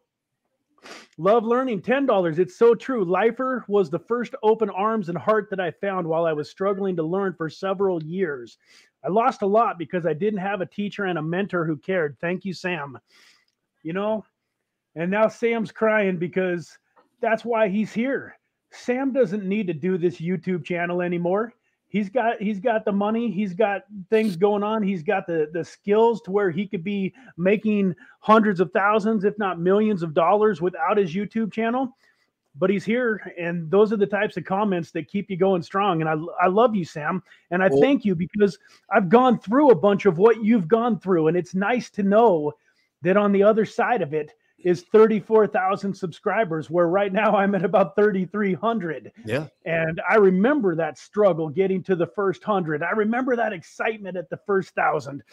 Love 1.18 1.44
learning 1.44 1.82
$10. 1.82 2.40
It's 2.40 2.58
so 2.58 2.76
true. 2.76 3.06
Lifer 3.06 3.64
was 3.68 3.90
the 3.90 4.00
first 4.00 4.36
open 4.44 4.70
arms 4.70 5.10
and 5.10 5.18
heart 5.18 5.50
that 5.50 5.60
I 5.60 5.72
found 5.72 6.08
while 6.08 6.26
I 6.26 6.34
was 6.34 6.50
struggling 6.50 6.96
to 6.98 7.04
learn 7.04 7.34
for 7.34 7.50
several 7.50 8.04
years. 8.04 8.58
I 9.04 9.10
lost 9.10 9.42
a 9.42 9.46
lot 9.46 9.78
because 9.78 10.06
I 10.06 10.14
didn't 10.14 10.40
have 10.40 10.62
a 10.62 10.66
teacher 10.66 11.06
and 11.06 11.18
a 11.18 11.22
mentor 11.22 11.66
who 11.66 11.78
cared. 11.78 12.18
Thank 12.20 12.44
you, 12.44 12.54
Sam. 12.54 12.98
You 13.84 13.94
know, 13.94 14.26
and 14.96 15.10
now 15.10 15.28
Sam's 15.28 15.72
crying 15.72 16.18
because 16.18 16.78
that's 17.22 17.46
why 17.46 17.70
he's 17.70 17.94
here. 17.94 18.38
Sam 18.72 19.12
doesn't 19.12 19.44
need 19.44 19.68
to 19.68 19.74
do 19.74 19.98
this 19.98 20.20
YouTube 20.20 20.66
channel 20.66 21.02
anymore. 21.02 21.54
He's 21.88 22.10
got 22.10 22.42
he's 22.42 22.60
got 22.60 22.86
the 22.86 22.92
money, 22.92 23.30
he's 23.30 23.54
got 23.54 23.84
things 24.10 24.36
going 24.36 24.64
on, 24.64 24.82
he's 24.82 25.04
got 25.04 25.28
the 25.28 25.50
the 25.54 25.64
skills 25.64 26.22
to 26.24 26.32
where 26.32 26.50
he 26.50 26.66
could 26.66 26.84
be 26.84 27.14
making 27.38 27.96
hundreds 28.20 28.60
of 28.60 28.72
thousands, 28.72 29.26
if 29.26 29.38
not 29.38 29.60
millions 29.60 30.02
of 30.02 30.16
dollars 30.16 30.60
without 30.60 30.98
his 30.98 31.14
YouTube 31.14 31.54
channel. 31.54 31.96
But 32.56 32.72
he's 32.72 32.84
here, 32.84 33.34
and 33.40 33.70
those 33.70 33.94
are 33.94 33.98
the 33.98 34.08
types 34.08 34.38
of 34.38 34.44
comments 34.44 34.92
that 34.92 35.08
keep 35.08 35.30
you 35.30 35.38
going 35.38 35.64
strong. 35.64 36.02
And 36.02 36.10
I, 36.10 36.16
I 36.42 36.48
love 36.48 36.76
you, 36.76 36.86
Sam, 36.86 37.22
and 37.52 37.64
I 37.64 37.68
well, 37.68 37.82
thank 37.82 38.06
you 38.06 38.16
because 38.16 38.58
I've 38.92 39.10
gone 39.10 39.40
through 39.40 39.70
a 39.70 39.76
bunch 39.76 40.06
of 40.06 40.18
what 40.18 40.44
you've 40.44 40.68
gone 40.68 41.00
through, 41.00 41.28
and 41.28 41.38
it's 41.38 41.56
nice 41.56 41.90
to 41.92 42.04
know 42.04 42.54
that 43.04 43.18
on 43.18 43.32
the 43.32 43.44
other 43.44 43.66
side 43.66 44.02
of 44.02 44.14
it, 44.14 44.34
is 44.64 44.84
34,000 44.92 45.94
subscribers, 45.94 46.70
where 46.70 46.88
right 46.88 47.12
now 47.12 47.36
I'm 47.36 47.54
at 47.56 47.66
about 47.66 47.96
3,300. 47.96 49.12
Yeah. 49.26 49.48
And 49.66 50.02
I 50.10 50.16
remember 50.16 50.76
that 50.76 50.98
struggle 50.98 51.50
getting 51.50 51.84
to 51.84 51.96
the 51.96 52.08
first 52.08 52.44
hundred. 52.44 52.84
I 52.84 52.92
remember 52.92 53.36
that 53.36 53.54
excitement 53.54 54.18
at 54.18 54.30
the 54.30 54.40
first 54.46 54.74
thousand. 54.76 55.24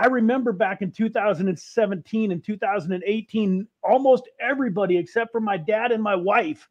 I 0.00 0.06
remember 0.06 0.52
back 0.52 0.80
in 0.80 0.92
2017 0.92 2.30
and 2.30 2.44
2018, 2.44 3.66
almost 3.82 4.28
everybody 4.40 4.96
except 4.96 5.32
for 5.32 5.40
my 5.40 5.56
dad 5.56 5.90
and 5.90 6.02
my 6.02 6.14
wife 6.14 6.68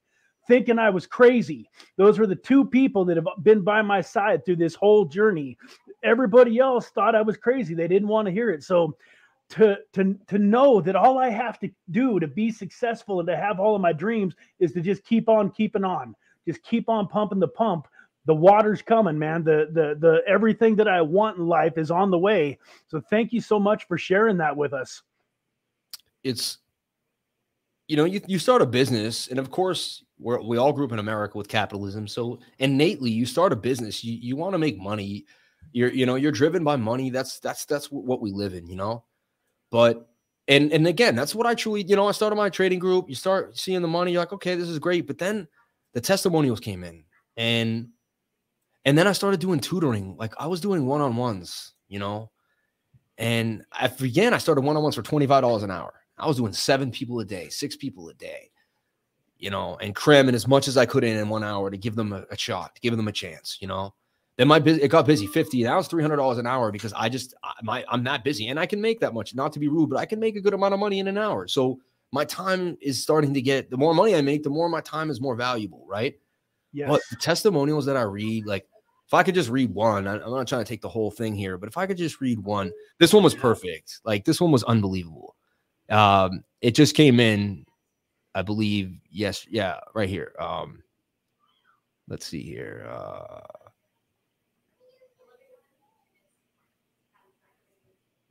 thinking 0.47 0.79
I 0.79 0.89
was 0.89 1.05
crazy. 1.05 1.69
Those 1.97 2.17
were 2.17 2.27
the 2.27 2.35
two 2.35 2.63
people 2.63 3.03
that 3.05 3.17
have 3.17 3.27
been 3.43 3.63
by 3.63 3.81
my 3.81 3.99
side 3.99 4.45
through 4.45 4.55
this 4.55 4.75
whole 4.75 5.03
journey. 5.03 5.57
Everybody 6.03 6.57
else 6.57 6.87
thought 6.87 7.15
I 7.15 7.21
was 7.21 7.35
crazy. 7.35 7.73
They 7.73 7.89
didn't 7.89 8.07
want 8.07 8.27
to 8.27 8.31
hear 8.31 8.49
it. 8.49 8.63
So 8.63 8.95
to 9.49 9.77
to 9.93 10.15
to 10.27 10.37
know 10.37 10.81
that 10.81 10.95
all 10.95 11.17
I 11.17 11.29
have 11.29 11.59
to 11.59 11.69
do 11.91 12.19
to 12.19 12.27
be 12.27 12.51
successful 12.51 13.19
and 13.19 13.27
to 13.27 13.37
have 13.37 13.59
all 13.59 13.75
of 13.75 13.81
my 13.81 13.93
dreams 13.93 14.33
is 14.59 14.73
to 14.73 14.81
just 14.81 15.03
keep 15.05 15.29
on 15.29 15.51
keeping 15.51 15.83
on, 15.83 16.15
just 16.45 16.61
keep 16.63 16.89
on 16.89 17.07
pumping 17.07 17.39
the 17.39 17.47
pump. 17.47 17.87
the 18.27 18.35
water's 18.35 18.81
coming, 18.81 19.17
man. 19.17 19.43
The 19.43 19.69
the 19.71 19.95
the 19.99 20.21
everything 20.27 20.75
that 20.75 20.87
I 20.87 21.01
want 21.01 21.37
in 21.37 21.47
life 21.47 21.77
is 21.77 21.89
on 21.89 22.11
the 22.11 22.19
way. 22.19 22.59
So 22.87 23.01
thank 23.09 23.31
you 23.31 23.39
so 23.41 23.57
much 23.57 23.87
for 23.87 23.97
sharing 23.97 24.37
that 24.37 24.55
with 24.55 24.73
us. 24.73 25.01
It's 26.23 26.59
you 27.87 27.95
know, 27.95 28.03
you, 28.03 28.19
you 28.27 28.37
start 28.37 28.61
a 28.61 28.65
business, 28.65 29.29
and 29.29 29.39
of 29.39 29.49
course, 29.49 30.03
we 30.19 30.35
we 30.39 30.57
all 30.57 30.73
grew 30.73 30.85
up 30.85 30.91
in 30.91 30.99
America 30.99 31.37
with 31.37 31.47
capitalism. 31.47 32.05
So 32.05 32.39
innately, 32.59 33.09
you 33.09 33.25
start 33.25 33.53
a 33.53 33.55
business, 33.55 34.03
you, 34.03 34.13
you 34.13 34.35
want 34.35 34.53
to 34.53 34.59
make 34.59 34.77
money. 34.77 35.25
You're, 35.71 35.91
you 35.91 36.05
know, 36.05 36.15
you're 36.15 36.33
driven 36.33 36.65
by 36.65 36.75
money. 36.75 37.09
That's 37.09 37.39
that's 37.39 37.65
that's 37.65 37.85
what 37.85 38.19
we 38.19 38.31
live 38.31 38.53
in, 38.53 38.67
you 38.67 38.75
know. 38.75 39.05
But 39.71 40.09
and 40.47 40.71
and 40.71 40.87
again, 40.87 41.15
that's 41.15 41.35
what 41.35 41.45
I 41.45 41.55
truly, 41.55 41.83
you 41.83 41.95
know, 41.95 42.07
I 42.07 42.11
started 42.11 42.35
my 42.35 42.49
trading 42.49 42.79
group. 42.79 43.09
You 43.09 43.15
start 43.15 43.57
seeing 43.57 43.81
the 43.81 43.87
money, 43.87 44.11
you're 44.11 44.21
like, 44.21 44.33
okay, 44.33 44.55
this 44.55 44.69
is 44.69 44.79
great. 44.79 45.07
But 45.07 45.17
then 45.17 45.47
the 45.93 46.01
testimonials 46.01 46.59
came 46.59 46.83
in, 46.83 47.03
and 47.35 47.89
and 48.85 48.97
then 48.97 49.07
I 49.07 49.11
started 49.11 49.39
doing 49.39 49.59
tutoring. 49.59 50.15
Like 50.17 50.33
I 50.39 50.47
was 50.47 50.61
doing 50.61 50.85
one 50.85 51.01
on 51.01 51.15
ones, 51.17 51.73
you 51.89 51.99
know, 51.99 52.31
and 53.17 53.63
I 53.71 53.87
began. 53.87 54.33
I 54.33 54.37
started 54.37 54.61
one 54.61 54.77
on 54.77 54.83
ones 54.83 54.95
for 54.95 55.01
twenty 55.01 55.27
five 55.27 55.41
dollars 55.41 55.63
an 55.63 55.71
hour. 55.71 55.93
I 56.17 56.27
was 56.27 56.37
doing 56.37 56.53
seven 56.53 56.91
people 56.91 57.19
a 57.19 57.25
day, 57.25 57.49
six 57.49 57.75
people 57.75 58.09
a 58.09 58.13
day, 58.13 58.49
you 59.37 59.49
know, 59.49 59.77
and 59.81 59.93
cramming 59.93 60.33
as 60.33 60.47
much 60.47 60.67
as 60.67 60.77
I 60.77 60.85
could 60.85 61.03
in 61.03 61.17
in 61.17 61.29
one 61.29 61.43
hour 61.43 61.69
to 61.69 61.77
give 61.77 61.95
them 61.95 62.13
a, 62.13 62.25
a 62.31 62.37
shot, 62.37 62.73
to 62.75 62.81
give 62.81 62.95
them 62.95 63.07
a 63.07 63.11
chance, 63.11 63.57
you 63.59 63.67
know. 63.67 63.93
Then 64.37 64.47
my 64.47 64.57
it 64.57 64.89
got 64.89 65.07
busy 65.07 65.25
50. 65.25 65.63
Now 65.63 65.79
it's 65.79 65.87
$300 65.87 66.37
an 66.37 66.45
hour 66.45 66.71
because 66.71 66.93
I 66.93 67.09
just, 67.09 67.33
my, 67.63 67.83
I'm 67.89 68.03
that 68.03 68.23
busy 68.23 68.47
and 68.47 68.59
I 68.59 68.67
can 68.67 68.79
make 68.79 68.99
that 68.99 69.13
much. 69.13 69.33
Not 69.33 69.51
to 69.53 69.59
be 69.59 69.67
rude, 69.67 69.89
but 69.89 69.97
I 69.97 70.05
can 70.05 70.19
make 70.19 70.35
a 70.35 70.41
good 70.41 70.53
amount 70.53 70.75
of 70.75 70.79
money 70.79 70.99
in 70.99 71.07
an 71.07 71.17
hour. 71.17 71.47
So 71.47 71.79
my 72.11 72.23
time 72.23 72.77
is 72.79 73.01
starting 73.01 73.33
to 73.33 73.41
get, 73.41 73.71
the 73.71 73.77
more 73.77 73.95
money 73.95 74.15
I 74.15 74.21
make, 74.21 74.43
the 74.43 74.51
more 74.51 74.69
my 74.69 74.81
time 74.81 75.09
is 75.09 75.19
more 75.19 75.35
valuable, 75.35 75.85
right? 75.87 76.15
Yeah. 76.71 76.87
But 76.87 77.01
the 77.09 77.15
testimonials 77.15 77.87
that 77.87 77.97
I 77.97 78.03
read, 78.03 78.45
like, 78.45 78.67
if 79.07 79.13
I 79.13 79.23
could 79.23 79.35
just 79.35 79.49
read 79.49 79.73
one, 79.73 80.05
I'm 80.05 80.19
not 80.19 80.47
trying 80.47 80.63
to 80.63 80.69
take 80.69 80.81
the 80.81 80.89
whole 80.89 81.11
thing 81.11 81.33
here, 81.33 81.57
but 81.57 81.69
if 81.69 81.77
I 81.77 81.87
could 81.87 81.97
just 81.97 82.19
read 82.19 82.39
one, 82.39 82.71
this 82.99 83.13
one 83.13 83.23
was 83.23 83.33
perfect. 83.33 84.01
Like 84.03 84.25
this 84.25 84.41
one 84.41 84.51
was 84.51 84.65
unbelievable. 84.65 85.35
Um, 85.89 86.43
it 86.59 86.75
just 86.75 86.93
came 86.93 87.21
in, 87.21 87.65
I 88.35 88.41
believe. 88.41 88.99
Yes, 89.09 89.47
yeah, 89.49 89.79
right 89.95 90.09
here. 90.09 90.33
Um, 90.39 90.83
let's 92.09 92.25
see 92.25 92.43
here. 92.43 92.85
Uh, 92.89 93.39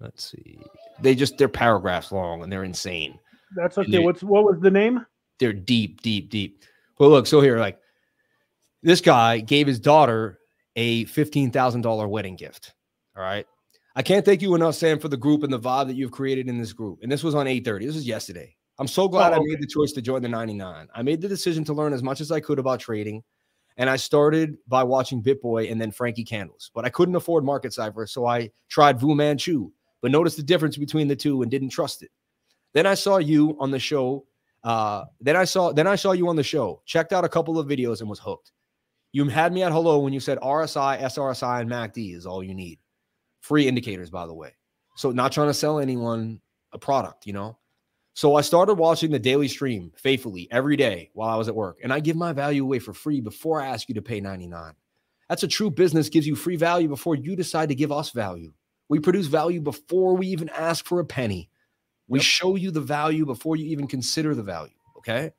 let's 0.01 0.31
see. 0.31 0.59
They 1.01 1.15
just 1.15 1.39
they're 1.39 1.49
paragraphs 1.49 2.13
long 2.13 2.43
and 2.43 2.53
they're 2.53 2.65
insane. 2.65 3.19
That's 3.55 3.79
okay. 3.79 3.99
What's 3.99 4.23
what 4.23 4.45
was 4.45 4.61
the 4.61 4.71
name? 4.71 5.05
They're 5.39 5.53
deep, 5.53 6.03
deep, 6.03 6.31
deep. 6.31 6.65
Well, 6.99 7.11
look, 7.11 7.27
so 7.27 7.41
here, 7.41 7.59
like 7.59 7.79
this 8.83 9.01
guy 9.01 9.41
gave 9.41 9.67
his 9.67 9.79
daughter 9.79 10.39
a 10.77 11.05
fifteen 11.07 11.51
thousand 11.51 11.83
dollar 11.83 12.09
wedding 12.09 12.37
gift. 12.37 12.75
All 13.17 13.23
right. 13.23 13.47
I 13.95 14.03
can't 14.03 14.27
thank 14.27 14.43
you 14.43 14.55
enough, 14.55 14.75
Sam, 14.75 14.99
for 14.99 15.09
the 15.09 15.17
group 15.17 15.43
and 15.43 15.51
the 15.51 15.59
vibe 15.59 15.87
that 15.87 15.97
you've 15.97 16.11
created 16.11 16.49
in 16.49 16.59
this 16.59 16.75
group. 16.75 16.99
And 17.03 17.11
this 17.11 17.25
was 17.25 17.35
on 17.35 17.47
8:30. 17.47 17.87
This 17.87 17.95
was 17.95 18.07
yesterday. 18.07 18.55
I'm 18.79 18.87
so 18.87 19.09
glad 19.09 19.33
oh, 19.33 19.37
okay. 19.37 19.43
I 19.43 19.45
made 19.47 19.63
the 19.63 19.67
choice 19.67 19.93
to 19.93 20.03
join 20.03 20.21
the 20.21 20.29
99. 20.29 20.89
I 20.95 21.03
made 21.03 21.23
the 21.23 21.29
decision 21.29 21.65
to 21.65 21.73
learn 21.73 21.95
as 21.95 22.03
much 22.03 22.21
as 22.21 22.31
I 22.31 22.41
could 22.41 22.59
about 22.59 22.79
trading. 22.79 23.23
And 23.79 23.89
I 23.89 23.97
started 23.97 24.59
by 24.69 24.83
watching 24.83 25.23
BitBoy 25.23 25.71
and 25.71 25.81
then 25.81 25.91
Frankie 25.91 26.25
Candles. 26.25 26.71
But 26.75 26.85
I 26.85 26.91
couldn't 26.91 27.17
afford 27.17 27.45
Market 27.45 27.73
Cipher, 27.73 28.07
so 28.07 28.27
I 28.27 28.51
tried 28.69 28.99
VuManChu, 28.99 29.71
but 30.03 30.11
noticed 30.11 30.37
the 30.37 30.43
difference 30.43 30.77
between 30.77 31.09
the 31.09 31.17
two 31.17 31.43
and 31.43 31.51
didn't 31.51 31.71
trust 31.71 32.03
it. 32.03 32.11
Then 32.75 32.87
I 32.87 32.95
saw 32.95 33.19
you 33.19 33.57
on 33.59 33.71
the 33.71 33.79
show. 33.79 34.27
Uh, 34.63 35.05
then 35.21 35.37
I 35.37 35.45
saw 35.45 35.73
then 35.73 35.87
I 35.87 35.97
saw 35.97 36.13
you 36.13 36.29
on 36.29 36.37
the 36.37 36.43
show. 36.43 36.83
Checked 36.85 37.13
out 37.13 37.25
a 37.25 37.29
couple 37.29 37.59
of 37.59 37.67
videos 37.67 38.01
and 38.01 38.09
was 38.09 38.19
hooked. 38.19 38.53
You 39.13 39.27
had 39.29 39.53
me 39.53 39.63
at 39.63 39.73
hello 39.73 39.99
when 39.99 40.13
you 40.13 40.21
said 40.21 40.39
RSI, 40.39 41.01
SRSI, 41.01 41.63
and 41.63 41.71
MACD 41.71 42.15
is 42.15 42.27
all 42.27 42.43
you 42.43 42.55
need. 42.55 42.79
Free 43.41 43.67
indicators, 43.67 44.11
by 44.11 44.27
the 44.27 44.35
way. 44.35 44.51
So 44.97 45.11
not 45.11 45.33
trying 45.33 45.49
to 45.49 45.55
sell 45.55 45.79
anyone 45.79 46.41
a 46.73 46.79
product, 46.79 47.27
you 47.27 47.33
know. 47.33 47.59
So 48.15 48.35
I 48.35 48.41
started 48.41 48.75
watching 48.75 49.11
the 49.11 49.19
daily 49.19 49.47
stream 49.47 49.93
faithfully 49.97 50.49
every 50.51 50.77
day 50.77 51.11
while 51.13 51.29
I 51.29 51.37
was 51.37 51.49
at 51.49 51.55
work, 51.55 51.79
and 51.83 51.93
I 51.93 52.01
give 52.01 52.17
my 52.17 52.33
value 52.33 52.63
away 52.63 52.79
for 52.79 52.95
free 52.95 53.21
before 53.21 53.61
I 53.61 53.69
ask 53.69 53.89
you 53.89 53.95
to 53.95 54.03
pay 54.03 54.21
99. 54.21 54.73
That's 55.29 55.43
a 55.43 55.49
true 55.49 55.71
business 55.71 56.09
gives 56.09 56.27
you 56.27 56.35
free 56.35 56.57
value 56.57 56.89
before 56.89 57.15
you 57.15 57.37
decide 57.37 57.69
to 57.69 57.75
give 57.75 57.93
us 57.93 58.11
value. 58.11 58.53
We 58.89 59.01
produce 59.01 59.27
value 59.27 59.61
before 59.61 60.15
we 60.15 60.29
even 60.29 60.49
ask 60.51 60.87
for 60.87 61.01
a 61.01 61.05
penny. 61.05 61.51
We 62.09 62.19
yep. 62.19 62.25
show 62.25 62.57
you 62.57 62.71
the 62.71 62.81
value 62.81 63.27
before 63.27 63.57
you 63.57 63.67
even 63.67 63.87
consider 63.87 64.35
the 64.35 64.43
value. 64.43 64.75
Okay. 64.99 65.33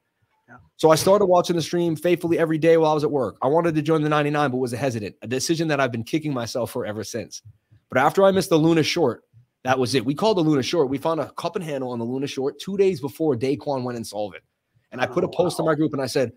Yeah. 0.48 0.58
So 0.78 0.90
I 0.90 0.96
started 0.96 1.26
watching 1.26 1.56
the 1.56 1.62
stream 1.62 1.96
faithfully 1.96 2.40
every 2.40 2.58
day 2.58 2.78
while 2.78 2.92
I 2.92 2.94
was 2.94 3.04
at 3.04 3.12
work. 3.12 3.38
I 3.42 3.48
wanted 3.48 3.76
to 3.76 3.82
join 3.82 4.02
the 4.02 4.10
99, 4.10 4.52
but 4.52 4.58
was 4.58 4.72
hesitant, 4.72 5.16
a 5.22 5.28
decision 5.28 5.68
that 5.70 5.80
I've 5.80 5.92
been 5.92 6.04
kicking 6.04 6.34
myself 6.34 6.72
for 6.72 6.86
ever 6.86 7.04
since. 7.04 7.42
But 7.90 7.98
after 7.98 8.24
I 8.24 8.32
missed 8.32 8.50
the 8.50 8.58
Luna 8.58 8.84
short, 8.84 9.24
that 9.64 9.78
was 9.78 9.96
it. 9.96 10.06
We 10.06 10.14
called 10.14 10.38
the 10.38 10.42
Luna 10.42 10.64
short. 10.64 10.90
We 10.90 10.98
found 10.98 11.20
a 11.20 11.30
cup 11.32 11.56
and 11.56 11.64
handle 11.64 11.92
on 11.92 12.00
the 12.00 12.06
Luna 12.06 12.28
short 12.28 12.60
two 12.60 12.78
days 12.78 13.02
before 13.02 13.36
Do 13.36 13.56
Kwon 13.58 13.84
went 13.84 13.98
insolvent. 13.98 14.44
And 14.92 15.02
I 15.02 15.08
put 15.08 15.24
a 15.24 15.28
oh, 15.28 15.32
post 15.32 15.60
wow. 15.60 15.66
in 15.66 15.72
my 15.72 15.76
group 15.76 15.94
and 15.94 16.02
I 16.02 16.06
said, 16.06 16.32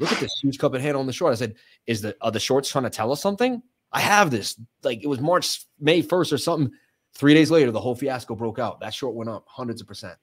look 0.00 0.12
at 0.12 0.20
this 0.20 0.32
huge 0.40 0.58
cup 0.58 0.72
and 0.74 0.82
handle 0.82 1.00
on 1.00 1.06
the 1.06 1.12
short. 1.12 1.32
I 1.32 1.36
said, 1.36 1.54
is 1.86 2.00
the 2.00 2.16
are 2.20 2.30
the 2.30 2.40
shorts 2.40 2.70
trying 2.70 2.84
to 2.84 2.90
tell 2.90 3.12
us 3.12 3.20
something? 3.20 3.62
I 3.92 4.00
have 4.00 4.30
this. 4.30 4.58
Like 4.82 5.02
it 5.02 5.08
was 5.08 5.20
March, 5.20 5.64
May 5.78 6.02
1st 6.02 6.32
or 6.32 6.38
something. 6.38 6.72
Three 7.14 7.34
days 7.34 7.50
later, 7.50 7.70
the 7.70 7.80
whole 7.80 7.94
fiasco 7.94 8.34
broke 8.34 8.58
out. 8.58 8.80
That 8.80 8.94
short 8.94 9.14
went 9.14 9.28
up 9.28 9.44
hundreds 9.46 9.80
of 9.80 9.86
percent. 9.86 10.16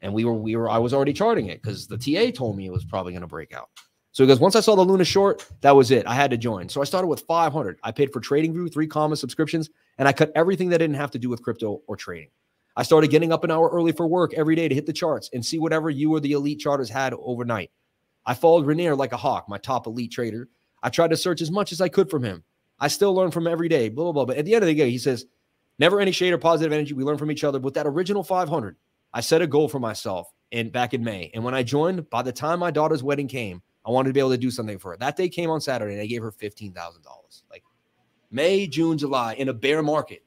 And 0.00 0.12
we 0.12 0.24
were, 0.24 0.34
we 0.34 0.56
were, 0.56 0.68
I 0.68 0.78
was 0.78 0.92
already 0.92 1.12
charting 1.12 1.46
it 1.46 1.62
because 1.62 1.86
the 1.86 1.96
TA 1.96 2.36
told 2.36 2.56
me 2.56 2.66
it 2.66 2.72
was 2.72 2.84
probably 2.84 3.12
going 3.12 3.20
to 3.20 3.28
break 3.28 3.54
out. 3.54 3.68
So 4.10 4.24
he 4.24 4.28
goes, 4.28 4.40
once 4.40 4.56
I 4.56 4.60
saw 4.60 4.74
the 4.74 4.82
Luna 4.82 5.04
short, 5.04 5.46
that 5.62 5.74
was 5.74 5.90
it. 5.90 6.06
I 6.06 6.14
had 6.14 6.30
to 6.32 6.36
join. 6.36 6.68
So 6.68 6.80
I 6.82 6.84
started 6.84 7.06
with 7.06 7.20
500. 7.20 7.78
I 7.82 7.92
paid 7.92 8.12
for 8.12 8.20
TradingView, 8.20 8.72
three 8.72 8.86
comma 8.86 9.16
subscriptions, 9.16 9.70
and 9.96 10.06
I 10.06 10.12
cut 10.12 10.32
everything 10.34 10.68
that 10.70 10.78
didn't 10.78 10.96
have 10.96 11.12
to 11.12 11.18
do 11.18 11.30
with 11.30 11.42
crypto 11.42 11.80
or 11.86 11.96
trading. 11.96 12.28
I 12.76 12.82
started 12.82 13.10
getting 13.10 13.32
up 13.32 13.44
an 13.44 13.50
hour 13.50 13.70
early 13.70 13.92
for 13.92 14.06
work 14.06 14.34
every 14.34 14.54
day 14.54 14.68
to 14.68 14.74
hit 14.74 14.86
the 14.86 14.92
charts 14.92 15.30
and 15.32 15.44
see 15.44 15.58
whatever 15.58 15.88
you 15.88 16.14
or 16.14 16.20
the 16.20 16.32
elite 16.32 16.58
charters 16.58 16.90
had 16.90 17.14
overnight. 17.14 17.70
I 18.26 18.34
followed 18.34 18.66
Rainier 18.66 18.94
like 18.96 19.12
a 19.12 19.16
hawk, 19.16 19.48
my 19.48 19.58
top 19.58 19.86
elite 19.86 20.12
trader. 20.12 20.48
I 20.82 20.90
tried 20.90 21.10
to 21.10 21.16
search 21.16 21.40
as 21.40 21.50
much 21.50 21.72
as 21.72 21.80
I 21.80 21.88
could 21.88 22.10
from 22.10 22.22
him. 22.22 22.44
I 22.82 22.88
still 22.88 23.14
learn 23.14 23.30
from 23.30 23.46
every 23.46 23.68
day, 23.68 23.88
blah, 23.88 24.06
blah, 24.06 24.12
blah. 24.12 24.24
But 24.24 24.38
at 24.38 24.44
the 24.44 24.56
end 24.56 24.64
of 24.64 24.66
the 24.66 24.74
day, 24.74 24.90
he 24.90 24.98
says, 24.98 25.26
never 25.78 26.00
any 26.00 26.10
shade 26.10 26.32
or 26.32 26.38
positive 26.38 26.72
energy. 26.72 26.94
We 26.94 27.04
learn 27.04 27.16
from 27.16 27.30
each 27.30 27.44
other. 27.44 27.60
With 27.60 27.74
that 27.74 27.86
original 27.86 28.24
500, 28.24 28.76
I 29.14 29.20
set 29.20 29.40
a 29.40 29.46
goal 29.46 29.68
for 29.68 29.78
myself 29.78 30.32
in 30.50 30.68
back 30.68 30.92
in 30.92 31.04
May. 31.04 31.30
And 31.32 31.44
when 31.44 31.54
I 31.54 31.62
joined, 31.62 32.10
by 32.10 32.22
the 32.22 32.32
time 32.32 32.58
my 32.58 32.72
daughter's 32.72 33.04
wedding 33.04 33.28
came, 33.28 33.62
I 33.86 33.90
wanted 33.90 34.08
to 34.08 34.14
be 34.14 34.20
able 34.20 34.30
to 34.30 34.36
do 34.36 34.50
something 34.50 34.78
for 34.78 34.90
her. 34.90 34.96
That 34.96 35.16
day 35.16 35.28
came 35.28 35.48
on 35.48 35.60
Saturday, 35.60 35.94
and 35.94 36.02
I 36.02 36.06
gave 36.06 36.22
her 36.22 36.32
fifteen 36.32 36.72
thousand 36.72 37.02
dollars. 37.02 37.44
Like 37.50 37.62
May, 38.30 38.66
June, 38.66 38.98
July, 38.98 39.34
in 39.34 39.48
a 39.48 39.52
bear 39.52 39.82
market, 39.82 40.24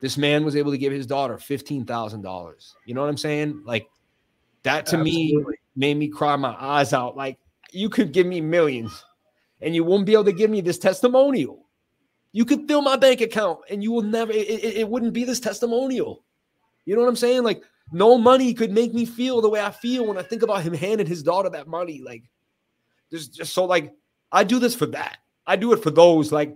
this 0.00 0.16
man 0.16 0.44
was 0.44 0.56
able 0.56 0.72
to 0.72 0.78
give 0.78 0.92
his 0.92 1.06
daughter 1.06 1.38
fifteen 1.38 1.84
thousand 1.84 2.22
dollars. 2.22 2.74
You 2.84 2.94
know 2.94 3.00
what 3.00 3.10
I'm 3.10 3.16
saying? 3.16 3.62
Like 3.64 3.86
that 4.62 4.86
to 4.86 4.96
Absolutely. 4.96 5.36
me 5.36 5.44
made 5.74 5.96
me 5.96 6.08
cry 6.08 6.36
my 6.36 6.56
eyes 6.58 6.92
out. 6.92 7.16
Like 7.16 7.38
you 7.70 7.88
could 7.88 8.12
give 8.12 8.26
me 8.26 8.40
millions, 8.40 9.04
and 9.60 9.74
you 9.74 9.84
won't 9.84 10.06
be 10.06 10.12
able 10.12 10.24
to 10.24 10.32
give 10.32 10.50
me 10.50 10.60
this 10.60 10.78
testimonial. 10.78 11.65
You 12.36 12.44
could 12.44 12.68
fill 12.68 12.82
my 12.82 12.96
bank 12.98 13.22
account, 13.22 13.60
and 13.70 13.82
you 13.82 13.90
will 13.90 14.02
never. 14.02 14.30
It, 14.30 14.46
it, 14.46 14.76
it 14.76 14.88
wouldn't 14.90 15.14
be 15.14 15.24
this 15.24 15.40
testimonial. 15.40 16.22
You 16.84 16.94
know 16.94 17.00
what 17.00 17.08
I'm 17.08 17.16
saying? 17.16 17.44
Like 17.44 17.62
no 17.92 18.18
money 18.18 18.52
could 18.52 18.72
make 18.72 18.92
me 18.92 19.06
feel 19.06 19.40
the 19.40 19.48
way 19.48 19.62
I 19.62 19.70
feel 19.70 20.06
when 20.06 20.18
I 20.18 20.22
think 20.22 20.42
about 20.42 20.62
him 20.62 20.74
handing 20.74 21.06
his 21.06 21.22
daughter 21.22 21.48
that 21.48 21.66
money. 21.66 22.02
Like 22.04 22.24
just, 23.10 23.32
just 23.32 23.54
so 23.54 23.64
like 23.64 23.94
I 24.32 24.44
do 24.44 24.58
this 24.58 24.74
for 24.74 24.84
that. 24.84 25.16
I 25.46 25.56
do 25.56 25.72
it 25.72 25.82
for 25.82 25.90
those 25.90 26.30
like 26.30 26.54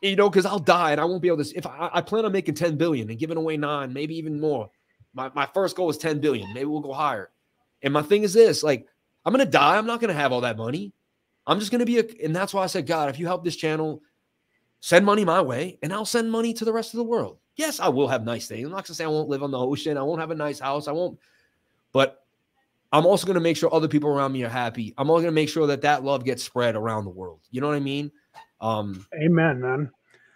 you 0.00 0.16
know 0.16 0.30
because 0.30 0.46
I'll 0.46 0.58
die 0.58 0.92
and 0.92 1.00
I 1.00 1.04
won't 1.04 1.20
be 1.20 1.28
able 1.28 1.44
to. 1.44 1.58
If 1.58 1.66
I, 1.66 1.90
I 1.92 2.00
plan 2.00 2.24
on 2.24 2.32
making 2.32 2.54
ten 2.54 2.78
billion 2.78 3.10
and 3.10 3.18
giving 3.18 3.36
away 3.36 3.58
nine, 3.58 3.92
maybe 3.92 4.16
even 4.16 4.40
more. 4.40 4.70
My 5.12 5.30
my 5.34 5.44
first 5.52 5.76
goal 5.76 5.90
is 5.90 5.98
ten 5.98 6.20
billion. 6.20 6.54
Maybe 6.54 6.64
we'll 6.64 6.80
go 6.80 6.94
higher. 6.94 7.28
And 7.82 7.92
my 7.92 8.00
thing 8.00 8.22
is 8.22 8.32
this: 8.32 8.62
like 8.62 8.86
I'm 9.26 9.32
gonna 9.34 9.44
die. 9.44 9.76
I'm 9.76 9.86
not 9.86 10.00
gonna 10.00 10.14
have 10.14 10.32
all 10.32 10.40
that 10.40 10.56
money. 10.56 10.94
I'm 11.46 11.60
just 11.60 11.70
gonna 11.70 11.84
be 11.84 11.98
a. 11.98 12.04
And 12.24 12.34
that's 12.34 12.54
why 12.54 12.62
I 12.62 12.66
said, 12.66 12.86
God, 12.86 13.10
if 13.10 13.18
you 13.18 13.26
help 13.26 13.44
this 13.44 13.56
channel, 13.56 14.00
send 14.82 15.06
money 15.06 15.24
my 15.24 15.40
way, 15.40 15.78
and 15.82 15.92
I'll 15.92 16.04
send 16.04 16.30
money 16.30 16.52
to 16.52 16.64
the 16.66 16.72
rest 16.72 16.92
of 16.92 16.98
the 16.98 17.04
world. 17.04 17.38
Yes, 17.56 17.80
I 17.80 17.88
will 17.88 18.08
have 18.08 18.24
nice 18.24 18.48
things. 18.48 18.66
I'm 18.66 18.72
not 18.72 18.86
gonna 18.86 18.94
say 18.94 19.04
I 19.04 19.08
won't 19.08 19.30
live 19.30 19.42
on 19.42 19.50
the 19.50 19.58
ocean. 19.58 19.96
I 19.96 20.02
won't 20.02 20.20
have 20.20 20.30
a 20.30 20.34
nice 20.34 20.58
house. 20.58 20.88
I 20.88 20.92
won't. 20.92 21.18
But 21.92 22.18
I'm 22.92 23.06
also 23.06 23.26
going 23.26 23.34
to 23.34 23.40
make 23.40 23.56
sure 23.56 23.74
other 23.74 23.88
people 23.88 24.10
around 24.10 24.32
me 24.32 24.44
are 24.44 24.50
happy. 24.50 24.92
I'm 24.98 25.08
also 25.08 25.22
going 25.22 25.32
to 25.32 25.40
make 25.40 25.48
sure 25.48 25.66
that 25.66 25.80
that 25.80 26.04
love 26.04 26.24
gets 26.24 26.42
spread 26.42 26.76
around 26.76 27.04
the 27.04 27.10
world. 27.10 27.40
You 27.50 27.62
know 27.62 27.68
what 27.68 27.76
I 27.76 27.80
mean? 27.80 28.12
Um, 28.60 29.06
Amen, 29.14 29.60
man. 29.60 29.90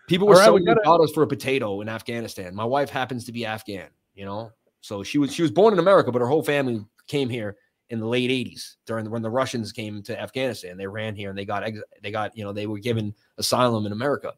People 0.08 0.26
were 0.26 0.36
right, 0.36 0.44
selling 0.44 0.64
gotta... 0.64 0.80
dollars 0.82 1.12
for 1.12 1.22
a 1.22 1.26
potato 1.26 1.82
in 1.82 1.88
Afghanistan. 1.88 2.54
My 2.54 2.64
wife 2.64 2.88
happens 2.88 3.24
to 3.26 3.32
be 3.32 3.44
Afghan, 3.44 3.88
you 4.14 4.24
know, 4.24 4.52
so 4.80 5.02
she 5.02 5.18
was 5.18 5.34
she 5.34 5.42
was 5.42 5.50
born 5.50 5.72
in 5.72 5.80
America, 5.80 6.12
but 6.12 6.20
her 6.20 6.28
whole 6.28 6.42
family 6.42 6.84
came 7.08 7.28
here 7.28 7.56
in 7.90 8.00
the 8.00 8.06
late 8.06 8.30
80s 8.30 8.74
during 8.86 9.04
the, 9.04 9.10
when 9.10 9.22
the 9.22 9.30
Russians 9.30 9.72
came 9.72 10.02
to 10.04 10.20
Afghanistan. 10.20 10.76
They 10.76 10.86
ran 10.86 11.14
here 11.14 11.30
and 11.30 11.38
they 11.38 11.44
got 11.44 11.64
they 12.02 12.10
got 12.10 12.36
you 12.36 12.44
know 12.44 12.52
they 12.52 12.66
were 12.66 12.78
given 12.78 13.14
asylum 13.38 13.86
in 13.86 13.92
America, 13.92 14.34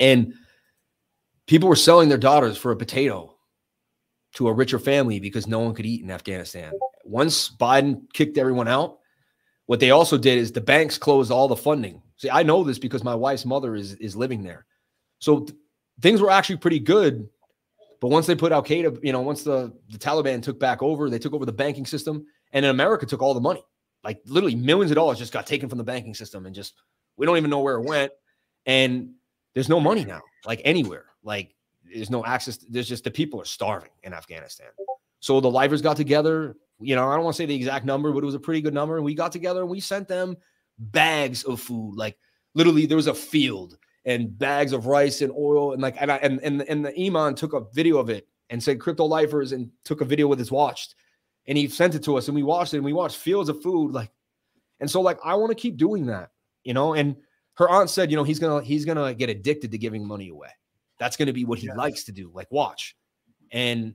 and 0.00 0.34
people 1.46 1.68
were 1.68 1.76
selling 1.76 2.08
their 2.08 2.18
daughters 2.18 2.58
for 2.58 2.72
a 2.72 2.76
potato 2.76 3.34
to 4.34 4.48
a 4.48 4.52
richer 4.52 4.78
family 4.78 5.20
because 5.20 5.46
no 5.46 5.60
one 5.60 5.74
could 5.74 5.86
eat 5.86 6.02
in 6.02 6.10
Afghanistan 6.10 6.72
once 7.08 7.48
Biden 7.48 8.02
kicked 8.12 8.36
everyone 8.36 8.68
out, 8.68 8.98
what 9.64 9.80
they 9.80 9.90
also 9.90 10.18
did 10.18 10.36
is 10.36 10.52
the 10.52 10.60
banks 10.60 10.98
closed 10.98 11.30
all 11.30 11.48
the 11.48 11.56
funding 11.56 12.02
See, 12.18 12.30
I 12.30 12.42
know 12.42 12.64
this 12.64 12.80
because 12.80 13.04
my 13.04 13.14
wife's 13.14 13.46
mother 13.46 13.76
is 13.76 13.94
is 13.94 14.16
living 14.16 14.42
there. 14.42 14.66
So 15.20 15.40
th- 15.40 15.56
things 16.00 16.20
were 16.20 16.30
actually 16.30 16.56
pretty 16.56 16.80
good. 16.80 17.28
But 18.00 18.08
once 18.08 18.26
they 18.26 18.34
put 18.34 18.52
Al 18.52 18.62
Qaeda, 18.62 18.98
you 19.02 19.12
know, 19.12 19.20
once 19.20 19.42
the, 19.42 19.72
the 19.88 19.98
Taliban 19.98 20.42
took 20.42 20.58
back 20.58 20.82
over, 20.82 21.08
they 21.08 21.18
took 21.18 21.32
over 21.32 21.46
the 21.46 21.52
banking 21.52 21.86
system, 21.86 22.26
and 22.52 22.64
in 22.64 22.70
America 22.70 23.06
took 23.06 23.22
all 23.22 23.34
the 23.34 23.40
money. 23.40 23.64
Like 24.04 24.20
literally 24.26 24.54
millions 24.54 24.90
of 24.90 24.96
dollars 24.96 25.18
just 25.18 25.32
got 25.32 25.46
taken 25.46 25.68
from 25.68 25.78
the 25.78 25.84
banking 25.84 26.14
system 26.14 26.46
and 26.46 26.54
just 26.54 26.74
we 27.16 27.26
don't 27.26 27.36
even 27.36 27.50
know 27.50 27.60
where 27.60 27.76
it 27.76 27.82
went. 27.82 28.12
And 28.66 29.14
there's 29.54 29.68
no 29.68 29.80
money 29.80 30.04
now, 30.04 30.20
like 30.46 30.62
anywhere. 30.64 31.06
Like 31.22 31.54
there's 31.84 32.10
no 32.10 32.24
access. 32.24 32.58
There's 32.58 32.88
just 32.88 33.04
the 33.04 33.10
people 33.10 33.40
are 33.40 33.46
starving 33.46 33.90
in 34.02 34.12
Afghanistan. 34.12 34.68
So 35.20 35.40
the 35.40 35.50
lifers 35.50 35.82
got 35.82 35.96
together. 35.96 36.56
You 36.80 36.94
know, 36.94 37.08
I 37.08 37.14
don't 37.16 37.24
want 37.24 37.34
to 37.34 37.42
say 37.42 37.46
the 37.46 37.54
exact 37.54 37.84
number, 37.84 38.12
but 38.12 38.22
it 38.22 38.26
was 38.26 38.36
a 38.36 38.40
pretty 38.40 38.60
good 38.60 38.74
number. 38.74 38.96
And 38.96 39.04
we 39.04 39.14
got 39.14 39.32
together 39.32 39.62
and 39.62 39.70
we 39.70 39.80
sent 39.80 40.06
them 40.06 40.36
bags 40.78 41.42
of 41.42 41.60
food. 41.60 41.96
Like 41.96 42.16
literally, 42.54 42.86
there 42.86 42.96
was 42.96 43.08
a 43.08 43.14
field 43.14 43.78
and 44.04 44.38
bags 44.38 44.72
of 44.72 44.86
rice 44.86 45.22
and 45.22 45.32
oil 45.32 45.72
and 45.72 45.82
like 45.82 45.96
and 46.00 46.10
I, 46.10 46.16
and 46.18 46.40
and 46.42 46.62
and 46.62 46.84
the 46.84 47.06
imam 47.06 47.34
took 47.34 47.52
a 47.52 47.64
video 47.72 47.98
of 47.98 48.10
it 48.10 48.28
and 48.50 48.62
said 48.62 48.80
crypto 48.80 49.04
lifers 49.04 49.52
and 49.52 49.70
took 49.84 50.00
a 50.00 50.04
video 50.04 50.26
with 50.28 50.38
his 50.38 50.50
watch 50.50 50.88
and 51.48 51.58
he 51.58 51.66
sent 51.66 51.96
it 51.96 52.04
to 52.04 52.16
us 52.16 52.28
and 52.28 52.34
we 52.34 52.44
watched 52.44 52.74
it 52.74 52.76
and 52.76 52.84
we 52.84 52.92
watched 52.92 53.16
fields 53.16 53.48
of 53.48 53.60
food 53.62 53.92
like 53.92 54.10
and 54.80 54.88
so 54.88 55.00
like 55.00 55.18
I 55.24 55.34
want 55.34 55.50
to 55.50 55.56
keep 55.56 55.76
doing 55.76 56.06
that 56.06 56.30
you 56.62 56.74
know 56.74 56.94
and 56.94 57.16
her 57.54 57.68
aunt 57.68 57.90
said 57.90 58.10
you 58.10 58.16
know 58.16 58.22
he's 58.22 58.38
gonna 58.38 58.62
he's 58.62 58.84
gonna 58.84 59.12
get 59.14 59.28
addicted 59.28 59.72
to 59.72 59.78
giving 59.78 60.06
money 60.06 60.28
away 60.28 60.50
that's 60.98 61.16
gonna 61.16 61.32
be 61.32 61.44
what 61.44 61.58
he 61.58 61.66
yes. 61.66 61.76
likes 61.76 62.04
to 62.04 62.12
do 62.12 62.30
like 62.32 62.46
watch 62.52 62.96
and 63.50 63.94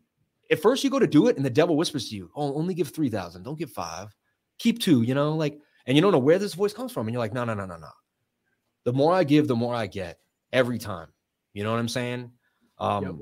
at 0.51 0.62
first 0.62 0.84
you 0.84 0.89
go 0.89 0.99
to 0.99 1.08
do 1.08 1.28
it 1.28 1.38
and 1.38 1.45
the 1.45 1.49
devil 1.49 1.78
whispers 1.78 2.10
to 2.10 2.16
you 2.16 2.30
oh 2.36 2.54
only 2.56 2.74
give 2.74 2.89
3000 2.89 3.43
don't 3.43 3.58
give 3.58 3.72
five 3.72 4.14
keep 4.60 4.80
two 4.80 5.01
you 5.04 5.14
know 5.14 5.36
like 5.36 5.58
and 5.86 5.95
you 5.95 6.01
don't 6.01 6.12
know 6.12 6.20
where 6.20 6.39
this 6.39 6.54
voice 6.54 6.74
comes 6.74 6.91
from 6.91 7.08
and 7.08 7.14
you're 7.14 7.24
like 7.24 7.34
no 7.34 7.45
no 7.45 7.54
no 7.54 7.66
no 7.66 7.78
no 7.78 7.89
the 8.84 8.93
more 8.93 9.14
I 9.14 9.24
give, 9.24 9.47
the 9.47 9.56
more 9.56 9.74
I 9.74 9.88
get 9.88 10.20
every 10.51 10.78
time. 10.78 11.08
You 11.54 11.64
know 11.64 11.72
what 11.72 11.80
I'm 11.80 11.89
saying? 11.89 12.32
Um, 12.80 13.04
yep. 13.04 13.14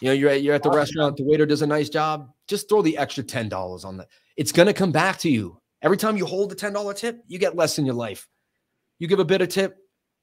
You 0.00 0.08
know, 0.08 0.12
you're 0.12 0.30
at, 0.30 0.42
you're 0.42 0.54
at 0.54 0.62
the 0.62 0.68
awesome. 0.68 0.78
restaurant, 0.78 1.16
the 1.16 1.24
waiter 1.24 1.46
does 1.46 1.62
a 1.62 1.66
nice 1.66 1.88
job. 1.88 2.30
Just 2.46 2.68
throw 2.68 2.82
the 2.82 2.96
extra 2.98 3.24
ten 3.24 3.48
dollars 3.48 3.84
on 3.84 3.96
that. 3.98 4.08
It's 4.36 4.52
gonna 4.52 4.74
come 4.74 4.92
back 4.92 5.18
to 5.18 5.30
you 5.30 5.60
every 5.82 5.96
time 5.96 6.16
you 6.16 6.26
hold 6.26 6.50
the 6.50 6.54
ten 6.54 6.72
dollar 6.72 6.94
tip. 6.94 7.22
You 7.26 7.38
get 7.38 7.56
less 7.56 7.78
in 7.78 7.86
your 7.86 7.94
life. 7.94 8.28
You 8.98 9.08
give 9.08 9.18
a 9.18 9.24
bit 9.24 9.42
of 9.42 9.48
tip, 9.48 9.76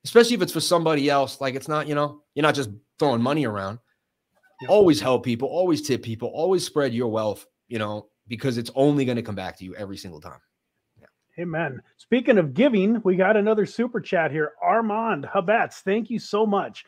especially 0.06 0.36
if 0.36 0.42
it's 0.42 0.54
for 0.54 0.60
somebody 0.60 1.10
else. 1.10 1.42
Like 1.42 1.56
it's 1.56 1.68
not, 1.68 1.88
you 1.88 1.96
know, 1.96 2.22
you're 2.36 2.44
not 2.44 2.56
just 2.56 2.70
throwing 3.00 3.22
money 3.22 3.46
around. 3.46 3.80
Always 4.68 5.02
help 5.02 5.26
people. 5.26 5.48
Always 5.48 5.82
tip 5.82 6.04
people. 6.04 6.30
Always 6.30 6.66
spread 6.66 6.94
your 6.94 7.08
wealth. 7.08 7.46
You 7.68 7.80
know, 7.80 8.10
because 8.28 8.58
it's 8.58 8.72
only 8.76 9.06
going 9.06 9.16
to 9.16 9.24
come 9.24 9.36
back 9.36 9.58
to 9.58 9.66
you 9.66 9.76
every 9.76 9.98
single 9.98 10.22
time. 10.22 10.40
Amen. 11.40 11.82
Speaking 11.98 12.38
of 12.38 12.54
giving, 12.54 13.02
we 13.04 13.16
got 13.16 13.38
another 13.38 13.66
super 13.66 14.02
chat 14.02 14.32
here. 14.32 14.52
Armand 14.62 15.26
Habats, 15.26 15.82
thank 15.82 16.10
you 16.10 16.20
so 16.20 16.46
much. 16.46 16.86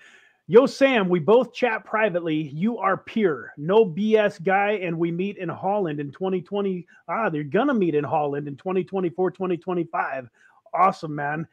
Yo, 0.48 0.66
Sam, 0.66 1.08
we 1.08 1.20
both 1.20 1.54
chat 1.54 1.86
privately. 1.86 2.36
You 2.36 2.78
are 2.78 2.98
pure, 2.98 3.54
no 3.56 3.86
BS 3.86 4.44
guy, 4.44 4.72
and 4.72 5.00
we 5.00 5.10
meet 5.10 5.38
in 5.38 5.48
Holland 5.48 6.02
in 6.02 6.12
2020. 6.12 6.86
Ah, 7.08 7.30
they're 7.30 7.46
gonna 7.46 7.74
meet 7.74 7.96
in 7.96 8.04
Holland 8.04 8.50
in 8.50 8.58
2024, 8.58 9.32
2025. 9.32 10.30
Awesome, 10.74 11.16
man. 11.16 11.48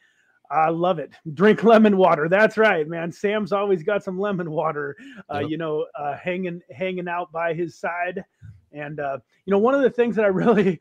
I 0.51 0.71
love 0.71 0.99
it. 0.99 1.13
Drink 1.35 1.63
lemon 1.65 1.97
water. 1.97 2.29
That's 2.29 2.59
right, 2.59 2.89
man. 2.89 3.13
Sam's 3.13 3.53
always 3.53 3.85
got 3.85 4.03
some 4.03 4.19
lemon 4.19 4.51
water, 4.51 4.97
uh, 5.33 5.39
yep. 5.39 5.51
you 5.51 5.57
know, 5.57 5.87
uh, 5.97 6.17
hanging 6.17 6.61
hanging 6.73 7.07
out 7.07 7.31
by 7.31 7.55
his 7.55 7.77
side. 7.77 8.25
And 8.73 8.99
uh, 8.99 9.19
you 9.47 9.53
know, 9.53 9.59
one 9.59 9.77
of 9.77 9.83
the 9.83 9.91
things 9.91 10.17
that 10.17 10.25
I 10.25 10.29
really 10.29 10.81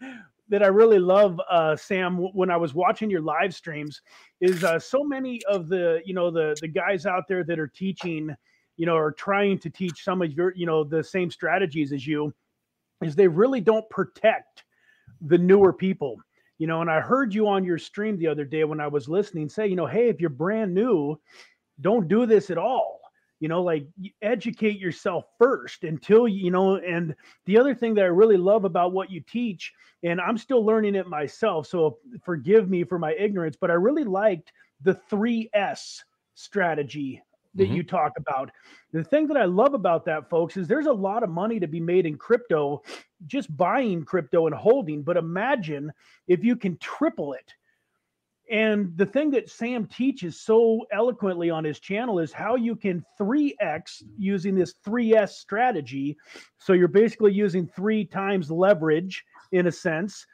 that 0.50 0.64
I 0.64 0.68
really 0.68 1.00
love, 1.00 1.39
uh, 1.50 1.76
Sam, 1.76 2.18
when 2.18 2.50
I 2.50 2.58
was 2.58 2.74
watching 2.74 3.10
your 3.10 3.22
live 3.22 3.54
streams, 3.54 4.02
is 4.41 4.64
uh, 4.64 4.80
so 4.80 5.04
many 5.04 5.41
of 5.45 5.70
the 5.70 6.02
you 6.06 6.14
know 6.14 6.32
the 6.32 6.58
the 6.62 6.68
guys 6.68 7.06
out 7.06 7.28
there 7.28 7.43
that 7.43 7.60
are 7.60 7.68
teaching, 7.68 8.36
you 8.78 8.86
know, 8.86 8.95
are 8.95 9.12
trying 9.12 9.60
to 9.60 9.70
teach 9.70 10.04
some 10.04 10.22
of 10.22 10.32
your 10.32 10.54
you 10.56 10.66
know 10.66 10.84
the 10.84 11.04
same 11.04 11.32
strategies 11.32 11.93
as 11.93 12.06
you, 12.06 12.34
is 13.04 13.16
they 13.16 13.28
really 13.28 13.62
don't 13.62 13.89
protect 13.89 14.64
the 15.22 15.38
newer 15.38 15.72
people. 15.72 16.18
You 16.58 16.68
know, 16.68 16.82
and 16.82 16.91
I 16.91 17.00
heard 17.00 17.34
you 17.34 17.47
on 17.47 17.64
your 17.64 17.78
stream 17.78 18.18
the 18.18 18.28
other 18.28 18.43
day 18.43 18.66
when 18.66 18.82
I 18.82 18.88
was 18.88 19.08
listening 19.08 19.47
say, 19.47 19.68
you 19.68 19.78
know, 19.78 19.86
hey, 19.86 20.10
if 20.10 20.20
you're 20.20 20.30
brand 20.30 20.74
new, 20.74 21.18
don't 21.80 22.10
do 22.10 22.26
this 22.26 22.50
at 22.50 22.58
all 22.58 22.99
you 23.40 23.48
know 23.48 23.62
like 23.62 23.86
educate 24.22 24.80
yourself 24.80 25.26
first 25.38 25.84
until 25.84 26.28
you 26.28 26.52
know 26.52 26.76
and 26.76 27.16
the 27.46 27.58
other 27.58 27.74
thing 27.74 27.94
that 27.94 28.04
i 28.04 28.08
really 28.08 28.38
love 28.38 28.66
about 28.66 28.92
what 28.92 29.12
you 29.12 29.22
teach 29.22 29.74
and 30.04 30.20
i'm 30.22 30.38
still 30.38 30.66
learning 30.66 30.96
it 30.96 31.08
myself 31.08 31.68
so 31.68 31.98
forgive 32.24 32.70
me 32.70 32.84
for 32.84 33.00
my 33.00 33.14
ignorance 33.14 33.56
but 33.60 33.72
i 33.72 33.74
really 33.74 34.04
liked 34.04 34.52
the 34.82 35.00
3s 35.12 36.02
strategy 36.36 37.22
that 37.56 37.66
mm-hmm. 37.66 37.76
you 37.76 37.84
talk 37.84 38.14
about 38.18 38.52
the 38.92 39.04
thing 39.04 39.28
that 39.28 39.38
i 39.38 39.46
love 39.46 39.74
about 39.74 40.06
that 40.06 40.30
folks 40.30 40.58
is 40.58 40.68
there's 40.68 40.86
a 40.86 40.92
lot 40.94 41.24
of 41.24 41.30
money 41.30 41.60
to 41.60 41.68
be 41.68 41.80
made 41.80 42.06
in 42.06 42.18
crypto 42.18 42.82
just 43.26 43.56
buying 43.58 44.04
crypto 44.04 44.48
and 44.48 44.56
holding 44.56 45.02
but 45.02 45.18
imagine 45.18 45.92
if 46.28 46.44
you 46.44 46.56
can 46.56 46.78
triple 46.78 47.34
it 47.34 47.54
and 48.50 48.97
the 48.97 49.06
thing 49.06 49.30
that 49.32 49.50
Sam 49.50 49.86
teaches 49.86 50.39
so 50.39 50.88
eloquently 50.91 51.52
on 51.52 51.64
his 51.64 51.80
channel 51.80 52.20
is 52.20 52.34
how 52.34 52.56
you 52.56 52.76
can 52.76 53.06
3x 53.20 54.04
using 54.18 54.56
this 54.56 54.74
3S 54.86 55.30
strategy. 55.30 56.18
So 56.58 56.74
you're 56.74 56.88
basically 56.88 57.32
using 57.32 57.68
three 57.68 58.06
times 58.06 58.50
leverage 58.50 59.24
in 59.52 59.68
a 59.68 59.72
sense. 59.72 60.26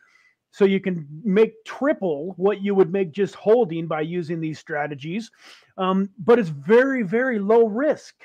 So 0.51 0.63
you 0.63 0.79
can 0.79 1.05
make 1.25 1.65
triple 1.65 2.33
what 2.37 2.61
you 2.61 2.73
would 2.73 2.93
make 2.93 3.11
just 3.11 3.35
holding 3.35 3.87
by 3.87 4.01
using 4.01 4.39
these 4.39 4.59
strategies. 4.59 5.29
Um, 5.77 6.09
but 6.17 6.39
it's 6.39 6.47
very, 6.47 7.03
very 7.03 7.39
low 7.39 7.67
risk. 7.67 8.15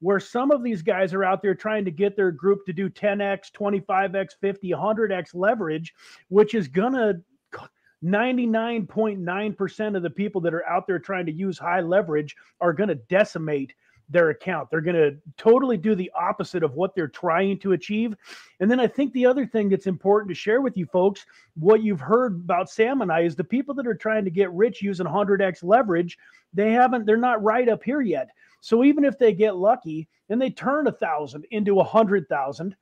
Where 0.00 0.20
some 0.20 0.50
of 0.50 0.62
these 0.62 0.82
guys 0.82 1.12
are 1.12 1.24
out 1.24 1.42
there 1.42 1.54
trying 1.54 1.84
to 1.84 1.90
get 1.90 2.16
their 2.16 2.30
group 2.30 2.64
to 2.66 2.72
do 2.72 2.88
10x, 2.90 3.52
25x, 3.52 4.32
50, 4.40 4.70
100x 4.70 5.34
leverage, 5.34 5.94
which 6.28 6.54
is 6.54 6.68
going 6.68 6.94
to 6.94 7.20
99.9% 8.04 9.96
of 9.96 10.02
the 10.02 10.10
people 10.10 10.40
that 10.42 10.54
are 10.54 10.66
out 10.66 10.86
there 10.86 10.98
trying 10.98 11.26
to 11.26 11.32
use 11.32 11.58
high 11.58 11.80
leverage 11.80 12.36
are 12.60 12.72
going 12.72 12.88
to 12.88 12.94
decimate 12.94 13.74
their 14.10 14.30
account. 14.30 14.70
They're 14.70 14.82
going 14.82 14.96
to 14.96 15.16
totally 15.38 15.76
do 15.76 15.94
the 15.94 16.10
opposite 16.14 16.62
of 16.62 16.74
what 16.74 16.94
they're 16.94 17.08
trying 17.08 17.58
to 17.60 17.72
achieve. 17.72 18.14
And 18.60 18.70
then 18.70 18.78
I 18.78 18.86
think 18.86 19.12
the 19.12 19.24
other 19.24 19.46
thing 19.46 19.70
that's 19.70 19.86
important 19.86 20.28
to 20.28 20.34
share 20.34 20.60
with 20.60 20.76
you 20.76 20.84
folks, 20.86 21.24
what 21.54 21.82
you've 21.82 22.00
heard 22.00 22.34
about 22.34 22.68
Sam 22.68 23.00
and 23.00 23.10
I, 23.10 23.20
is 23.20 23.34
the 23.34 23.44
people 23.44 23.74
that 23.76 23.86
are 23.86 23.94
trying 23.94 24.24
to 24.24 24.30
get 24.30 24.52
rich 24.52 24.82
using 24.82 25.06
100x 25.06 25.64
leverage, 25.64 26.18
they 26.52 26.72
haven't, 26.72 27.06
they're 27.06 27.16
not 27.16 27.42
right 27.42 27.68
up 27.68 27.82
here 27.82 28.02
yet. 28.02 28.28
So 28.60 28.84
even 28.84 29.04
if 29.04 29.18
they 29.18 29.32
get 29.32 29.56
lucky 29.56 30.08
and 30.28 30.40
they 30.40 30.50
turn 30.50 30.86
a 30.86 30.92
thousand 30.92 31.46
into 31.50 31.80
a 31.80 31.84
hundred 31.84 32.28
thousand, 32.28 32.76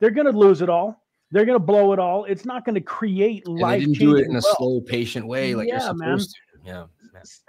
they're 0.00 0.10
going 0.10 0.30
to 0.30 0.38
lose 0.38 0.62
it 0.62 0.68
all 0.68 1.01
they're 1.32 1.44
going 1.44 1.58
to 1.58 1.64
blow 1.64 1.92
it 1.92 1.98
all. 1.98 2.24
It's 2.24 2.44
not 2.44 2.64
going 2.64 2.74
to 2.76 2.80
create 2.80 3.48
life. 3.48 3.80
They 3.80 3.86
didn't 3.86 3.98
do 3.98 4.16
it 4.16 4.26
in 4.26 4.36
a 4.36 4.42
slow, 4.42 4.80
patient 4.80 5.26
way 5.26 5.54
like 5.54 5.66
yeah, 5.66 5.74
you're 5.74 5.80
supposed 5.80 6.36
man. 6.64 6.64
to. 6.64 6.70
Yeah. 6.70 6.84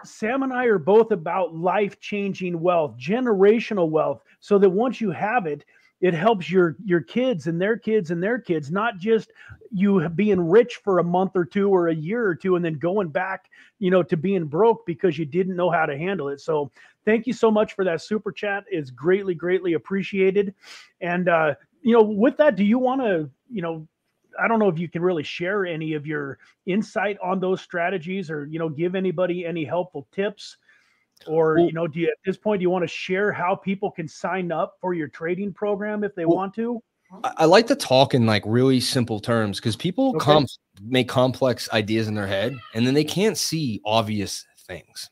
Sam 0.03 0.43
and 0.43 0.53
I 0.53 0.65
are 0.65 0.79
both 0.79 1.11
about 1.11 1.55
life 1.55 1.99
changing 1.99 2.59
wealth, 2.59 2.95
generational 2.97 3.89
wealth, 3.89 4.21
so 4.39 4.57
that 4.59 4.69
once 4.69 5.01
you 5.01 5.11
have 5.11 5.45
it, 5.45 5.65
it 6.01 6.13
helps 6.13 6.49
your 6.49 6.75
your 6.83 6.99
kids 6.99 7.47
and 7.47 7.61
their 7.61 7.77
kids 7.77 8.11
and 8.11 8.21
their 8.21 8.37
kids, 8.37 8.69
not 8.69 8.97
just 8.97 9.31
you 9.71 10.07
being 10.09 10.49
rich 10.49 10.81
for 10.83 10.99
a 10.99 11.03
month 11.03 11.31
or 11.33 11.45
two 11.45 11.69
or 11.69 11.87
a 11.87 11.95
year 11.95 12.25
or 12.25 12.35
two 12.35 12.57
and 12.57 12.63
then 12.65 12.73
going 12.73 13.07
back, 13.07 13.49
you 13.79 13.89
know, 13.89 14.03
to 14.03 14.17
being 14.17 14.45
broke 14.45 14.85
because 14.85 15.17
you 15.17 15.25
didn't 15.25 15.55
know 15.55 15.71
how 15.71 15.85
to 15.85 15.97
handle 15.97 16.27
it. 16.27 16.41
So 16.41 16.69
thank 17.05 17.25
you 17.25 17.31
so 17.31 17.49
much 17.49 17.73
for 17.73 17.85
that 17.85 18.01
super 18.01 18.33
chat. 18.33 18.65
It's 18.69 18.91
greatly, 18.91 19.33
greatly 19.33 19.73
appreciated. 19.73 20.53
And 20.99 21.29
uh, 21.29 21.55
you 21.83 21.93
know, 21.93 22.01
with 22.01 22.37
that, 22.37 22.55
do 22.55 22.63
you 22.63 22.79
want 22.79 23.01
to, 23.01 23.29
you 23.49 23.61
know, 23.61 23.87
I 24.41 24.47
don't 24.47 24.59
know 24.59 24.69
if 24.69 24.79
you 24.79 24.89
can 24.89 25.01
really 25.01 25.23
share 25.23 25.65
any 25.65 25.93
of 25.93 26.07
your 26.07 26.39
insight 26.65 27.17
on 27.21 27.39
those 27.39 27.61
strategies 27.61 28.31
or, 28.31 28.45
you 28.47 28.57
know, 28.57 28.69
give 28.69 28.95
anybody 28.95 29.45
any 29.45 29.63
helpful 29.63 30.07
tips 30.11 30.57
or, 31.27 31.55
well, 31.55 31.65
you 31.65 31.73
know, 31.73 31.87
do 31.87 31.99
you 31.99 32.07
at 32.07 32.17
this 32.25 32.37
point, 32.37 32.59
do 32.59 32.63
you 32.63 32.69
want 32.69 32.83
to 32.83 32.87
share 32.87 33.31
how 33.31 33.55
people 33.55 33.91
can 33.91 34.07
sign 34.07 34.51
up 34.51 34.77
for 34.81 34.93
your 34.93 35.07
trading 35.07 35.53
program 35.53 36.03
if 36.03 36.15
they 36.15 36.25
well, 36.25 36.37
want 36.37 36.55
to? 36.55 36.81
I 37.23 37.45
like 37.45 37.67
to 37.67 37.75
talk 37.75 38.15
in 38.15 38.25
like 38.25 38.43
really 38.45 38.79
simple 38.79 39.19
terms 39.19 39.59
because 39.59 39.75
people 39.75 40.15
okay. 40.15 40.25
com- 40.25 40.47
make 40.81 41.07
complex 41.07 41.71
ideas 41.71 42.07
in 42.07 42.15
their 42.15 42.25
head 42.25 42.55
and 42.73 42.87
then 42.87 42.95
they 42.95 43.03
can't 43.03 43.37
see 43.37 43.81
obvious 43.85 44.45
things. 44.65 45.11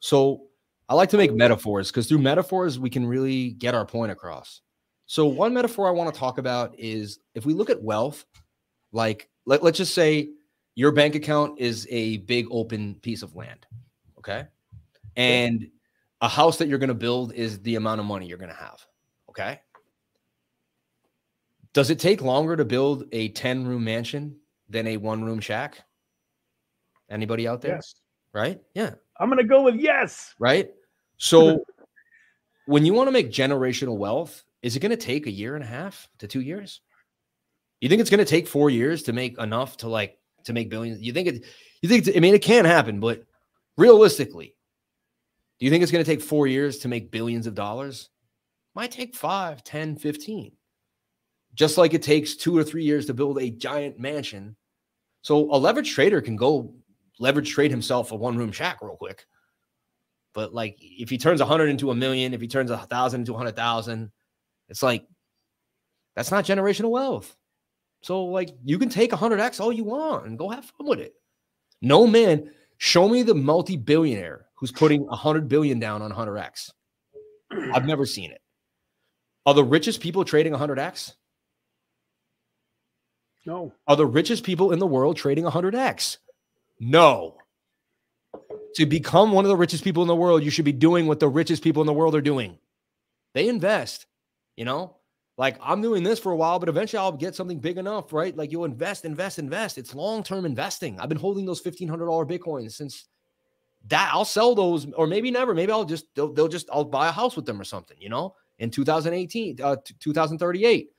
So 0.00 0.44
I 0.88 0.94
like 0.94 1.10
to 1.10 1.16
make 1.18 1.32
oh. 1.32 1.34
metaphors 1.34 1.90
because 1.90 2.08
through 2.08 2.18
metaphors, 2.18 2.78
we 2.78 2.88
can 2.88 3.04
really 3.04 3.50
get 3.50 3.74
our 3.74 3.84
point 3.84 4.12
across. 4.12 4.62
So 5.06 5.26
one 5.26 5.52
metaphor 5.52 5.86
I 5.86 5.90
want 5.90 6.12
to 6.12 6.18
talk 6.18 6.38
about 6.38 6.74
is 6.78 7.18
if 7.34 7.44
we 7.44 7.52
look 7.52 7.70
at 7.70 7.82
wealth, 7.82 8.24
like 8.92 9.28
let, 9.46 9.62
let's 9.62 9.78
just 9.78 9.94
say 9.94 10.30
your 10.74 10.92
bank 10.92 11.14
account 11.14 11.60
is 11.60 11.86
a 11.90 12.18
big 12.18 12.46
open 12.50 12.94
piece 12.96 13.22
of 13.22 13.36
land. 13.36 13.66
Okay. 14.18 14.46
And 15.16 15.68
a 16.20 16.28
house 16.28 16.56
that 16.58 16.68
you're 16.68 16.78
going 16.78 16.88
to 16.88 16.94
build 16.94 17.32
is 17.34 17.60
the 17.60 17.76
amount 17.76 18.00
of 18.00 18.06
money 18.06 18.26
you're 18.26 18.38
going 18.38 18.50
to 18.50 18.56
have. 18.56 18.84
Okay. 19.28 19.60
Does 21.74 21.90
it 21.90 21.98
take 21.98 22.22
longer 22.22 22.56
to 22.56 22.64
build 22.64 23.04
a 23.12 23.28
10 23.30 23.66
room 23.66 23.84
mansion 23.84 24.36
than 24.68 24.86
a 24.86 24.96
one 24.96 25.24
room 25.24 25.40
shack? 25.40 25.82
Anybody 27.10 27.46
out 27.46 27.60
there? 27.60 27.74
Yes. 27.74 27.94
right? 28.32 28.60
Yeah. 28.74 28.94
I'm 29.18 29.28
going 29.28 29.38
to 29.38 29.44
go 29.44 29.62
with 29.62 29.76
yes. 29.76 30.34
Right. 30.38 30.70
So 31.18 31.64
when 32.66 32.84
you 32.86 32.94
want 32.94 33.08
to 33.08 33.12
make 33.12 33.30
generational 33.30 33.96
wealth, 33.96 34.44
is 34.64 34.74
it 34.74 34.80
going 34.80 34.90
to 34.90 34.96
take 34.96 35.26
a 35.26 35.30
year 35.30 35.54
and 35.54 35.62
a 35.62 35.66
half 35.66 36.08
to 36.18 36.26
two 36.26 36.40
years? 36.40 36.80
You 37.82 37.90
think 37.90 38.00
it's 38.00 38.08
going 38.08 38.24
to 38.24 38.24
take 38.24 38.48
four 38.48 38.70
years 38.70 39.02
to 39.02 39.12
make 39.12 39.38
enough 39.38 39.76
to 39.78 39.88
like 39.88 40.18
to 40.44 40.54
make 40.54 40.70
billions? 40.70 41.02
You 41.02 41.12
think 41.12 41.28
it? 41.28 41.44
You 41.82 41.88
think? 41.90 42.16
I 42.16 42.18
mean, 42.18 42.34
it 42.34 42.40
can 42.40 42.64
happen, 42.64 42.98
but 42.98 43.24
realistically, 43.76 44.56
do 45.58 45.66
you 45.66 45.70
think 45.70 45.82
it's 45.82 45.92
going 45.92 46.02
to 46.02 46.10
take 46.10 46.22
four 46.22 46.46
years 46.46 46.78
to 46.78 46.88
make 46.88 47.10
billions 47.10 47.46
of 47.46 47.54
dollars? 47.54 48.08
Might 48.74 48.90
take 48.90 49.14
five, 49.14 49.62
10, 49.62 49.96
15. 49.96 50.52
Just 51.54 51.76
like 51.76 51.92
it 51.92 52.02
takes 52.02 52.34
two 52.34 52.56
or 52.56 52.64
three 52.64 52.84
years 52.84 53.04
to 53.06 53.14
build 53.14 53.38
a 53.38 53.50
giant 53.50 54.00
mansion. 54.00 54.56
So 55.20 55.54
a 55.54 55.58
leverage 55.58 55.92
trader 55.92 56.22
can 56.22 56.36
go 56.36 56.74
leverage 57.20 57.52
trade 57.52 57.70
himself 57.70 58.12
a 58.12 58.16
one 58.16 58.38
room 58.38 58.50
shack 58.50 58.78
real 58.80 58.96
quick. 58.96 59.26
But 60.32 60.54
like 60.54 60.78
if 60.80 61.10
he 61.10 61.18
turns 61.18 61.42
a 61.42 61.46
hundred 61.46 61.68
into 61.68 61.90
a 61.90 61.94
million, 61.94 62.32
if 62.32 62.40
he 62.40 62.48
turns 62.48 62.70
a 62.70 62.78
thousand 62.78 63.20
into 63.20 63.34
a 63.34 63.36
hundred 63.36 63.56
thousand, 63.56 64.10
it's 64.68 64.82
like 64.82 65.06
that's 66.16 66.30
not 66.30 66.44
generational 66.44 66.90
wealth. 66.90 67.36
So 68.02 68.24
like 68.24 68.50
you 68.64 68.78
can 68.78 68.88
take 68.88 69.12
a 69.12 69.16
hundred 69.16 69.40
X 69.40 69.60
all 69.60 69.72
you 69.72 69.84
want 69.84 70.26
and 70.26 70.38
go 70.38 70.48
have 70.48 70.64
fun 70.64 70.86
with 70.86 71.00
it. 71.00 71.14
No 71.80 72.06
man, 72.06 72.50
show 72.78 73.08
me 73.08 73.22
the 73.22 73.34
multi-billionaire 73.34 74.46
who's 74.54 74.72
putting 74.72 75.06
a 75.10 75.16
hundred 75.16 75.48
billion 75.48 75.78
down 75.78 76.02
on 76.02 76.12
100x. 76.12 76.70
I've 77.74 77.86
never 77.86 78.06
seen 78.06 78.30
it. 78.30 78.40
Are 79.46 79.54
the 79.54 79.64
richest 79.64 80.00
people 80.00 80.24
trading 80.24 80.54
100x? 80.54 81.14
No. 83.46 83.74
Are 83.86 83.96
the 83.96 84.06
richest 84.06 84.44
people 84.44 84.72
in 84.72 84.78
the 84.78 84.86
world 84.86 85.16
trading 85.16 85.44
100x? 85.44 86.18
No. 86.80 87.36
To 88.76 88.86
become 88.86 89.32
one 89.32 89.44
of 89.44 89.50
the 89.50 89.56
richest 89.56 89.84
people 89.84 90.02
in 90.02 90.08
the 90.08 90.16
world, 90.16 90.42
you 90.42 90.50
should 90.50 90.64
be 90.64 90.72
doing 90.72 91.06
what 91.06 91.20
the 91.20 91.28
richest 91.28 91.62
people 91.62 91.82
in 91.82 91.86
the 91.86 91.92
world 91.92 92.14
are 92.14 92.22
doing. 92.22 92.58
They 93.34 93.48
invest, 93.48 94.06
you 94.56 94.64
know? 94.64 94.96
Like 95.36 95.56
I'm 95.60 95.82
doing 95.82 96.02
this 96.02 96.20
for 96.20 96.32
a 96.32 96.36
while, 96.36 96.58
but 96.58 96.68
eventually 96.68 97.00
I'll 97.00 97.12
get 97.12 97.34
something 97.34 97.58
big 97.58 97.76
enough, 97.76 98.12
right? 98.12 98.36
Like 98.36 98.52
you'll 98.52 98.64
invest, 98.64 99.04
invest, 99.04 99.38
invest. 99.38 99.78
It's 99.78 99.94
long-term 99.94 100.44
investing. 100.44 101.00
I've 101.00 101.08
been 101.08 101.18
holding 101.18 101.44
those 101.44 101.60
$1,500 101.60 101.88
Bitcoins 102.28 102.72
since 102.72 103.08
that 103.88 104.10
I'll 104.12 104.24
sell 104.24 104.54
those, 104.54 104.86
or 104.92 105.06
maybe 105.06 105.30
never. 105.30 105.54
Maybe 105.54 105.72
I'll 105.72 105.84
just, 105.84 106.06
they'll, 106.14 106.32
they'll 106.32 106.48
just, 106.48 106.70
I'll 106.72 106.84
buy 106.84 107.08
a 107.08 107.12
house 107.12 107.36
with 107.36 107.46
them 107.46 107.60
or 107.60 107.64
something, 107.64 107.96
you 108.00 108.08
know, 108.08 108.34
in 108.58 108.70
2018, 108.70 109.60
uh, 109.62 109.76
2038. 110.00 110.90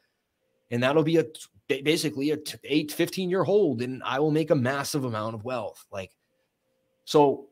And 0.71 0.83
that'll 0.83 1.03
be 1.03 1.17
a 1.17 1.25
basically 1.67 2.31
a 2.31 2.37
t- 2.37 2.57
eight, 2.63 2.91
15 2.91 3.29
year 3.29 3.43
hold, 3.43 3.81
and 3.81 4.03
I 4.03 4.19
will 4.19 4.31
make 4.31 4.51
a 4.51 4.55
massive 4.55 5.05
amount 5.05 5.35
of 5.35 5.43
wealth. 5.43 5.85
Like, 5.91 6.11
so 7.05 7.47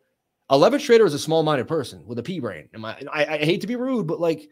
a 0.49 0.57
leverage 0.57 0.85
trader 0.85 1.05
is 1.05 1.13
a 1.13 1.19
small 1.19 1.43
minded 1.43 1.67
person 1.67 2.05
with 2.05 2.19
a 2.19 2.23
P 2.23 2.39
brain. 2.39 2.69
Am 2.73 2.85
I, 2.85 3.01
I, 3.11 3.25
I 3.25 3.37
hate 3.39 3.61
to 3.61 3.67
be 3.67 3.75
rude, 3.75 4.07
but 4.07 4.19
like, 4.19 4.49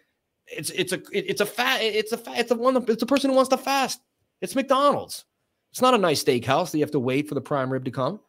it's 0.51 0.69
it's 0.71 0.93
a 0.93 1.01
it's 1.11 1.41
a 1.41 1.45
fat 1.45 1.81
it's 1.81 2.11
a 2.11 2.17
fat 2.17 2.39
it's 2.39 2.51
a 2.51 2.55
one 2.55 2.83
it's 2.87 3.03
a 3.03 3.07
person 3.07 3.29
who 3.29 3.35
wants 3.35 3.49
to 3.49 3.57
fast. 3.57 4.01
It's 4.41 4.55
McDonald's. 4.55 5.25
It's 5.71 5.81
not 5.81 5.93
a 5.93 5.97
nice 5.97 6.23
steakhouse 6.23 6.71
that 6.71 6.77
you 6.77 6.83
have 6.83 6.91
to 6.91 6.99
wait 6.99 7.29
for 7.29 7.35
the 7.35 7.41
prime 7.41 7.71
rib 7.71 7.85
to 7.85 7.91
come. 7.91 8.19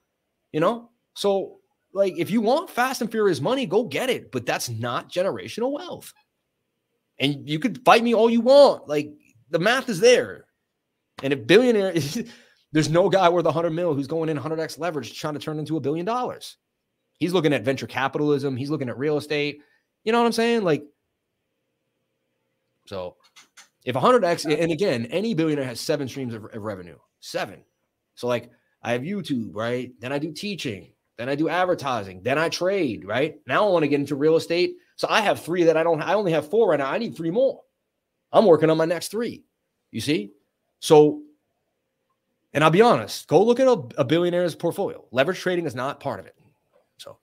You 0.53 0.61
know, 0.61 0.91
so 1.15 1.59
like 1.93 2.15
if 2.19 2.31
you 2.31 2.41
want 2.41 2.71
fast 2.71 3.01
and 3.01 3.11
furious 3.11 3.41
money, 3.41 3.67
go 3.67 3.85
get 3.85 4.11
it. 4.11 4.31
But 4.31 4.47
that's 4.47 4.69
not 4.69 5.11
generational 5.11 5.73
wealth. 5.73 6.13
And 7.19 7.49
you 7.49 7.59
could 7.59 7.85
fight 7.85 8.03
me 8.03 8.15
all 8.15 8.31
you 8.31 8.41
want. 8.41 8.89
Like 8.89 9.11
the 9.51 9.59
math 9.59 9.89
is 9.89 10.01
there. 10.01 10.47
And 11.23 11.33
if 11.33 11.47
billionaire, 11.47 11.95
there's 12.73 12.89
no 12.89 13.09
guy 13.09 13.29
worth 13.29 13.45
100 13.45 13.71
mil 13.71 13.95
who's 13.95 14.07
going 14.07 14.29
in 14.29 14.39
100x 14.39 14.79
leverage 14.79 15.19
trying 15.19 15.35
to 15.35 15.41
turn 15.41 15.59
into 15.59 15.77
a 15.77 15.81
billion 15.81 16.07
dollars. 16.07 16.57
He's 17.19 17.33
looking 17.33 17.53
at 17.53 17.65
venture 17.65 17.87
capitalism. 17.87 18.57
He's 18.57 18.71
looking 18.71 18.89
at 18.89 18.99
real 18.99 19.17
estate. 19.17 19.61
You 20.05 20.13
know 20.13 20.21
what 20.21 20.27
I'm 20.27 20.33
saying? 20.33 20.65
Like, 20.65 20.85
so 22.93 23.17
if 23.85 23.97
100x, 23.97 24.45
and 24.45 24.71
again, 24.71 25.07
any 25.07 25.33
billionaire 25.33 25.65
has 25.65 25.81
seven 25.81 26.07
streams 26.07 26.35
of, 26.35 26.45
of 26.45 26.63
revenue, 26.63 26.99
seven. 27.21 27.65
So 28.15 28.27
like 28.27 28.51
I 28.83 28.93
have 28.93 29.03
YouTube, 29.03 29.51
right? 29.55 29.93
Then 29.99 30.13
I 30.13 30.19
do 30.19 30.31
teaching, 30.31 30.93
then 31.17 31.31
I 31.31 31.35
do 31.35 31.49
advertising, 31.49 32.23
then 32.23 32.39
I 32.39 32.51
trade, 32.51 33.07
right? 33.07 33.37
Now 33.47 33.67
I 33.67 33.71
want 33.71 33.85
to 33.85 33.89
get 33.89 34.01
into 34.01 34.15
real 34.15 34.37
estate. 34.37 34.75
So 34.97 35.09
I 35.09 35.23
have 35.23 35.41
three 35.41 35.65
that 35.65 35.77
I 35.77 35.83
don't, 35.83 36.03
I 36.03 36.15
only 36.15 36.33
have 36.33 36.51
four 36.51 36.69
right 36.69 36.79
now. 36.79 36.91
I 36.91 36.99
need 36.99 37.17
three 37.17 37.31
more. 37.31 37.63
I'm 38.31 38.45
working 38.45 38.69
on 38.69 38.77
my 38.77 38.85
next 38.85 39.09
three. 39.09 39.45
You 39.91 40.01
see? 40.01 40.33
So, 40.81 41.23
and 42.53 42.63
I'll 42.63 42.71
be 42.71 42.83
honest, 42.83 43.27
go 43.27 43.43
look 43.43 43.59
at 43.59 43.67
a, 43.67 43.83
a 43.97 44.05
billionaire's 44.05 44.55
portfolio. 44.55 45.05
Leverage 45.13 45.41
trading 45.41 45.65
is 45.65 45.75
not 45.75 46.01
part 46.01 46.21
of 46.21 46.27
it. 46.27 46.35
So 46.99 47.17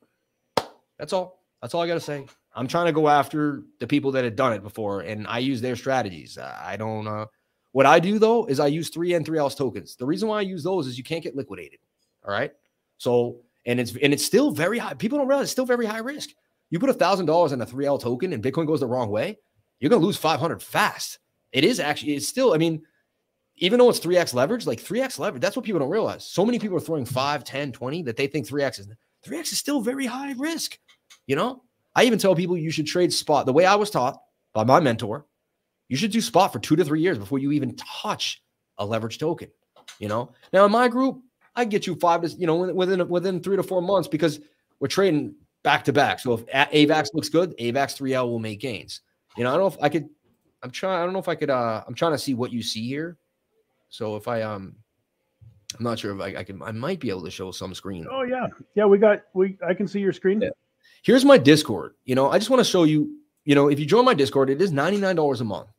that's 0.97 1.13
all. 1.13 1.43
That's 1.61 1.75
all 1.75 1.81
I 1.81 1.87
got 1.87 1.95
to 1.95 1.99
say. 1.99 2.25
I'm 2.55 2.67
trying 2.67 2.87
to 2.87 2.91
go 2.91 3.07
after 3.07 3.63
the 3.79 3.87
people 3.87 4.11
that 4.13 4.23
had 4.23 4.35
done 4.35 4.53
it 4.53 4.63
before, 4.63 5.01
and 5.01 5.27
I 5.27 5.39
use 5.39 5.61
their 5.61 5.75
strategies. 5.75 6.37
I 6.37 6.75
don't. 6.77 7.07
Uh, 7.07 7.25
what 7.71 7.85
I 7.85 7.99
do 7.99 8.17
though 8.17 8.45
is 8.45 8.59
I 8.59 8.67
use 8.67 8.89
three 8.89 9.13
and 9.13 9.25
three 9.25 9.37
Ls 9.37 9.55
tokens. 9.55 9.95
The 9.95 10.05
reason 10.05 10.27
why 10.27 10.39
I 10.39 10.41
use 10.41 10.63
those 10.63 10.87
is 10.87 10.97
you 10.97 11.03
can't 11.03 11.23
get 11.23 11.35
liquidated. 11.35 11.79
All 12.25 12.31
right. 12.31 12.51
So 12.97 13.41
and 13.65 13.79
it's 13.79 13.95
and 14.01 14.13
it's 14.13 14.25
still 14.25 14.51
very 14.51 14.79
high. 14.79 14.95
People 14.95 15.17
don't 15.17 15.27
realize 15.27 15.43
it's 15.43 15.51
still 15.51 15.65
very 15.65 15.85
high 15.85 15.99
risk. 15.99 16.29
You 16.71 16.79
put 16.79 16.89
a 16.89 16.93
thousand 16.93 17.27
dollars 17.27 17.51
in 17.51 17.61
a 17.61 17.65
three 17.65 17.85
L 17.85 17.97
token 17.97 18.33
and 18.33 18.43
Bitcoin 18.43 18.67
goes 18.67 18.79
the 18.79 18.87
wrong 18.87 19.09
way, 19.09 19.37
you're 19.79 19.89
gonna 19.89 20.05
lose 20.05 20.17
500 20.17 20.61
fast. 20.61 21.19
It 21.51 21.63
is 21.63 21.79
actually. 21.79 22.15
It's 22.15 22.27
still. 22.27 22.53
I 22.53 22.57
mean, 22.57 22.81
even 23.57 23.79
though 23.79 23.89
it's 23.89 23.99
3x 23.99 24.33
leverage, 24.33 24.65
like 24.65 24.81
3x 24.81 25.19
leverage, 25.19 25.41
that's 25.41 25.55
what 25.55 25.65
people 25.65 25.79
don't 25.79 25.89
realize. 25.89 26.25
So 26.25 26.45
many 26.45 26.59
people 26.59 26.77
are 26.77 26.81
throwing 26.81 27.05
5, 27.05 27.43
10, 27.43 27.71
20 27.71 28.03
that 28.03 28.17
they 28.17 28.27
think 28.27 28.47
3x 28.47 28.79
is 28.79 28.87
3x 29.27 29.51
is 29.51 29.57
still 29.57 29.81
very 29.81 30.05
high 30.05 30.33
risk. 30.37 30.77
You 31.27 31.35
know, 31.35 31.63
I 31.95 32.03
even 32.03 32.19
tell 32.19 32.35
people 32.35 32.57
you 32.57 32.71
should 32.71 32.87
trade 32.87 33.11
spot 33.11 33.45
the 33.45 33.53
way 33.53 33.65
I 33.65 33.75
was 33.75 33.89
taught 33.89 34.21
by 34.53 34.63
my 34.63 34.79
mentor. 34.79 35.25
You 35.87 35.97
should 35.97 36.11
do 36.11 36.21
spot 36.21 36.53
for 36.53 36.59
two 36.59 36.75
to 36.75 36.85
three 36.85 37.01
years 37.01 37.17
before 37.17 37.39
you 37.39 37.51
even 37.51 37.75
touch 37.75 38.43
a 38.77 38.85
leverage 38.85 39.17
token. 39.17 39.49
You 39.99 40.07
know, 40.07 40.31
now 40.53 40.65
in 40.65 40.71
my 40.71 40.87
group, 40.87 41.21
I 41.55 41.65
get 41.65 41.87
you 41.87 41.95
five 41.95 42.21
to 42.21 42.29
you 42.29 42.47
know 42.47 42.73
within 42.73 43.07
within 43.09 43.41
three 43.41 43.57
to 43.57 43.63
four 43.63 43.81
months 43.81 44.07
because 44.07 44.39
we're 44.79 44.87
trading 44.87 45.35
back 45.63 45.83
to 45.85 45.93
back. 45.93 46.19
So 46.19 46.33
if 46.33 46.45
AVAX 46.45 47.13
looks 47.13 47.29
good, 47.29 47.57
AVAX 47.57 47.99
3L 47.99 48.29
will 48.29 48.39
make 48.39 48.59
gains. 48.59 49.01
You 49.35 49.43
know, 49.43 49.49
I 49.49 49.53
don't 49.53 49.61
know 49.61 49.67
if 49.67 49.77
I 49.81 49.89
could. 49.89 50.09
I'm 50.63 50.71
trying. 50.71 51.01
I 51.01 51.03
don't 51.03 51.13
know 51.13 51.19
if 51.19 51.27
I 51.27 51.35
could. 51.35 51.49
uh 51.49 51.83
I'm 51.87 51.95
trying 51.95 52.11
to 52.13 52.17
see 52.17 52.33
what 52.33 52.51
you 52.51 52.61
see 52.61 52.87
here. 52.87 53.17
So 53.89 54.15
if 54.15 54.27
I 54.27 54.41
um, 54.41 54.75
I'm 55.77 55.83
not 55.83 55.99
sure 55.99 56.15
if 56.15 56.21
I, 56.21 56.39
I 56.39 56.43
can. 56.43 56.61
I 56.61 56.71
might 56.71 56.99
be 56.99 57.09
able 57.09 57.23
to 57.23 57.31
show 57.31 57.51
some 57.51 57.73
screen. 57.73 58.07
Oh 58.09 58.23
yeah, 58.23 58.47
yeah. 58.75 58.85
We 58.85 58.97
got 58.97 59.23
we. 59.33 59.57
I 59.67 59.73
can 59.73 59.87
see 59.87 59.99
your 59.99 60.13
screen. 60.13 60.41
Yeah. 60.41 60.49
Here's 61.03 61.25
my 61.25 61.37
Discord. 61.37 61.93
You 62.05 62.15
know, 62.15 62.29
I 62.29 62.37
just 62.37 62.49
want 62.49 62.59
to 62.59 62.69
show 62.69 62.83
you. 62.83 63.15
You 63.45 63.55
know, 63.55 63.69
if 63.69 63.79
you 63.79 63.85
join 63.85 64.05
my 64.05 64.13
Discord, 64.13 64.49
it 64.49 64.61
is 64.61 64.71
ninety 64.71 64.97
nine 64.97 65.15
dollars 65.15 65.41
a 65.41 65.45
month, 65.45 65.69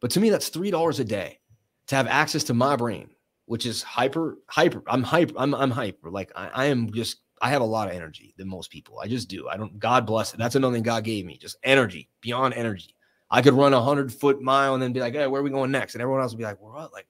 but 0.00 0.10
to 0.12 0.20
me 0.20 0.30
that's 0.30 0.48
three 0.48 0.70
dollars 0.70 1.00
a 1.00 1.04
day 1.04 1.40
to 1.88 1.96
have 1.96 2.06
access 2.06 2.44
to 2.44 2.54
my 2.54 2.76
brain, 2.76 3.10
which 3.46 3.66
is 3.66 3.82
hyper 3.82 4.38
hyper. 4.46 4.82
I'm 4.86 5.02
hyper. 5.02 5.34
I'm 5.36 5.54
I'm 5.54 5.70
hyper. 5.70 6.10
Like 6.10 6.32
I, 6.36 6.48
I 6.48 6.64
am 6.66 6.92
just. 6.92 7.18
I 7.40 7.50
have 7.50 7.62
a 7.62 7.64
lot 7.66 7.86
of 7.86 7.94
energy 7.94 8.34
than 8.36 8.48
most 8.48 8.68
people. 8.68 8.98
I 8.98 9.06
just 9.06 9.28
do. 9.28 9.48
I 9.48 9.56
don't. 9.56 9.78
God 9.78 10.06
bless 10.06 10.34
it. 10.34 10.38
That's 10.38 10.56
another 10.56 10.74
thing 10.74 10.82
God 10.82 11.04
gave 11.04 11.24
me. 11.24 11.38
Just 11.38 11.56
energy 11.62 12.08
beyond 12.20 12.54
energy. 12.54 12.96
I 13.30 13.42
could 13.42 13.54
run 13.54 13.74
a 13.74 13.80
hundred 13.80 14.12
foot 14.12 14.42
mile 14.42 14.74
and 14.74 14.82
then 14.82 14.92
be 14.92 15.00
like, 15.00 15.14
"Hey, 15.14 15.26
where 15.28 15.40
are 15.40 15.44
we 15.44 15.50
going 15.50 15.70
next?" 15.70 15.94
And 15.94 16.02
everyone 16.02 16.22
else 16.22 16.32
would 16.32 16.38
be 16.38 16.44
like, 16.44 16.60
"What?" 16.60 16.92
Like 16.92 17.06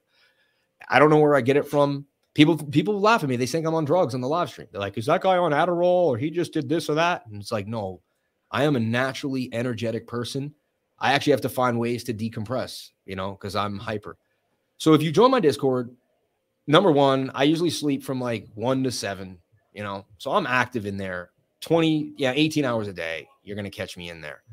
I 0.87 0.99
don't 0.99 1.09
know 1.09 1.19
where 1.19 1.35
I 1.35 1.41
get 1.41 1.57
it 1.57 1.67
from. 1.67 2.05
People 2.39 2.55
people 2.55 3.01
laugh 3.01 3.21
at 3.21 3.27
me. 3.27 3.35
They 3.35 3.45
think 3.45 3.67
I'm 3.67 3.75
on 3.75 3.83
drugs 3.83 4.15
on 4.15 4.21
the 4.21 4.27
live 4.29 4.49
stream. 4.49 4.69
They're 4.71 4.79
like, 4.79 4.97
"Is 4.97 5.07
that 5.07 5.19
guy 5.19 5.35
on 5.35 5.51
Adderall 5.51 6.07
or 6.07 6.17
he 6.17 6.31
just 6.31 6.53
did 6.53 6.69
this 6.69 6.89
or 6.89 6.93
that?" 6.93 7.25
And 7.25 7.41
it's 7.41 7.51
like, 7.51 7.67
no, 7.67 7.99
I 8.49 8.63
am 8.63 8.77
a 8.77 8.79
naturally 8.79 9.49
energetic 9.51 10.07
person. 10.07 10.53
I 10.99 11.11
actually 11.11 11.31
have 11.31 11.41
to 11.41 11.49
find 11.49 11.77
ways 11.77 12.05
to 12.05 12.13
decompress, 12.13 12.91
you 13.05 13.17
know, 13.17 13.31
because 13.31 13.57
I'm 13.57 13.77
hyper. 13.77 14.15
So 14.77 14.93
if 14.93 15.03
you 15.03 15.11
join 15.11 15.31
my 15.31 15.41
Discord, 15.41 15.93
number 16.65 16.93
one, 16.93 17.29
I 17.35 17.43
usually 17.43 17.69
sleep 17.69 18.05
from 18.05 18.21
like 18.21 18.47
one 18.55 18.85
to 18.85 18.91
seven, 18.93 19.39
you 19.73 19.83
know, 19.83 20.05
so 20.17 20.31
I'm 20.31 20.47
active 20.47 20.85
in 20.85 20.95
there 20.95 21.31
20, 21.59 22.13
yeah, 22.15 22.31
18 22.33 22.63
hours 22.63 22.87
a 22.87 22.93
day. 22.93 23.27
You're 23.43 23.57
going 23.57 23.69
to 23.69 23.69
catch 23.69 23.97
me 23.97 24.11
in 24.11 24.21
there. 24.21 24.43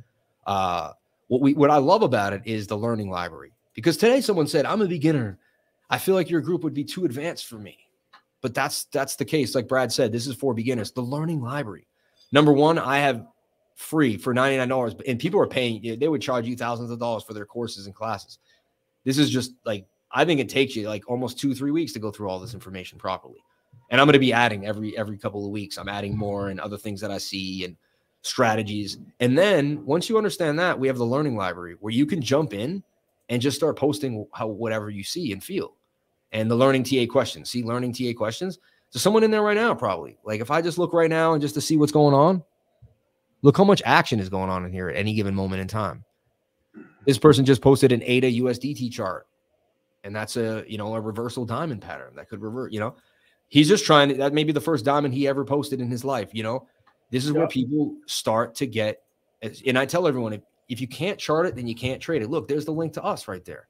Uh, 0.44 0.90
what 1.28 1.40
we, 1.40 1.54
what 1.54 1.70
I 1.70 1.76
love 1.76 2.02
about 2.02 2.32
it 2.32 2.42
is 2.46 2.66
the 2.66 2.76
learning 2.76 3.10
library 3.10 3.52
because 3.74 3.96
today 3.96 4.20
someone 4.20 4.48
said, 4.48 4.66
I'm 4.66 4.82
a 4.82 4.88
beginner. 4.88 5.38
I 5.88 5.98
feel 5.98 6.14
like 6.14 6.30
your 6.30 6.40
group 6.40 6.64
would 6.64 6.74
be 6.74 6.84
too 6.84 7.04
advanced 7.04 7.46
for 7.46 7.56
me. 7.56 7.78
But 8.42 8.54
that's 8.54 8.84
that's 8.84 9.16
the 9.16 9.24
case. 9.24 9.54
Like 9.54 9.68
Brad 9.68 9.92
said, 9.92 10.12
this 10.12 10.26
is 10.26 10.34
for 10.34 10.54
beginners. 10.54 10.92
The 10.92 11.00
learning 11.00 11.42
library. 11.42 11.86
Number 12.32 12.52
one, 12.52 12.78
I 12.78 12.98
have 12.98 13.26
free 13.76 14.16
for 14.16 14.34
$99. 14.34 15.02
And 15.06 15.18
people 15.18 15.40
are 15.40 15.46
paying, 15.46 15.98
they 15.98 16.08
would 16.08 16.22
charge 16.22 16.46
you 16.46 16.56
thousands 16.56 16.90
of 16.90 16.98
dollars 16.98 17.22
for 17.22 17.34
their 17.34 17.46
courses 17.46 17.86
and 17.86 17.94
classes. 17.94 18.38
This 19.04 19.18
is 19.18 19.30
just 19.30 19.52
like, 19.64 19.86
I 20.10 20.24
think 20.24 20.40
it 20.40 20.48
takes 20.48 20.74
you 20.74 20.88
like 20.88 21.08
almost 21.08 21.38
two, 21.38 21.54
three 21.54 21.70
weeks 21.70 21.92
to 21.92 21.98
go 21.98 22.10
through 22.10 22.28
all 22.28 22.40
this 22.40 22.54
information 22.54 22.98
properly. 22.98 23.38
And 23.90 24.00
I'm 24.00 24.06
going 24.06 24.14
to 24.14 24.18
be 24.18 24.32
adding 24.32 24.66
every 24.66 24.96
every 24.96 25.18
couple 25.18 25.44
of 25.44 25.52
weeks. 25.52 25.76
I'm 25.76 25.88
adding 25.88 26.16
more 26.16 26.48
and 26.48 26.58
other 26.58 26.78
things 26.78 27.00
that 27.02 27.10
I 27.10 27.18
see 27.18 27.64
and 27.64 27.76
strategies. 28.22 28.98
And 29.20 29.36
then 29.36 29.84
once 29.84 30.08
you 30.08 30.16
understand 30.16 30.58
that, 30.58 30.78
we 30.78 30.88
have 30.88 30.96
the 30.96 31.04
learning 31.04 31.36
library 31.36 31.76
where 31.78 31.92
you 31.92 32.06
can 32.06 32.20
jump 32.20 32.54
in 32.54 32.82
and 33.28 33.42
just 33.42 33.56
start 33.56 33.76
posting 33.76 34.26
how 34.32 34.48
whatever 34.48 34.90
you 34.90 35.04
see 35.04 35.32
and 35.32 35.44
feel. 35.44 35.75
And 36.36 36.50
the 36.50 36.54
learning 36.54 36.84
TA 36.84 37.10
questions. 37.10 37.48
See, 37.48 37.62
learning 37.62 37.94
TA 37.94 38.12
questions. 38.14 38.58
So 38.90 38.98
someone 38.98 39.24
in 39.24 39.30
there 39.30 39.40
right 39.40 39.56
now, 39.56 39.74
probably. 39.74 40.18
Like 40.22 40.42
if 40.42 40.50
I 40.50 40.60
just 40.60 40.76
look 40.76 40.92
right 40.92 41.08
now 41.08 41.32
and 41.32 41.40
just 41.40 41.54
to 41.54 41.62
see 41.62 41.78
what's 41.78 41.92
going 41.92 42.14
on, 42.14 42.44
look 43.40 43.56
how 43.56 43.64
much 43.64 43.80
action 43.86 44.20
is 44.20 44.28
going 44.28 44.50
on 44.50 44.66
in 44.66 44.70
here 44.70 44.90
at 44.90 44.96
any 44.96 45.14
given 45.14 45.34
moment 45.34 45.62
in 45.62 45.66
time. 45.66 46.04
This 47.06 47.16
person 47.16 47.46
just 47.46 47.62
posted 47.62 47.90
an 47.90 48.02
ADA 48.02 48.26
USDT 48.32 48.92
chart, 48.92 49.26
and 50.04 50.14
that's 50.14 50.36
a 50.36 50.62
you 50.68 50.76
know 50.76 50.94
a 50.94 51.00
reversal 51.00 51.46
diamond 51.46 51.80
pattern 51.80 52.14
that 52.16 52.28
could 52.28 52.42
revert. 52.42 52.70
You 52.70 52.80
know, 52.80 52.96
he's 53.48 53.66
just 53.66 53.86
trying 53.86 54.10
to. 54.10 54.16
That 54.16 54.34
may 54.34 54.44
be 54.44 54.52
the 54.52 54.60
first 54.60 54.84
diamond 54.84 55.14
he 55.14 55.26
ever 55.26 55.42
posted 55.42 55.80
in 55.80 55.90
his 55.90 56.04
life. 56.04 56.34
You 56.34 56.42
know, 56.42 56.68
this 57.10 57.24
is 57.24 57.30
yep. 57.30 57.38
where 57.38 57.48
people 57.48 57.96
start 58.04 58.56
to 58.56 58.66
get. 58.66 59.02
And 59.66 59.78
I 59.78 59.86
tell 59.86 60.06
everyone 60.06 60.34
if, 60.34 60.42
if 60.68 60.80
you 60.82 60.88
can't 60.88 61.18
chart 61.18 61.46
it, 61.46 61.54
then 61.54 61.66
you 61.66 61.74
can't 61.74 62.02
trade 62.02 62.20
it. 62.20 62.28
Look, 62.28 62.46
there's 62.46 62.66
the 62.66 62.72
link 62.72 62.92
to 62.94 63.02
us 63.02 63.26
right 63.26 63.44
there. 63.44 63.68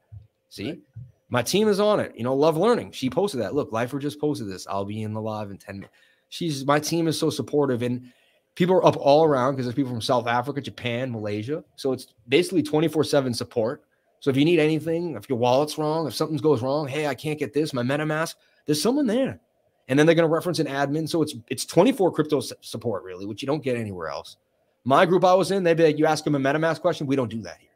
See. 0.49 0.81
My 1.29 1.43
team 1.43 1.69
is 1.69 1.81
on 1.81 2.01
it. 2.01 2.13
You 2.17 2.25
know, 2.25 2.35
love 2.35 2.57
learning. 2.57 2.93
She 2.93 3.11
posted 3.11 3.41
that. 3.41 3.55
Look, 3.55 3.73
Lifer 3.73 3.99
just 3.99 4.21
posted 4.21 4.49
this. 4.49 4.67
I'll 4.69 4.85
be 4.85 5.03
in 5.03 5.13
the 5.13 5.21
live 5.21 5.51
in 5.51 5.59
10 5.59 5.77
minutes. 5.77 5.95
She's 6.29 6.65
my 6.65 6.79
team 6.79 7.09
is 7.09 7.19
so 7.19 7.31
supportive. 7.31 7.83
And 7.83 8.13
people 8.55 8.77
are 8.77 8.87
up 8.87 8.97
all 8.97 9.25
around 9.25 9.55
because 9.55 9.67
there's 9.67 9.75
people 9.75 9.93
from 9.93 10.01
South 10.01 10.27
Africa, 10.27 10.61
Japan, 10.61 11.11
Malaysia. 11.11 11.65
So 11.77 11.93
it's 11.93 12.09
basically 12.29 12.63
24 12.63 13.05
7 13.05 13.35
support. 13.35 13.85
So 14.21 14.31
if 14.31 14.37
you 14.37 14.45
need 14.45 14.59
anything, 14.59 15.15
if 15.15 15.29
your 15.29 15.39
wallet's 15.39 15.79
wrong, 15.79 16.07
if 16.07 16.15
something 16.15 16.37
goes 16.39 16.63
wrong, 16.63 16.89
hey, 16.89 17.07
I 17.07 17.15
can't 17.15 17.39
get 17.39 17.53
this, 17.53 17.73
my 17.73 17.83
MetaMask, 17.83 18.35
there's 18.65 18.81
someone 18.81 19.07
there. 19.07 19.41
And 19.89 19.97
then 19.97 20.07
they're 20.07 20.17
going 20.17 20.29
to 20.29 20.35
reference 20.35 20.59
an 20.59 20.67
admin. 20.67 21.09
So 21.09 21.23
it's 21.23 21.35
it's 21.49 21.65
24 21.65 22.13
crypto 22.13 22.41
support, 22.41 23.05
really, 23.05 23.27
which 23.27 23.43
you 23.43 23.47
don't 23.47 23.63
get 23.63 23.77
anywhere 23.77 24.09
else. 24.09 24.37
My 24.85 25.05
group 25.07 25.25
I 25.25 25.35
was 25.35 25.51
in, 25.51 25.65
they'd 25.65 25.77
be 25.77 25.85
like, 25.85 25.99
you 25.99 26.07
ask 26.07 26.25
them 26.25 26.35
a 26.35 26.39
MetaMask 26.39 26.81
question. 26.81 27.07
We 27.07 27.17
don't 27.17 27.31
do 27.31 27.43
that 27.43 27.59
here. 27.59 27.71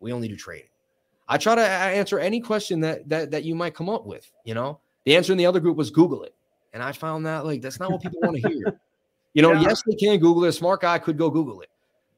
We 0.00 0.12
only 0.12 0.28
do 0.28 0.36
trading. 0.36 0.68
I 1.28 1.38
try 1.38 1.54
to 1.54 1.60
uh, 1.60 1.64
answer 1.64 2.18
any 2.18 2.40
question 2.40 2.80
that 2.80 3.08
that 3.08 3.30
that 3.32 3.44
you 3.44 3.54
might 3.54 3.74
come 3.74 3.88
up 3.88 4.06
with. 4.06 4.30
You 4.44 4.54
know, 4.54 4.80
the 5.04 5.16
answer 5.16 5.32
in 5.32 5.38
the 5.38 5.46
other 5.46 5.60
group 5.60 5.76
was 5.76 5.90
Google 5.90 6.22
it. 6.24 6.34
And 6.72 6.82
I 6.82 6.92
found 6.92 7.26
that 7.26 7.44
like 7.44 7.62
that's 7.62 7.80
not 7.80 7.90
what 7.90 8.02
people 8.02 8.20
want 8.22 8.40
to 8.42 8.48
hear. 8.48 8.80
You 9.34 9.42
know, 9.42 9.52
yeah. 9.52 9.60
yes, 9.68 9.82
they 9.86 9.94
can 9.94 10.18
Google 10.18 10.44
it. 10.44 10.48
A 10.48 10.52
smart 10.52 10.80
guy 10.80 10.98
could 10.98 11.18
go 11.18 11.28
Google 11.28 11.60
it. 11.60 11.68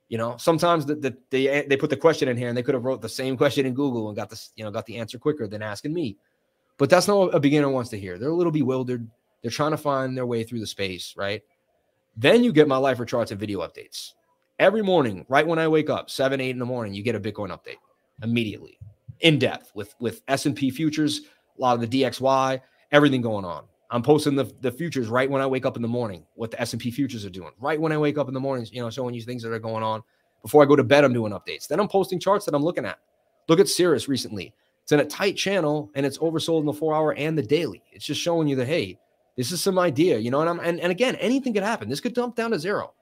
You 0.08 0.18
know, 0.18 0.36
sometimes 0.36 0.86
the, 0.86 0.94
the, 0.94 1.16
they 1.30 1.48
eh, 1.48 1.64
they 1.68 1.76
put 1.76 1.90
the 1.90 1.96
question 1.96 2.28
in 2.28 2.36
here 2.36 2.46
and 2.46 2.56
they 2.56 2.62
could 2.62 2.76
have 2.76 2.84
wrote 2.84 3.02
the 3.02 3.08
same 3.08 3.36
question 3.36 3.66
in 3.66 3.74
Google 3.74 4.06
and 4.06 4.14
got 4.14 4.30
this, 4.30 4.52
you 4.54 4.62
know, 4.62 4.70
got 4.70 4.86
the 4.86 4.98
answer 4.98 5.18
quicker 5.18 5.48
than 5.48 5.60
asking 5.60 5.92
me. 5.92 6.16
But 6.76 6.90
that's 6.90 7.08
not 7.08 7.18
what 7.18 7.34
a 7.34 7.40
beginner 7.40 7.70
wants 7.70 7.90
to 7.90 7.98
hear. 7.98 8.18
They're 8.18 8.28
a 8.28 8.34
little 8.34 8.52
bewildered. 8.52 9.10
They're 9.42 9.50
trying 9.50 9.72
to 9.72 9.76
find 9.76 10.16
their 10.16 10.26
way 10.26 10.44
through 10.44 10.60
the 10.60 10.66
space, 10.68 11.14
right? 11.16 11.42
Then 12.16 12.44
you 12.44 12.52
get 12.52 12.68
my 12.68 12.76
Lifer 12.76 13.04
charts 13.04 13.32
and 13.32 13.40
video 13.40 13.66
updates. 13.66 14.12
Every 14.60 14.82
morning, 14.82 15.26
right 15.28 15.46
when 15.46 15.58
I 15.58 15.66
wake 15.66 15.90
up, 15.90 16.10
7, 16.10 16.40
8 16.40 16.50
in 16.50 16.58
the 16.60 16.66
morning, 16.66 16.94
you 16.94 17.02
get 17.02 17.16
a 17.16 17.20
Bitcoin 17.20 17.50
update 17.50 17.78
immediately, 18.22 18.78
in 19.20 19.38
depth 19.38 19.72
with 19.74 19.94
with 20.00 20.22
S&P 20.28 20.70
futures, 20.70 21.22
a 21.56 21.60
lot 21.60 21.74
of 21.74 21.88
the 21.88 22.02
DXY, 22.02 22.60
everything 22.92 23.20
going 23.20 23.44
on. 23.44 23.64
I'm 23.90 24.02
posting 24.02 24.36
the, 24.36 24.52
the 24.60 24.70
futures 24.70 25.08
right 25.08 25.30
when 25.30 25.40
I 25.40 25.46
wake 25.46 25.64
up 25.64 25.76
in 25.76 25.82
the 25.82 25.88
morning, 25.88 26.26
what 26.34 26.50
the 26.50 26.60
S&P 26.60 26.90
futures 26.90 27.24
are 27.24 27.30
doing. 27.30 27.52
Right 27.58 27.80
when 27.80 27.90
I 27.90 27.96
wake 27.96 28.18
up 28.18 28.28
in 28.28 28.34
the 28.34 28.40
mornings, 28.40 28.70
you 28.70 28.82
know, 28.82 28.90
showing 28.90 29.14
you 29.14 29.22
things 29.22 29.42
that 29.42 29.52
are 29.52 29.58
going 29.58 29.82
on. 29.82 30.02
Before 30.42 30.62
I 30.62 30.66
go 30.66 30.76
to 30.76 30.84
bed, 30.84 31.04
I'm 31.04 31.12
doing 31.12 31.32
updates. 31.32 31.66
Then 31.66 31.80
I'm 31.80 31.88
posting 31.88 32.20
charts 32.20 32.44
that 32.44 32.54
I'm 32.54 32.62
looking 32.62 32.84
at. 32.84 32.98
Look 33.48 33.60
at 33.60 33.68
Cirrus 33.68 34.06
recently. 34.06 34.54
It's 34.82 34.92
in 34.92 35.00
a 35.00 35.04
tight 35.04 35.36
channel 35.36 35.90
and 35.94 36.04
it's 36.04 36.18
oversold 36.18 36.60
in 36.60 36.66
the 36.66 36.72
four 36.72 36.94
hour 36.94 37.14
and 37.14 37.36
the 37.36 37.42
daily. 37.42 37.82
It's 37.92 38.04
just 38.04 38.20
showing 38.20 38.46
you 38.46 38.56
that, 38.56 38.66
hey, 38.66 38.98
this 39.36 39.52
is 39.52 39.60
some 39.60 39.78
idea, 39.78 40.18
you 40.18 40.30
know, 40.30 40.40
and 40.40 40.50
I'm 40.50 40.60
and, 40.60 40.80
and 40.80 40.90
again, 40.90 41.14
anything 41.16 41.54
could 41.54 41.62
happen. 41.62 41.88
This 41.88 42.00
could 42.00 42.14
dump 42.14 42.36
down 42.36 42.50
to 42.50 42.58
zero. 42.58 42.92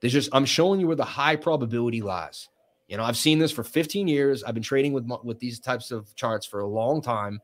There's 0.00 0.12
just 0.12 0.30
I'm 0.32 0.44
showing 0.44 0.78
you 0.78 0.86
where 0.86 0.96
the 0.96 1.04
high 1.04 1.36
probability 1.36 2.00
lies. 2.00 2.48
You 2.92 2.98
know, 2.98 3.04
I've 3.04 3.16
seen 3.16 3.38
this 3.38 3.50
for 3.50 3.64
15 3.64 4.06
years. 4.06 4.44
I've 4.44 4.52
been 4.52 4.62
trading 4.62 4.92
with 4.92 5.10
with 5.24 5.40
these 5.40 5.58
types 5.58 5.90
of 5.92 6.14
charts 6.14 6.44
for 6.44 6.60
a 6.60 6.66
long 6.66 7.00
time. 7.00 7.40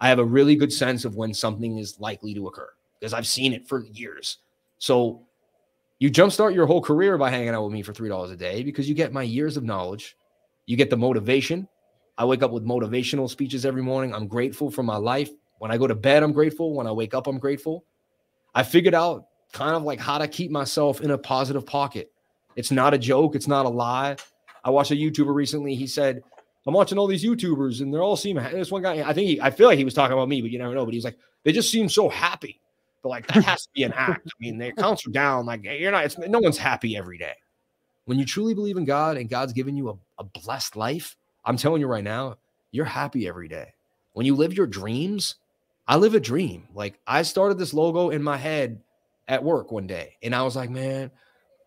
I 0.00 0.08
have 0.08 0.18
a 0.18 0.24
really 0.24 0.56
good 0.56 0.72
sense 0.72 1.04
of 1.04 1.16
when 1.16 1.34
something 1.34 1.76
is 1.76 2.00
likely 2.00 2.32
to 2.32 2.46
occur 2.46 2.70
because 2.98 3.12
I've 3.12 3.26
seen 3.26 3.52
it 3.52 3.68
for 3.68 3.84
years. 3.84 4.38
So 4.78 5.20
you 5.98 6.10
jumpstart 6.10 6.54
your 6.54 6.64
whole 6.64 6.80
career 6.80 7.18
by 7.18 7.28
hanging 7.28 7.50
out 7.50 7.64
with 7.64 7.74
me 7.74 7.82
for 7.82 7.92
$3 7.92 8.32
a 8.32 8.36
day 8.36 8.62
because 8.62 8.88
you 8.88 8.94
get 8.94 9.12
my 9.12 9.22
years 9.22 9.58
of 9.58 9.64
knowledge. 9.64 10.16
You 10.64 10.78
get 10.78 10.88
the 10.88 10.96
motivation. 10.96 11.68
I 12.16 12.24
wake 12.24 12.42
up 12.42 12.50
with 12.50 12.64
motivational 12.64 13.28
speeches 13.28 13.66
every 13.66 13.82
morning. 13.82 14.14
I'm 14.14 14.26
grateful 14.26 14.70
for 14.70 14.82
my 14.82 14.96
life. 14.96 15.28
When 15.58 15.70
I 15.70 15.76
go 15.76 15.86
to 15.86 15.94
bed, 15.94 16.22
I'm 16.22 16.32
grateful. 16.32 16.72
When 16.72 16.86
I 16.86 16.92
wake 16.92 17.12
up, 17.12 17.26
I'm 17.26 17.38
grateful. 17.38 17.84
I 18.54 18.62
figured 18.62 18.94
out 18.94 19.26
kind 19.52 19.76
of 19.76 19.82
like 19.82 20.00
how 20.00 20.16
to 20.16 20.26
keep 20.26 20.50
myself 20.50 21.02
in 21.02 21.10
a 21.10 21.18
positive 21.18 21.66
pocket. 21.66 22.10
It's 22.56 22.70
not 22.70 22.94
a 22.94 22.98
joke, 22.98 23.34
it's 23.34 23.46
not 23.46 23.66
a 23.66 23.68
lie. 23.68 24.16
I 24.66 24.70
watched 24.70 24.90
a 24.90 24.94
YouTuber 24.94 25.32
recently. 25.32 25.76
He 25.76 25.86
said, 25.86 26.24
I'm 26.66 26.74
watching 26.74 26.98
all 26.98 27.06
these 27.06 27.24
YouTubers 27.24 27.80
and 27.80 27.94
they're 27.94 28.02
all 28.02 28.16
seem 28.16 28.34
this 28.36 28.72
one 28.72 28.82
guy. 28.82 29.08
I 29.08 29.12
think 29.12 29.28
he, 29.28 29.40
I 29.40 29.50
feel 29.50 29.68
like 29.68 29.78
he 29.78 29.84
was 29.84 29.94
talking 29.94 30.12
about 30.12 30.28
me, 30.28 30.42
but 30.42 30.50
you 30.50 30.58
never 30.58 30.74
know. 30.74 30.84
But 30.84 30.92
he's 30.92 31.04
like, 31.04 31.16
they 31.44 31.52
just 31.52 31.70
seem 31.70 31.88
so 31.88 32.08
happy. 32.08 32.60
But 33.00 33.10
like 33.10 33.28
that 33.28 33.44
has 33.44 33.62
to 33.62 33.68
be 33.72 33.84
an 33.84 33.92
act. 33.92 34.26
I 34.26 34.32
mean, 34.40 34.58
their 34.58 34.70
accounts 34.70 35.06
are 35.06 35.10
down. 35.10 35.46
Like 35.46 35.62
you're 35.62 35.92
not. 35.92 36.04
It's 36.04 36.18
no 36.18 36.40
one's 36.40 36.58
happy 36.58 36.96
every 36.96 37.16
day. 37.16 37.34
When 38.06 38.18
you 38.18 38.24
truly 38.24 38.54
believe 38.54 38.76
in 38.76 38.84
God 38.84 39.16
and 39.16 39.30
God's 39.30 39.52
given 39.52 39.76
you 39.76 39.90
a, 39.90 39.94
a 40.18 40.24
blessed 40.24 40.74
life, 40.74 41.16
I'm 41.44 41.56
telling 41.56 41.80
you 41.80 41.86
right 41.86 42.02
now, 42.02 42.38
you're 42.72 42.84
happy 42.84 43.28
every 43.28 43.46
day. 43.46 43.72
When 44.14 44.26
you 44.26 44.34
live 44.34 44.52
your 44.52 44.66
dreams, 44.66 45.36
I 45.86 45.96
live 45.96 46.16
a 46.16 46.20
dream. 46.20 46.66
Like 46.74 46.98
I 47.06 47.22
started 47.22 47.58
this 47.58 47.72
logo 47.72 48.10
in 48.10 48.24
my 48.24 48.36
head 48.36 48.80
at 49.28 49.44
work 49.44 49.70
one 49.70 49.86
day, 49.86 50.16
and 50.24 50.34
I 50.34 50.42
was 50.42 50.56
like, 50.56 50.70
man, 50.70 51.12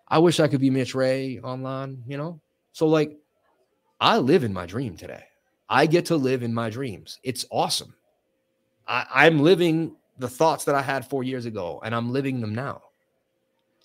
I 0.10 0.18
wish 0.18 0.42
I 0.42 0.50
could 0.50 0.60
be 0.60 0.70
Mitch 0.70 0.94
Ray 0.94 1.40
online. 1.40 2.04
You 2.06 2.18
know, 2.18 2.42
so 2.80 2.88
like 2.88 3.18
I 4.00 4.20
live 4.20 4.46
in 4.46 4.54
my 4.54 4.66
dream 4.66 4.96
today. 4.96 5.26
I 5.68 5.86
get 5.86 6.06
to 6.06 6.16
live 6.16 6.44
in 6.44 6.54
my 6.54 6.70
dreams. 6.70 7.20
It's 7.24 7.46
awesome. 7.52 7.94
I, 8.88 9.06
I'm 9.14 9.42
living 9.42 9.98
the 10.18 10.30
thoughts 10.30 10.64
that 10.64 10.76
I 10.76 10.82
had 10.82 11.06
four 11.06 11.26
years 11.26 11.46
ago, 11.46 11.82
and 11.84 11.94
I'm 11.94 12.14
living 12.14 12.40
them 12.40 12.56
now. 12.56 12.84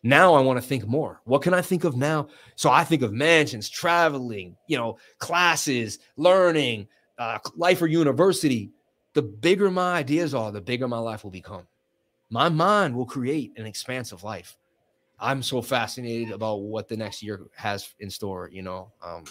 Now 0.04 0.34
I 0.34 0.42
want 0.42 0.62
to 0.62 0.68
think 0.68 0.86
more. 0.86 1.20
What 1.24 1.42
can 1.42 1.52
I 1.52 1.60
think 1.60 1.82
of 1.82 1.96
now? 1.96 2.28
So 2.54 2.70
I 2.70 2.84
think 2.84 3.02
of 3.02 3.12
mansions, 3.12 3.68
traveling, 3.68 4.56
you 4.68 4.76
know, 4.76 4.96
classes, 5.18 5.98
learning, 6.16 6.86
uh, 7.18 7.38
Lifer 7.56 7.88
university. 7.88 8.70
The 9.14 9.22
bigger 9.22 9.72
my 9.72 9.94
ideas 9.94 10.34
are, 10.34 10.52
the 10.52 10.60
bigger 10.60 10.86
my 10.86 10.98
life 10.98 11.24
will 11.24 11.32
become. 11.32 11.66
My 12.30 12.48
mind 12.48 12.94
will 12.94 13.06
create 13.06 13.54
an 13.56 13.66
expansive 13.66 14.22
life. 14.22 14.56
I'm 15.20 15.42
so 15.42 15.62
fascinated 15.62 16.32
about 16.32 16.62
what 16.62 16.88
the 16.88 16.96
next 16.96 17.22
year 17.22 17.40
has 17.56 17.94
in 18.00 18.10
store. 18.10 18.50
You 18.52 18.62
know, 18.62 18.92
um, 19.02 19.24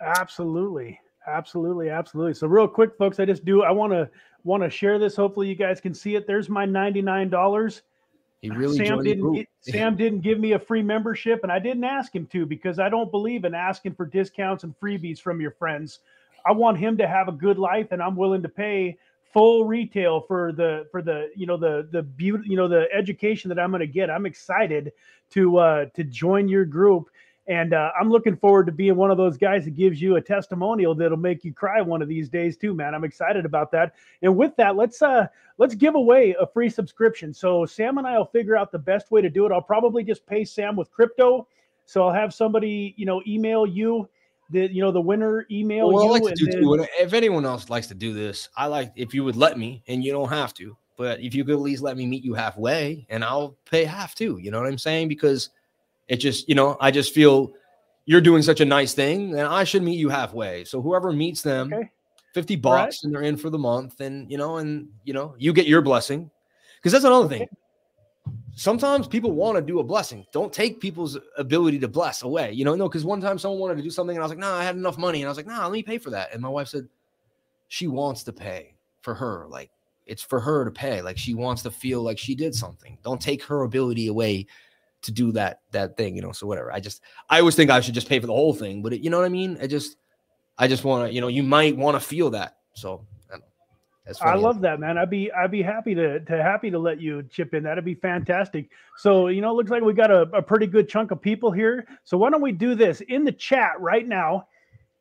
Absolutely. 0.00 1.00
Absolutely, 1.26 1.90
absolutely. 1.90 2.34
So 2.34 2.46
real 2.46 2.66
quick, 2.66 2.96
folks, 2.96 3.20
I 3.20 3.26
just 3.26 3.44
do 3.44 3.62
I 3.62 3.70
want 3.70 3.92
to 3.92 4.08
want 4.44 4.62
to 4.62 4.70
share 4.70 4.98
this. 4.98 5.14
Hopefully 5.14 5.48
you 5.48 5.54
guys 5.54 5.80
can 5.80 5.92
see 5.92 6.14
it. 6.14 6.26
There's 6.26 6.48
my 6.48 6.64
$99. 6.64 7.82
He 8.40 8.50
really 8.50 8.78
Sam 8.78 9.02
didn't 9.02 9.46
Sam 9.60 9.96
didn't 9.96 10.20
give 10.20 10.38
me 10.38 10.52
a 10.52 10.58
free 10.58 10.82
membership 10.82 11.40
and 11.42 11.52
I 11.52 11.58
didn't 11.58 11.84
ask 11.84 12.14
him 12.14 12.26
to 12.28 12.46
because 12.46 12.78
I 12.78 12.88
don't 12.88 13.10
believe 13.10 13.44
in 13.44 13.54
asking 13.54 13.94
for 13.94 14.06
discounts 14.06 14.64
and 14.64 14.78
freebies 14.80 15.20
from 15.20 15.40
your 15.40 15.50
friends. 15.50 16.00
I 16.46 16.52
want 16.52 16.78
him 16.78 16.96
to 16.98 17.06
have 17.06 17.28
a 17.28 17.32
good 17.32 17.58
life 17.58 17.88
and 17.90 18.02
I'm 18.02 18.16
willing 18.16 18.42
to 18.42 18.48
pay 18.48 18.96
full 19.32 19.64
retail 19.64 20.20
for 20.20 20.52
the 20.52 20.86
for 20.90 21.02
the 21.02 21.30
you 21.36 21.46
know 21.46 21.56
the 21.56 21.88
the 21.92 22.02
beauty 22.02 22.48
you 22.48 22.56
know 22.56 22.68
the 22.68 22.86
education 22.92 23.48
that 23.48 23.58
I'm 23.58 23.70
going 23.70 23.80
to 23.80 23.86
get. 23.86 24.10
I'm 24.10 24.26
excited 24.26 24.92
to 25.30 25.58
uh 25.58 25.84
to 25.94 26.04
join 26.04 26.48
your 26.48 26.64
group 26.64 27.10
and 27.48 27.72
uh, 27.72 27.90
I'm 27.98 28.10
looking 28.10 28.36
forward 28.36 28.66
to 28.66 28.72
being 28.72 28.94
one 28.94 29.10
of 29.10 29.16
those 29.16 29.38
guys 29.38 29.64
that 29.64 29.74
gives 29.74 30.02
you 30.02 30.16
a 30.16 30.20
testimonial 30.20 30.94
that'll 30.94 31.16
make 31.16 31.44
you 31.44 31.54
cry 31.54 31.80
one 31.80 32.02
of 32.02 32.08
these 32.08 32.28
days 32.28 32.58
too, 32.58 32.74
man. 32.74 32.94
I'm 32.94 33.04
excited 33.04 33.46
about 33.46 33.72
that. 33.72 33.94
And 34.20 34.36
with 34.36 34.54
that, 34.56 34.76
let's 34.76 35.00
uh 35.00 35.26
let's 35.56 35.74
give 35.74 35.94
away 35.94 36.36
a 36.38 36.46
free 36.46 36.68
subscription. 36.68 37.32
So 37.32 37.64
Sam 37.64 37.96
and 37.96 38.06
I 38.06 38.18
will 38.18 38.26
figure 38.26 38.54
out 38.54 38.70
the 38.70 38.78
best 38.78 39.10
way 39.10 39.22
to 39.22 39.30
do 39.30 39.46
it. 39.46 39.52
I'll 39.52 39.62
probably 39.62 40.04
just 40.04 40.26
pay 40.26 40.44
Sam 40.44 40.76
with 40.76 40.90
crypto. 40.90 41.48
So 41.86 42.06
I'll 42.06 42.12
have 42.12 42.34
somebody, 42.34 42.94
you 42.98 43.06
know, 43.06 43.22
email 43.26 43.66
you 43.66 44.06
the 44.50 44.72
you 44.72 44.82
know 44.82 44.92
the 44.92 45.00
winner 45.00 45.46
email 45.50 45.92
well, 45.92 46.04
you. 46.04 46.10
Like 46.10 46.34
then... 46.34 46.86
If 47.00 47.12
anyone 47.12 47.44
else 47.44 47.68
likes 47.70 47.86
to 47.88 47.94
do 47.94 48.14
this, 48.14 48.48
I 48.56 48.66
like 48.66 48.92
if 48.96 49.14
you 49.14 49.24
would 49.24 49.36
let 49.36 49.58
me, 49.58 49.82
and 49.88 50.04
you 50.04 50.12
don't 50.12 50.28
have 50.28 50.54
to. 50.54 50.76
But 50.96 51.20
if 51.20 51.34
you 51.34 51.44
could 51.44 51.54
at 51.54 51.60
least 51.60 51.82
let 51.82 51.96
me 51.96 52.06
meet 52.06 52.24
you 52.24 52.34
halfway, 52.34 53.06
and 53.08 53.24
I'll 53.24 53.56
pay 53.70 53.84
half 53.84 54.14
too. 54.14 54.38
You 54.42 54.50
know 54.50 54.58
what 54.58 54.66
I'm 54.66 54.78
saying? 54.78 55.08
Because 55.08 55.50
it 56.08 56.16
just, 56.16 56.48
you 56.48 56.54
know, 56.54 56.76
I 56.80 56.90
just 56.90 57.14
feel 57.14 57.52
you're 58.06 58.20
doing 58.20 58.42
such 58.42 58.60
a 58.60 58.64
nice 58.64 58.94
thing 58.94 59.32
and 59.38 59.42
I 59.42 59.64
should 59.64 59.82
meet 59.82 59.98
you 59.98 60.08
halfway. 60.08 60.64
So 60.64 60.80
whoever 60.80 61.12
meets 61.12 61.42
them, 61.42 61.72
okay. 61.72 61.90
50 62.32 62.56
bucks 62.56 62.76
right. 62.76 62.98
and 63.04 63.14
they're 63.14 63.22
in 63.22 63.36
for 63.36 63.50
the 63.50 63.58
month 63.58 64.00
and, 64.00 64.30
you 64.30 64.38
know, 64.38 64.56
and, 64.56 64.88
you 65.04 65.12
know, 65.12 65.34
you 65.38 65.52
get 65.52 65.66
your 65.66 65.82
blessing. 65.82 66.30
Because 66.76 66.92
that's 66.92 67.04
another 67.04 67.26
okay. 67.26 67.38
thing. 67.40 67.48
Sometimes 68.58 69.06
people 69.06 69.30
want 69.30 69.54
to 69.54 69.62
do 69.62 69.78
a 69.78 69.84
blessing. 69.84 70.26
Don't 70.32 70.52
take 70.52 70.80
people's 70.80 71.16
ability 71.36 71.78
to 71.78 71.86
bless 71.86 72.22
away. 72.22 72.50
You 72.50 72.64
know, 72.64 72.74
no, 72.74 72.88
because 72.88 73.04
one 73.04 73.20
time 73.20 73.38
someone 73.38 73.60
wanted 73.60 73.76
to 73.76 73.84
do 73.84 73.90
something 73.90 74.16
and 74.16 74.20
I 74.20 74.24
was 74.24 74.30
like, 74.30 74.38
no, 74.40 74.50
nah, 74.50 74.58
I 74.58 74.64
had 74.64 74.74
enough 74.74 74.98
money. 74.98 75.22
And 75.22 75.28
I 75.28 75.30
was 75.30 75.36
like, 75.36 75.46
nah, 75.46 75.62
let 75.62 75.70
me 75.70 75.84
pay 75.84 75.96
for 75.96 76.10
that. 76.10 76.32
And 76.32 76.42
my 76.42 76.48
wife 76.48 76.66
said, 76.66 76.88
she 77.68 77.86
wants 77.86 78.24
to 78.24 78.32
pay 78.32 78.74
for 79.02 79.14
her. 79.14 79.46
Like, 79.48 79.70
it's 80.06 80.22
for 80.22 80.40
her 80.40 80.64
to 80.64 80.72
pay. 80.72 81.02
Like, 81.02 81.16
she 81.16 81.34
wants 81.34 81.62
to 81.62 81.70
feel 81.70 82.02
like 82.02 82.18
she 82.18 82.34
did 82.34 82.52
something. 82.52 82.98
Don't 83.04 83.20
take 83.20 83.44
her 83.44 83.62
ability 83.62 84.08
away 84.08 84.48
to 85.02 85.12
do 85.12 85.30
that 85.30 85.60
that 85.70 85.96
thing, 85.96 86.16
you 86.16 86.22
know. 86.22 86.32
So 86.32 86.44
whatever. 86.48 86.72
I 86.72 86.80
just 86.80 87.02
I 87.30 87.38
always 87.38 87.54
think 87.54 87.70
I 87.70 87.80
should 87.80 87.94
just 87.94 88.08
pay 88.08 88.18
for 88.18 88.26
the 88.26 88.32
whole 88.32 88.54
thing, 88.54 88.82
but 88.82 88.92
it, 88.92 89.02
you 89.02 89.10
know 89.10 89.18
what 89.18 89.26
I 89.26 89.28
mean. 89.30 89.56
I 89.62 89.68
just 89.68 89.98
I 90.58 90.66
just 90.66 90.82
want 90.82 91.08
to, 91.08 91.14
you 91.14 91.20
know, 91.20 91.28
you 91.28 91.44
might 91.44 91.76
want 91.76 91.94
to 91.94 92.00
feel 92.00 92.30
that. 92.30 92.56
So 92.74 93.06
I 94.20 94.34
love 94.34 94.60
that, 94.62 94.80
man. 94.80 94.96
I'd 94.96 95.10
be 95.10 95.30
I'd 95.32 95.50
be 95.50 95.62
happy 95.62 95.94
to 95.94 96.20
to 96.20 96.42
happy 96.42 96.70
to 96.70 96.78
let 96.78 97.00
you 97.00 97.22
chip 97.30 97.54
in. 97.54 97.62
That'd 97.62 97.84
be 97.84 97.94
fantastic. 97.94 98.70
So 98.96 99.28
you 99.28 99.40
know, 99.40 99.50
it 99.50 99.54
looks 99.54 99.70
like 99.70 99.82
we 99.82 99.92
got 99.92 100.10
a, 100.10 100.22
a 100.32 100.42
pretty 100.42 100.66
good 100.66 100.88
chunk 100.88 101.10
of 101.10 101.20
people 101.20 101.50
here. 101.50 101.86
So 102.04 102.16
why 102.16 102.30
don't 102.30 102.42
we 102.42 102.52
do 102.52 102.74
this 102.74 103.00
in 103.02 103.24
the 103.24 103.32
chat 103.32 103.72
right 103.80 104.06
now? 104.06 104.46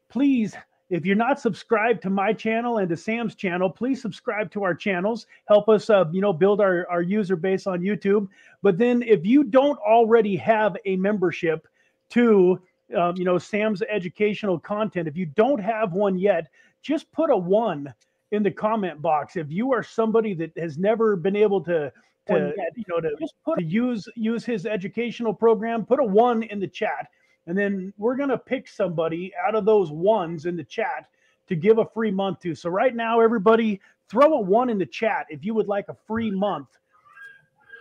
Please 0.10 0.56
if 0.90 1.06
you're 1.06 1.18
not 1.18 1.40
subscribed 1.40 2.02
to 2.04 2.10
my 2.10 2.32
channel 2.32 2.78
and 2.78 2.88
to 2.90 2.96
Sam's 2.96 3.36
channel, 3.36 3.70
please 3.70 4.02
subscribe 4.02 4.50
to 4.52 4.64
our 4.64 4.74
channels. 4.74 5.28
Help 5.48 5.68
us, 5.68 5.90
uh, 5.90 6.06
you 6.12 6.22
know, 6.22 6.32
build 6.32 6.62
our, 6.62 6.88
our 6.90 7.02
user 7.02 7.36
base 7.36 7.68
on 7.68 7.82
YouTube. 7.82 8.28
But 8.62 8.78
then, 8.78 9.02
if 9.04 9.26
you 9.26 9.44
don't 9.44 9.78
already 9.80 10.38
have 10.38 10.78
a 10.86 10.96
membership 10.96 11.68
to, 12.12 12.62
um, 12.96 13.18
you 13.18 13.26
know, 13.26 13.38
Sam's 13.38 13.82
educational 13.82 14.60
content, 14.60 15.10
if 15.10 15.18
you 15.18 15.26
don't 15.26 15.60
have 15.60 15.92
one 15.92 16.18
yet, 16.18 16.48
just 16.82 17.12
put 17.12 17.30
a 17.30 17.38
one 17.38 17.94
in 18.32 18.44
the 18.44 18.52
comment 18.52 19.02
box. 19.02 19.36
If 19.36 19.52
you 19.52 19.74
are 19.74 19.84
somebody 19.84 20.34
that 20.36 20.58
has 20.58 20.78
never 20.78 21.16
been 21.16 21.36
able 21.36 21.62
to, 21.64 21.92
to 22.28 22.54
you 22.76 22.84
know, 22.90 23.00
to, 23.00 23.16
to 23.58 23.64
use 23.64 24.08
use 24.16 24.46
his 24.46 24.66
educational 24.66 25.34
program, 25.34 25.86
put 25.86 26.00
a 26.00 26.04
one 26.04 26.44
in 26.44 26.60
the 26.60 26.68
chat 26.68 27.08
and 27.48 27.58
then 27.58 27.94
we're 27.98 28.16
going 28.16 28.30
to 28.30 28.38
pick 28.38 28.68
somebody 28.68 29.34
out 29.46 29.56
of 29.56 29.66
those 29.66 29.90
ones 29.90 30.46
in 30.46 30.56
the 30.56 30.64
chat 30.64 31.08
to 31.48 31.56
give 31.56 31.78
a 31.78 31.86
free 31.86 32.12
month 32.12 32.42
to. 32.42 32.54
So 32.54 32.70
right 32.70 32.94
now, 32.94 33.22
everybody 33.22 33.80
throw 34.10 34.34
a 34.34 34.42
one 34.42 34.70
in 34.70 34.78
the 34.78 34.86
chat 34.86 35.26
if 35.30 35.44
you 35.46 35.54
would 35.54 35.68
like 35.68 35.88
a 35.88 35.96
free 36.06 36.30
month 36.30 36.68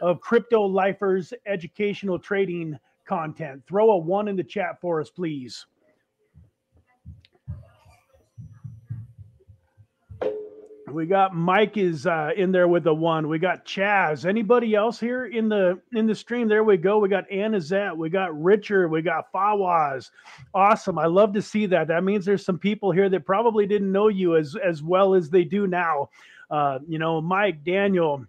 of 0.00 0.20
crypto 0.20 0.62
lifers 0.62 1.32
educational 1.46 2.18
trading 2.18 2.78
content. 3.06 3.62
Throw 3.66 3.90
a 3.90 3.96
one 3.96 4.28
in 4.28 4.36
the 4.36 4.44
chat 4.44 4.80
for 4.80 5.00
us, 5.00 5.10
please. 5.10 5.66
We 10.92 11.04
got 11.04 11.34
Mike 11.34 11.76
is 11.76 12.06
uh, 12.06 12.30
in 12.36 12.52
there 12.52 12.68
with 12.68 12.84
the 12.84 12.94
one. 12.94 13.28
We 13.28 13.40
got 13.40 13.64
Chaz. 13.64 14.24
Anybody 14.24 14.76
else 14.76 15.00
here 15.00 15.26
in 15.26 15.48
the 15.48 15.80
in 15.92 16.06
the 16.06 16.14
stream? 16.14 16.46
There 16.46 16.62
we 16.62 16.76
go. 16.76 16.98
We 16.98 17.08
got 17.08 17.28
Anazette. 17.28 17.96
We 17.96 18.08
got 18.08 18.40
Richard. 18.40 18.88
We 18.88 19.02
got 19.02 19.32
Fawaz. 19.32 20.10
Awesome. 20.54 20.98
I 20.98 21.06
love 21.06 21.32
to 21.32 21.42
see 21.42 21.66
that. 21.66 21.88
That 21.88 22.04
means 22.04 22.24
there's 22.24 22.44
some 22.44 22.58
people 22.58 22.92
here 22.92 23.08
that 23.08 23.26
probably 23.26 23.66
didn't 23.66 23.90
know 23.90 24.08
you 24.08 24.36
as 24.36 24.54
as 24.64 24.80
well 24.80 25.14
as 25.14 25.28
they 25.28 25.42
do 25.42 25.66
now. 25.66 26.08
Uh, 26.50 26.78
you 26.86 27.00
know, 27.00 27.20
Mike, 27.20 27.64
Daniel. 27.64 28.24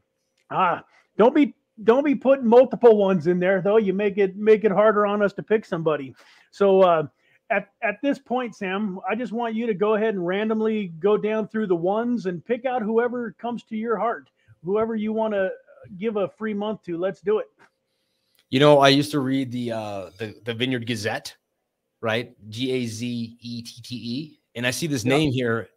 Ah, 0.49 0.83
don't 1.15 1.35
be 1.35 1.53
don't 1.83 2.03
be 2.03 2.15
putting 2.15 2.47
multiple 2.47 2.97
ones 2.97 3.27
in 3.27 3.39
there 3.39 3.61
though. 3.61 3.77
You 3.77 3.93
make 3.93 4.17
it 4.17 4.35
make 4.35 4.63
it 4.63 4.71
harder 4.71 5.05
on 5.05 5.21
us 5.21 5.33
to 5.33 5.43
pick 5.43 5.63
somebody. 5.63 6.15
So 6.49 6.81
uh, 6.81 7.03
at 7.49 7.69
at 7.81 8.01
this 8.01 8.19
point, 8.19 8.55
Sam, 8.55 8.99
I 9.09 9.15
just 9.15 9.31
want 9.31 9.55
you 9.55 9.67
to 9.67 9.73
go 9.73 9.95
ahead 9.95 10.13
and 10.13 10.25
randomly 10.25 10.87
go 10.99 11.17
down 11.17 11.47
through 11.47 11.67
the 11.67 11.75
ones 11.75 12.25
and 12.25 12.43
pick 12.43 12.65
out 12.65 12.81
whoever 12.81 13.31
comes 13.33 13.63
to 13.63 13.77
your 13.77 13.97
heart, 13.97 14.29
whoever 14.63 14.95
you 14.95 15.13
want 15.13 15.33
to 15.33 15.49
give 15.97 16.17
a 16.17 16.27
free 16.27 16.53
month 16.53 16.83
to. 16.83 16.97
Let's 16.97 17.21
do 17.21 17.39
it. 17.39 17.47
You 18.49 18.59
know, 18.59 18.79
I 18.79 18.89
used 18.89 19.11
to 19.11 19.19
read 19.19 19.51
the 19.51 19.71
uh 19.71 20.09
the, 20.17 20.35
the 20.43 20.53
Vineyard 20.53 20.85
Gazette, 20.85 21.35
right? 22.01 22.33
G 22.49 22.71
A 22.71 22.85
Z 22.85 23.37
E 23.39 23.61
T 23.61 23.81
T 23.81 23.95
E, 23.95 24.39
and 24.55 24.67
I 24.67 24.71
see 24.71 24.87
this 24.87 25.05
yep. 25.05 25.17
name 25.17 25.31
here, 25.31 25.69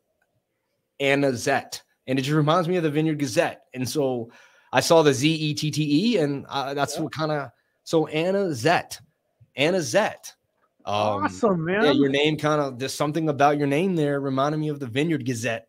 Anna 0.98 1.34
Zett, 1.34 1.82
and 2.06 2.18
it 2.18 2.22
just 2.22 2.34
reminds 2.34 2.68
me 2.68 2.76
of 2.76 2.82
the 2.82 2.90
Vineyard 2.90 3.18
Gazette. 3.18 3.62
And 3.74 3.88
so 3.88 4.30
I 4.72 4.80
saw 4.80 5.02
the 5.02 5.14
Z 5.14 5.28
E 5.28 5.54
T 5.54 5.70
T 5.70 6.14
E, 6.14 6.16
and 6.18 6.46
uh, 6.48 6.74
that's 6.74 6.94
yep. 6.94 7.04
what 7.04 7.12
kind 7.12 7.32
of 7.32 7.50
so 7.84 8.06
Anna 8.08 8.52
Zett, 8.54 9.00
Anna 9.56 9.80
Zett 9.80 10.34
um, 10.86 11.24
awesome, 11.24 11.64
man. 11.64 11.84
Yeah, 11.84 11.92
your 11.92 12.08
name 12.08 12.36
kind 12.36 12.60
of 12.60 12.78
there's 12.78 12.94
something 12.94 13.28
about 13.28 13.58
your 13.58 13.66
name 13.66 13.94
there 13.94 14.20
reminded 14.20 14.58
me 14.58 14.68
of 14.68 14.80
the 14.80 14.86
Vineyard 14.86 15.24
Gazette, 15.24 15.68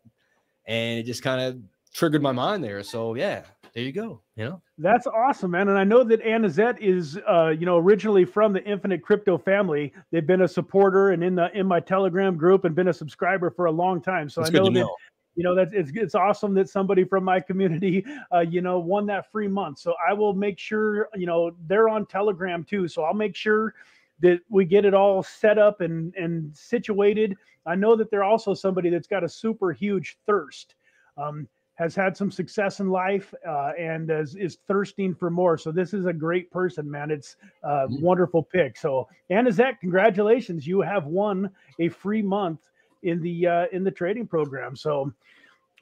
and 0.66 0.98
it 0.98 1.04
just 1.04 1.22
kind 1.22 1.40
of 1.40 1.58
triggered 1.92 2.22
my 2.22 2.32
mind 2.32 2.64
there. 2.64 2.82
So 2.82 3.14
yeah, 3.14 3.42
there 3.74 3.84
you 3.84 3.92
go. 3.92 4.20
You 4.36 4.44
know, 4.44 4.62
that's 4.78 5.06
awesome, 5.06 5.50
man. 5.50 5.68
And 5.68 5.78
I 5.78 5.84
know 5.84 6.04
that 6.04 6.22
Anazette 6.22 6.80
is, 6.80 7.18
uh, 7.28 7.48
you 7.48 7.66
know, 7.66 7.78
originally 7.78 8.24
from 8.24 8.52
the 8.52 8.64
Infinite 8.64 9.02
Crypto 9.02 9.38
family. 9.38 9.92
They've 10.10 10.26
been 10.26 10.42
a 10.42 10.48
supporter 10.48 11.10
and 11.10 11.22
in 11.22 11.34
the 11.34 11.50
in 11.56 11.66
my 11.66 11.80
Telegram 11.80 12.36
group 12.36 12.64
and 12.64 12.74
been 12.74 12.88
a 12.88 12.92
subscriber 12.92 13.50
for 13.50 13.66
a 13.66 13.72
long 13.72 14.00
time. 14.00 14.28
So 14.28 14.40
that's 14.40 14.54
I 14.54 14.58
know 14.58 14.64
that. 14.64 14.72
Know. 14.72 14.94
You 15.34 15.42
know 15.42 15.54
that's 15.54 15.72
it's, 15.72 15.90
it's 15.94 16.14
awesome 16.14 16.52
that 16.54 16.68
somebody 16.68 17.04
from 17.04 17.24
my 17.24 17.40
community, 17.40 18.04
uh, 18.34 18.40
you 18.40 18.60
know, 18.60 18.78
won 18.78 19.06
that 19.06 19.32
free 19.32 19.48
month. 19.48 19.78
So 19.78 19.94
I 20.06 20.12
will 20.12 20.34
make 20.34 20.58
sure, 20.58 21.08
you 21.14 21.26
know, 21.26 21.52
they're 21.66 21.88
on 21.88 22.04
Telegram 22.04 22.64
too. 22.64 22.86
So 22.86 23.04
I'll 23.04 23.14
make 23.14 23.34
sure 23.34 23.74
that 24.22 24.40
we 24.48 24.64
get 24.64 24.84
it 24.84 24.94
all 24.94 25.22
set 25.22 25.58
up 25.58 25.80
and 25.80 26.14
and 26.14 26.56
situated. 26.56 27.36
I 27.66 27.74
know 27.74 27.94
that 27.96 28.10
they're 28.10 28.24
also 28.24 28.54
somebody 28.54 28.88
that's 28.90 29.06
got 29.06 29.22
a 29.22 29.28
super 29.28 29.72
huge 29.72 30.16
thirst, 30.26 30.74
um, 31.16 31.46
has 31.74 31.94
had 31.94 32.16
some 32.16 32.30
success 32.30 32.80
in 32.80 32.88
life, 32.88 33.32
uh, 33.46 33.72
and 33.78 34.10
is, 34.10 34.34
is 34.34 34.58
thirsting 34.66 35.14
for 35.14 35.30
more. 35.30 35.56
So 35.56 35.70
this 35.70 35.94
is 35.94 36.06
a 36.06 36.12
great 36.12 36.50
person, 36.50 36.90
man. 36.90 37.10
It's 37.10 37.36
a 37.62 37.68
mm-hmm. 37.68 38.00
wonderful 38.00 38.42
pick. 38.42 38.76
So 38.76 39.08
Anazette, 39.30 39.78
congratulations, 39.80 40.66
you 40.66 40.80
have 40.80 41.06
won 41.06 41.50
a 41.78 41.88
free 41.88 42.22
month 42.22 42.60
in 43.02 43.20
the 43.20 43.46
uh, 43.46 43.66
in 43.72 43.84
the 43.84 43.90
trading 43.90 44.26
program. 44.26 44.76
So. 44.76 45.12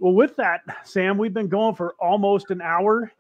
Well, 0.03 0.15
with 0.15 0.35
that, 0.37 0.63
Sam, 0.83 1.19
we've 1.19 1.35
been 1.35 1.49
going 1.49 1.75
for 1.75 1.95
almost 2.01 2.51
an 2.51 2.63
hour. 2.63 3.13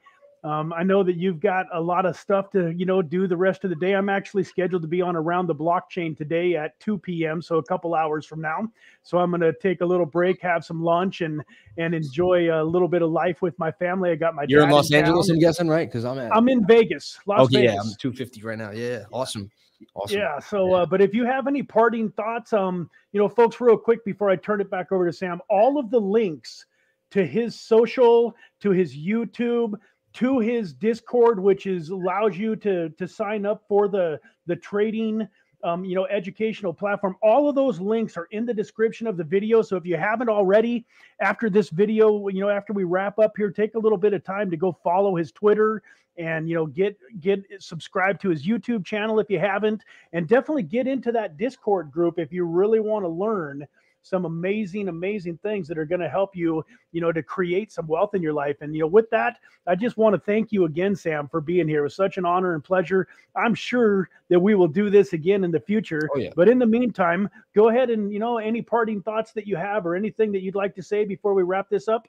Um, 0.42 0.72
I 0.72 0.82
know 0.82 1.02
that 1.02 1.16
you've 1.16 1.38
got 1.38 1.66
a 1.72 1.80
lot 1.80 2.06
of 2.06 2.16
stuff 2.16 2.50
to, 2.52 2.70
you 2.70 2.86
know, 2.86 3.02
do 3.02 3.26
the 3.26 3.36
rest 3.36 3.64
of 3.64 3.70
the 3.70 3.76
day. 3.76 3.92
I'm 3.92 4.08
actually 4.08 4.42
scheduled 4.42 4.80
to 4.80 4.88
be 4.88 5.02
on 5.02 5.14
around 5.14 5.48
the 5.48 5.54
blockchain 5.54 6.16
today 6.16 6.56
at 6.56 6.78
2 6.80 6.96
p.m., 6.96 7.42
so 7.42 7.58
a 7.58 7.62
couple 7.62 7.94
hours 7.94 8.24
from 8.24 8.40
now. 8.40 8.66
So 9.02 9.18
I'm 9.18 9.30
going 9.30 9.42
to 9.42 9.52
take 9.52 9.82
a 9.82 9.84
little 9.84 10.06
break, 10.06 10.40
have 10.40 10.64
some 10.64 10.82
lunch, 10.82 11.20
and 11.20 11.42
and 11.76 11.94
enjoy 11.94 12.50
a 12.50 12.64
little 12.64 12.88
bit 12.88 13.02
of 13.02 13.10
life 13.10 13.42
with 13.42 13.58
my 13.58 13.70
family. 13.70 14.10
I 14.10 14.14
got 14.14 14.34
my. 14.34 14.46
You're 14.48 14.62
in 14.62 14.70
Los 14.70 14.90
in 14.90 14.96
Angeles, 14.96 15.28
I'm 15.28 15.38
guessing, 15.38 15.68
right? 15.68 15.86
Because 15.86 16.06
I'm 16.06 16.18
at. 16.18 16.34
I'm 16.34 16.48
in 16.48 16.66
Vegas, 16.66 17.18
Las 17.26 17.40
okay, 17.40 17.60
Vegas. 17.60 17.74
yeah, 17.74 17.80
I'm 17.80 17.94
250 17.98 18.42
right 18.42 18.58
now. 18.58 18.70
Yeah, 18.70 19.04
awesome. 19.12 19.50
Awesome. 19.94 20.18
Yeah. 20.18 20.38
So, 20.38 20.68
yeah. 20.68 20.76
Uh, 20.76 20.86
but 20.86 21.00
if 21.00 21.14
you 21.14 21.24
have 21.24 21.46
any 21.46 21.62
parting 21.62 22.10
thoughts, 22.10 22.52
um, 22.52 22.88
you 23.12 23.20
know, 23.20 23.28
folks, 23.28 23.60
real 23.60 23.76
quick 23.76 24.04
before 24.04 24.30
I 24.30 24.36
turn 24.36 24.60
it 24.60 24.70
back 24.70 24.92
over 24.92 25.06
to 25.06 25.12
Sam, 25.12 25.40
all 25.48 25.78
of 25.78 25.90
the 25.90 26.00
links 26.00 26.66
to 27.10 27.26
his 27.26 27.58
social, 27.58 28.34
to 28.60 28.70
his 28.70 28.96
YouTube, 28.96 29.74
to 30.14 30.38
his 30.38 30.72
Discord, 30.72 31.38
which 31.38 31.66
is 31.66 31.90
allows 31.90 32.36
you 32.36 32.56
to 32.56 32.90
to 32.90 33.08
sign 33.08 33.46
up 33.46 33.64
for 33.68 33.88
the 33.88 34.20
the 34.46 34.56
trading 34.56 35.28
um, 35.62 35.84
you 35.84 35.94
know, 35.94 36.06
educational 36.06 36.72
platform. 36.72 37.16
All 37.22 37.48
of 37.48 37.54
those 37.54 37.80
links 37.80 38.16
are 38.16 38.28
in 38.30 38.46
the 38.46 38.54
description 38.54 39.06
of 39.06 39.16
the 39.16 39.24
video. 39.24 39.62
So 39.62 39.76
if 39.76 39.84
you 39.84 39.96
haven't 39.96 40.28
already, 40.28 40.86
after 41.20 41.50
this 41.50 41.68
video, 41.70 42.28
you 42.28 42.40
know, 42.40 42.48
after 42.48 42.72
we 42.72 42.84
wrap 42.84 43.18
up 43.18 43.32
here, 43.36 43.50
take 43.50 43.74
a 43.74 43.78
little 43.78 43.98
bit 43.98 44.14
of 44.14 44.24
time 44.24 44.50
to 44.50 44.56
go 44.56 44.72
follow 44.82 45.16
his 45.16 45.32
Twitter 45.32 45.82
and 46.18 46.48
you 46.48 46.54
know 46.54 46.66
get 46.66 46.98
get 47.20 47.44
subscribe 47.60 48.20
to 48.20 48.30
his 48.30 48.46
YouTube 48.46 48.84
channel 48.84 49.20
if 49.20 49.30
you 49.30 49.38
haven't, 49.38 49.82
and 50.12 50.28
definitely 50.28 50.62
get 50.62 50.86
into 50.86 51.12
that 51.12 51.36
Discord 51.36 51.90
group 51.90 52.18
if 52.18 52.32
you 52.32 52.44
really 52.44 52.80
want 52.80 53.04
to 53.04 53.08
learn 53.08 53.66
some 54.02 54.24
amazing, 54.24 54.88
amazing 54.88 55.38
things 55.38 55.68
that 55.68 55.78
are 55.78 55.84
going 55.84 56.00
to 56.00 56.08
help 56.08 56.34
you, 56.34 56.64
you 56.92 57.00
know, 57.00 57.12
to 57.12 57.22
create 57.22 57.70
some 57.70 57.86
wealth 57.86 58.14
in 58.14 58.22
your 58.22 58.32
life. 58.32 58.56
And, 58.60 58.74
you 58.74 58.80
know, 58.80 58.86
with 58.86 59.10
that, 59.10 59.38
I 59.66 59.74
just 59.74 59.96
want 59.96 60.14
to 60.14 60.20
thank 60.20 60.52
you 60.52 60.64
again, 60.64 60.96
Sam, 60.96 61.28
for 61.28 61.40
being 61.40 61.68
here. 61.68 61.80
It 61.80 61.84
was 61.84 61.94
such 61.94 62.16
an 62.16 62.24
honor 62.24 62.54
and 62.54 62.64
pleasure. 62.64 63.08
I'm 63.36 63.54
sure 63.54 64.08
that 64.28 64.40
we 64.40 64.54
will 64.54 64.68
do 64.68 64.90
this 64.90 65.12
again 65.12 65.44
in 65.44 65.50
the 65.50 65.60
future. 65.60 66.08
Oh, 66.14 66.18
yeah. 66.18 66.30
But 66.34 66.48
in 66.48 66.58
the 66.58 66.66
meantime, 66.66 67.28
go 67.54 67.68
ahead 67.68 67.90
and, 67.90 68.12
you 68.12 68.18
know, 68.18 68.38
any 68.38 68.62
parting 68.62 69.02
thoughts 69.02 69.32
that 69.32 69.46
you 69.46 69.56
have 69.56 69.86
or 69.86 69.94
anything 69.94 70.32
that 70.32 70.40
you'd 70.40 70.54
like 70.54 70.74
to 70.76 70.82
say 70.82 71.04
before 71.04 71.34
we 71.34 71.42
wrap 71.42 71.68
this 71.68 71.88
up? 71.88 72.08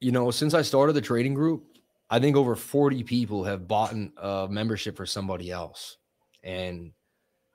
You 0.00 0.12
know, 0.12 0.30
since 0.30 0.54
I 0.54 0.62
started 0.62 0.92
the 0.94 1.00
trading 1.00 1.34
group, 1.34 1.64
I 2.10 2.18
think 2.18 2.36
over 2.36 2.54
40 2.54 3.02
people 3.04 3.44
have 3.44 3.66
bought 3.66 3.94
a 3.94 4.10
uh, 4.22 4.46
membership 4.50 4.96
for 4.96 5.06
somebody 5.06 5.50
else. 5.50 5.96
And 6.42 6.92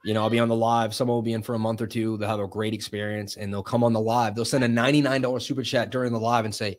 you 0.04 0.14
know, 0.14 0.22
I'll 0.22 0.30
be 0.30 0.40
on 0.40 0.48
the 0.48 0.56
live. 0.56 0.96
Someone 0.96 1.16
will 1.16 1.22
be 1.22 1.34
in 1.34 1.42
for 1.42 1.56
a 1.56 1.60
month 1.60 1.82
or 1.82 1.88
two. 1.88 2.18
They'll 2.18 2.30
have 2.30 2.40
a 2.40 2.48
great 2.48 2.74
experience 2.74 3.36
and 3.36 3.52
they'll 3.52 3.64
come 3.64 3.84
on 3.84 3.94
the 3.94 4.00
live. 4.00 4.34
They'll 4.34 4.46
send 4.46 4.64
a 4.64 4.68
$99 4.68 5.42
super 5.42 5.64
chat 5.64 5.90
during 5.90 6.14
the 6.14 6.20
live 6.20 6.46
and 6.46 6.56
say, 6.56 6.78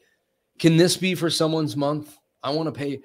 Can 0.59 0.77
this 0.77 0.97
be 0.97 1.15
for 1.15 1.29
someone's 1.29 1.77
month? 1.77 2.17
I 2.43 2.51
want 2.51 2.67
to 2.69 2.73
pay. 2.73 3.01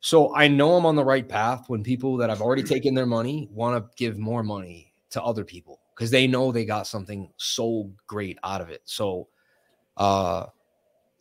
So 0.00 0.34
I 0.36 0.46
know 0.46 0.76
I'm 0.76 0.86
on 0.86 0.94
the 0.94 1.04
right 1.04 1.28
path 1.28 1.64
when 1.68 1.82
people 1.82 2.16
that 2.18 2.30
have 2.30 2.40
already 2.40 2.62
taken 2.62 2.94
their 2.94 3.06
money 3.06 3.48
want 3.50 3.82
to 3.82 3.90
give 3.96 4.18
more 4.18 4.44
money 4.44 4.92
to 5.10 5.22
other 5.22 5.44
people 5.44 5.80
because 5.94 6.10
they 6.10 6.26
know 6.26 6.52
they 6.52 6.64
got 6.64 6.86
something 6.86 7.32
so 7.36 7.90
great 8.06 8.38
out 8.44 8.60
of 8.60 8.70
it. 8.70 8.82
So 8.84 9.28
uh 9.96 10.46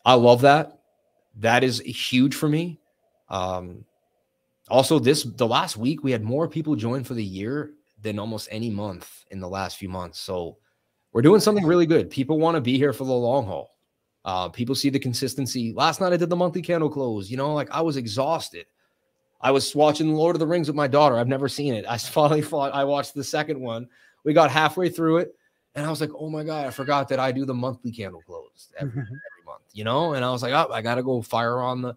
I 0.06 0.14
love 0.14 0.42
that. 0.42 0.80
That 1.38 1.64
is 1.64 1.80
huge 1.80 2.36
for 2.36 2.48
me. 2.48 2.80
Um 3.30 3.86
also 4.70 5.00
this 5.00 5.24
the 5.24 5.48
last 5.48 5.78
week 5.78 6.04
we 6.04 6.12
had 6.12 6.24
more 6.24 6.48
people 6.48 6.76
join 6.76 7.04
for 7.04 7.16
the 7.16 7.24
year 7.24 7.72
than 8.06 8.20
almost 8.20 8.48
any 8.52 8.70
month 8.70 9.26
in 9.32 9.40
the 9.40 9.50
last 9.50 9.78
few 9.78 9.90
months. 9.90 10.20
So 10.20 10.58
we're 11.12 11.24
doing 11.24 11.42
something 11.42 11.66
really 11.66 11.88
good. 11.88 12.10
People 12.10 12.40
want 12.40 12.56
to 12.56 12.62
be 12.62 12.78
here 12.78 12.94
for 12.94 13.04
the 13.04 13.12
long 13.12 13.46
haul. 13.46 13.76
Uh, 14.24 14.48
people 14.50 14.76
see 14.76 14.90
the 14.90 15.00
consistency. 15.00 15.74
Last 15.74 16.00
night 16.00 16.14
I 16.14 16.18
did 16.18 16.30
the 16.30 16.36
monthly 16.36 16.62
candle 16.62 16.90
close. 16.90 17.30
You 17.30 17.38
know, 17.38 17.54
like 17.54 17.70
I 17.72 17.82
was 17.82 17.98
exhausted. 17.98 18.68
I 19.42 19.52
was 19.52 19.76
watching 19.76 20.14
Lord 20.14 20.36
of 20.36 20.40
the 20.40 20.48
Rings 20.48 20.68
with 20.68 20.76
my 20.76 20.88
daughter. 20.88 21.18
I've 21.18 21.28
never 21.28 21.50
seen 21.50 21.74
it. 21.74 21.86
I 21.88 21.98
finally 22.18 22.42
thought 22.42 22.74
I 22.74 22.84
watched 22.84 23.16
the 23.16 23.24
second 23.24 23.60
one. 23.60 23.88
We 24.24 24.34
got 24.34 24.52
halfway 24.52 24.90
through 24.90 25.18
it, 25.18 25.36
And 25.74 25.86
I 25.86 25.90
was 25.90 26.02
like, 26.02 26.12
oh 26.18 26.30
my 26.30 26.44
God, 26.44 26.66
I 26.66 26.70
forgot 26.70 27.10
that 27.10 27.20
I 27.20 27.32
do 27.32 27.44
the 27.46 27.54
monthly 27.54 27.92
candle 27.92 28.22
close 28.26 28.70
every, 28.80 28.92
every 29.02 29.46
month, 29.46 29.64
you 29.74 29.84
know? 29.84 30.14
And 30.14 30.24
I 30.24 30.32
was 30.32 30.44
like, 30.44 30.54
oh, 30.54 30.72
I 30.72 30.82
got 30.82 30.96
to 30.96 31.04
go 31.04 31.22
fire 31.22 31.60
on 31.60 31.82
the. 31.82 31.96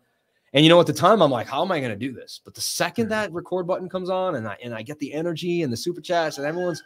And 0.55 0.65
you 0.65 0.71
know, 0.71 0.81
at 0.81 0.87
the 0.87 0.93
time, 0.93 1.23
I'm 1.23 1.31
like, 1.31 1.47
how 1.47 1.63
am 1.63 1.73
I 1.73 1.79
going 1.79 1.93
to 1.93 1.97
do 1.97 2.13
this? 2.13 2.41
But 2.43 2.55
the 2.55 2.61
second 2.61 3.09
that 3.09 3.33
record 3.33 3.67
button 3.67 3.89
comes 3.89 4.09
on 4.09 4.37
and 4.37 4.49
I 4.49 4.57
and 4.63 4.75
I 4.75 4.83
get 4.83 4.99
the 4.99 5.13
energy 5.13 5.63
and 5.63 5.73
the 5.73 5.77
super 5.77 6.01
chats 6.01 6.39
and 6.39 6.47
everyone's, 6.47 6.83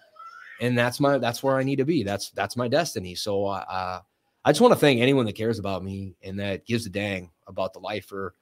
and 0.60 0.76
that's 0.76 0.98
my 1.00 1.18
that's 1.18 1.42
where 1.42 1.56
I 1.56 1.62
need 1.62 1.76
to 1.76 1.84
be. 1.84 2.02
That's 2.02 2.30
that's 2.30 2.56
my 2.56 2.68
destiny. 2.68 3.14
So 3.14 3.46
uh, 3.46 3.64
uh 3.68 4.00
I 4.44 4.50
just 4.50 4.60
want 4.60 4.74
to 4.74 4.80
thank 4.80 5.00
anyone 5.00 5.26
that 5.26 5.36
cares 5.36 5.58
about 5.58 5.84
me 5.84 6.16
and 6.22 6.40
that 6.40 6.66
gives 6.66 6.86
a 6.86 6.90
dang 6.90 7.30
about 7.46 7.72
the 7.72 7.78
lifer. 7.78 8.34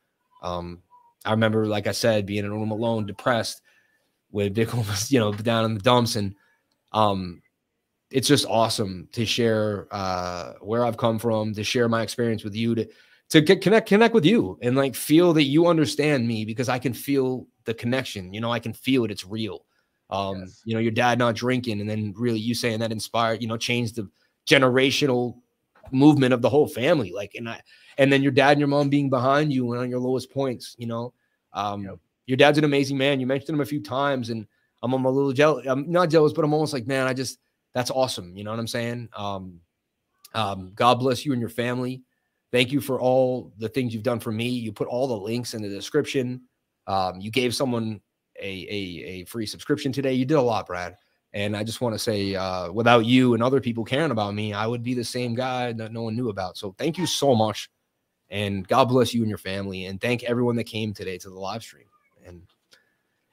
Um, 0.42 0.82
I 1.26 1.32
remember, 1.32 1.66
like 1.66 1.86
I 1.86 1.92
said, 1.92 2.24
being 2.24 2.44
in 2.44 2.50
a 2.50 2.54
room 2.54 2.70
alone, 2.70 3.04
depressed, 3.04 3.60
with 4.32 4.54
Vic 4.54 4.72
was, 4.74 5.12
you 5.12 5.18
know, 5.18 5.32
down 5.32 5.64
in 5.64 5.74
the 5.74 5.80
dumps, 5.80 6.16
and 6.16 6.34
um, 6.92 7.42
it's 8.10 8.28
just 8.28 8.46
awesome 8.46 9.08
to 9.12 9.26
share 9.26 9.86
uh, 9.90 10.54
where 10.60 10.84
I've 10.84 10.96
come 10.96 11.18
from, 11.18 11.54
to 11.54 11.64
share 11.64 11.88
my 11.88 12.02
experience 12.02 12.44
with 12.44 12.54
you, 12.54 12.74
to 12.74 12.88
to 13.30 13.40
get 13.40 13.62
connect 13.62 13.88
connect 13.88 14.14
with 14.14 14.24
you, 14.24 14.58
and 14.62 14.76
like 14.76 14.94
feel 14.94 15.32
that 15.34 15.44
you 15.44 15.66
understand 15.66 16.26
me 16.26 16.44
because 16.44 16.68
I 16.68 16.78
can 16.78 16.92
feel 16.92 17.46
the 17.64 17.74
connection. 17.74 18.34
You 18.34 18.40
know, 18.40 18.52
I 18.52 18.58
can 18.58 18.72
feel 18.72 19.04
it. 19.04 19.10
It's 19.10 19.24
real. 19.24 19.64
Um, 20.10 20.40
yes. 20.40 20.62
You 20.64 20.74
know, 20.74 20.80
your 20.80 20.90
dad 20.90 21.18
not 21.18 21.36
drinking, 21.36 21.80
and 21.80 21.88
then 21.88 22.12
really 22.16 22.40
you 22.40 22.54
saying 22.54 22.80
that 22.80 22.92
inspired. 22.92 23.40
You 23.40 23.48
know, 23.48 23.56
changed 23.56 23.96
the 23.96 24.08
generational 24.48 25.36
movement 25.92 26.34
of 26.34 26.42
the 26.42 26.50
whole 26.50 26.66
family. 26.66 27.12
Like, 27.12 27.34
and 27.36 27.48
I, 27.48 27.60
and 27.98 28.12
then 28.12 28.22
your 28.22 28.32
dad 28.32 28.52
and 28.52 28.60
your 28.60 28.68
mom 28.68 28.88
being 28.88 29.10
behind 29.10 29.52
you 29.52 29.72
and 29.72 29.80
on 29.80 29.90
your 29.90 30.00
lowest 30.00 30.30
points. 30.30 30.74
You 30.78 30.88
know, 30.88 31.14
um, 31.52 31.84
yep. 31.84 31.98
your 32.26 32.36
dad's 32.36 32.58
an 32.58 32.64
amazing 32.64 32.98
man. 32.98 33.20
You 33.20 33.26
mentioned 33.26 33.54
him 33.54 33.60
a 33.60 33.66
few 33.66 33.80
times, 33.80 34.30
and 34.30 34.46
I'm, 34.82 34.92
I'm 34.92 35.04
a 35.04 35.10
little 35.10 35.32
jealous. 35.32 35.66
I'm 35.68 35.90
not 35.90 36.10
jealous, 36.10 36.32
but 36.32 36.44
I'm 36.44 36.52
almost 36.52 36.72
like, 36.72 36.88
man, 36.88 37.06
I 37.06 37.14
just 37.14 37.38
that's 37.74 37.92
awesome. 37.92 38.36
You 38.36 38.42
know 38.42 38.50
what 38.50 38.58
I'm 38.58 38.66
saying? 38.66 39.08
Um, 39.16 39.60
um, 40.34 40.72
God 40.74 40.96
bless 40.96 41.24
you 41.24 41.32
and 41.32 41.40
your 41.40 41.50
family. 41.50 42.02
Thank 42.52 42.72
you 42.72 42.80
for 42.80 43.00
all 43.00 43.52
the 43.58 43.68
things 43.68 43.94
you've 43.94 44.02
done 44.02 44.20
for 44.20 44.32
me. 44.32 44.48
You 44.48 44.72
put 44.72 44.88
all 44.88 45.06
the 45.06 45.16
links 45.16 45.54
in 45.54 45.62
the 45.62 45.68
description. 45.68 46.42
Um, 46.86 47.20
you 47.20 47.30
gave 47.30 47.54
someone 47.54 48.00
a, 48.40 48.44
a, 48.44 49.04
a 49.06 49.24
free 49.26 49.46
subscription 49.46 49.92
today. 49.92 50.14
You 50.14 50.24
did 50.24 50.34
a 50.34 50.42
lot, 50.42 50.66
Brad. 50.66 50.96
And 51.32 51.56
I 51.56 51.62
just 51.62 51.80
want 51.80 51.94
to 51.94 51.98
say, 51.98 52.34
uh, 52.34 52.72
without 52.72 53.06
you 53.06 53.34
and 53.34 53.42
other 53.42 53.60
people 53.60 53.84
caring 53.84 54.10
about 54.10 54.34
me, 54.34 54.52
I 54.52 54.66
would 54.66 54.82
be 54.82 54.94
the 54.94 55.04
same 55.04 55.34
guy 55.34 55.72
that 55.74 55.92
no 55.92 56.02
one 56.02 56.16
knew 56.16 56.28
about. 56.28 56.56
So 56.56 56.74
thank 56.76 56.98
you 56.98 57.06
so 57.06 57.36
much. 57.36 57.70
And 58.30 58.66
God 58.66 58.86
bless 58.86 59.14
you 59.14 59.22
and 59.22 59.28
your 59.28 59.38
family. 59.38 59.84
And 59.84 60.00
thank 60.00 60.24
everyone 60.24 60.56
that 60.56 60.64
came 60.64 60.92
today 60.92 61.18
to 61.18 61.30
the 61.30 61.38
live 61.38 61.62
stream. 61.62 61.86
And 62.26 62.42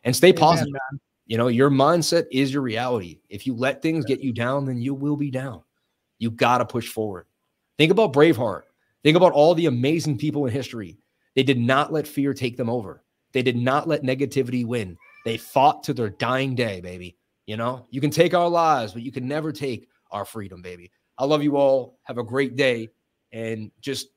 and 0.04 0.16
stay 0.16 0.32
positive. 0.32 0.70
Amen, 0.70 1.02
you 1.26 1.38
know, 1.38 1.50
your 1.50 1.70
mindset 1.70 2.26
is 2.32 2.54
your 2.54 2.62
reality. 2.62 3.20
If 3.30 3.46
you 3.46 3.54
let 3.54 3.82
things 3.82 4.06
get 4.06 4.22
you 4.22 4.32
down, 4.32 4.66
then 4.66 4.82
you 4.82 4.94
will 4.94 5.18
be 5.18 5.30
down. 5.30 5.62
You 6.20 6.32
got 6.32 6.60
to 6.60 6.66
push 6.66 6.88
forward. 6.88 7.26
Think 7.78 7.92
about 7.92 8.14
Braveheart. 8.14 8.64
Think 9.08 9.16
about 9.16 9.32
all 9.32 9.56
the 9.56 9.68
amazing 9.68 10.18
people 10.18 10.48
in 10.48 10.52
history. 10.52 10.98
They 11.34 11.44
did 11.44 11.58
not 11.58 11.94
let 11.94 12.06
fear 12.06 12.34
take 12.34 12.58
them 12.58 12.70
over. 12.70 13.06
They 13.32 13.42
did 13.42 13.56
not 13.56 13.88
let 13.88 14.04
negativity 14.04 14.66
win. 14.66 14.98
They 15.24 15.38
fought 15.38 15.82
to 15.84 15.94
their 15.94 16.10
dying 16.10 16.56
day, 16.56 16.82
baby. 16.82 17.16
You 17.46 17.56
know, 17.56 17.88
you 17.90 18.02
can 18.02 18.10
take 18.10 18.34
our 18.34 18.50
lives, 18.50 18.92
but 18.92 19.04
you 19.04 19.14
can 19.14 19.26
never 19.26 19.54
take 19.54 19.88
our 20.12 20.26
freedom, 20.26 20.62
baby. 20.62 20.92
I 21.18 21.24
love 21.24 21.42
you 21.42 21.56
all. 21.56 22.00
Have 22.04 22.18
a 22.18 22.24
great 22.24 22.58
day 22.58 22.90
and 23.32 23.72
just 23.80 24.10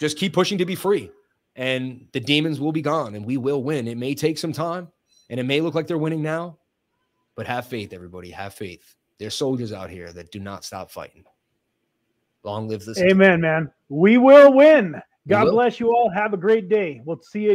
just 0.00 0.18
keep 0.18 0.32
pushing 0.32 0.58
to 0.58 0.66
be 0.66 0.74
free. 0.74 1.12
And 1.54 2.08
the 2.12 2.18
demons 2.18 2.58
will 2.58 2.72
be 2.72 2.82
gone 2.82 3.14
and 3.14 3.24
we 3.24 3.36
will 3.36 3.62
win. 3.62 3.86
It 3.86 3.98
may 3.98 4.16
take 4.16 4.38
some 4.38 4.52
time, 4.52 4.88
and 5.30 5.38
it 5.38 5.44
may 5.44 5.60
look 5.60 5.76
like 5.76 5.86
they're 5.86 5.96
winning 5.96 6.22
now, 6.22 6.58
but 7.36 7.46
have 7.46 7.68
faith, 7.68 7.92
everybody. 7.92 8.32
Have 8.32 8.54
faith. 8.54 8.96
There's 9.20 9.36
soldiers 9.36 9.72
out 9.72 9.90
here 9.90 10.12
that 10.12 10.32
do 10.32 10.40
not 10.40 10.64
stop 10.64 10.90
fighting. 10.90 11.24
Long 12.44 12.68
live 12.68 12.84
this. 12.84 12.98
Amen, 12.98 13.40
man. 13.40 13.70
We 13.88 14.18
will 14.18 14.52
win. 14.52 15.00
God 15.26 15.50
bless 15.50 15.80
you 15.80 15.88
all. 15.88 16.10
Have 16.10 16.34
a 16.34 16.36
great 16.36 16.68
day. 16.68 17.00
We'll 17.04 17.22
see 17.22 17.44
you. 17.44 17.52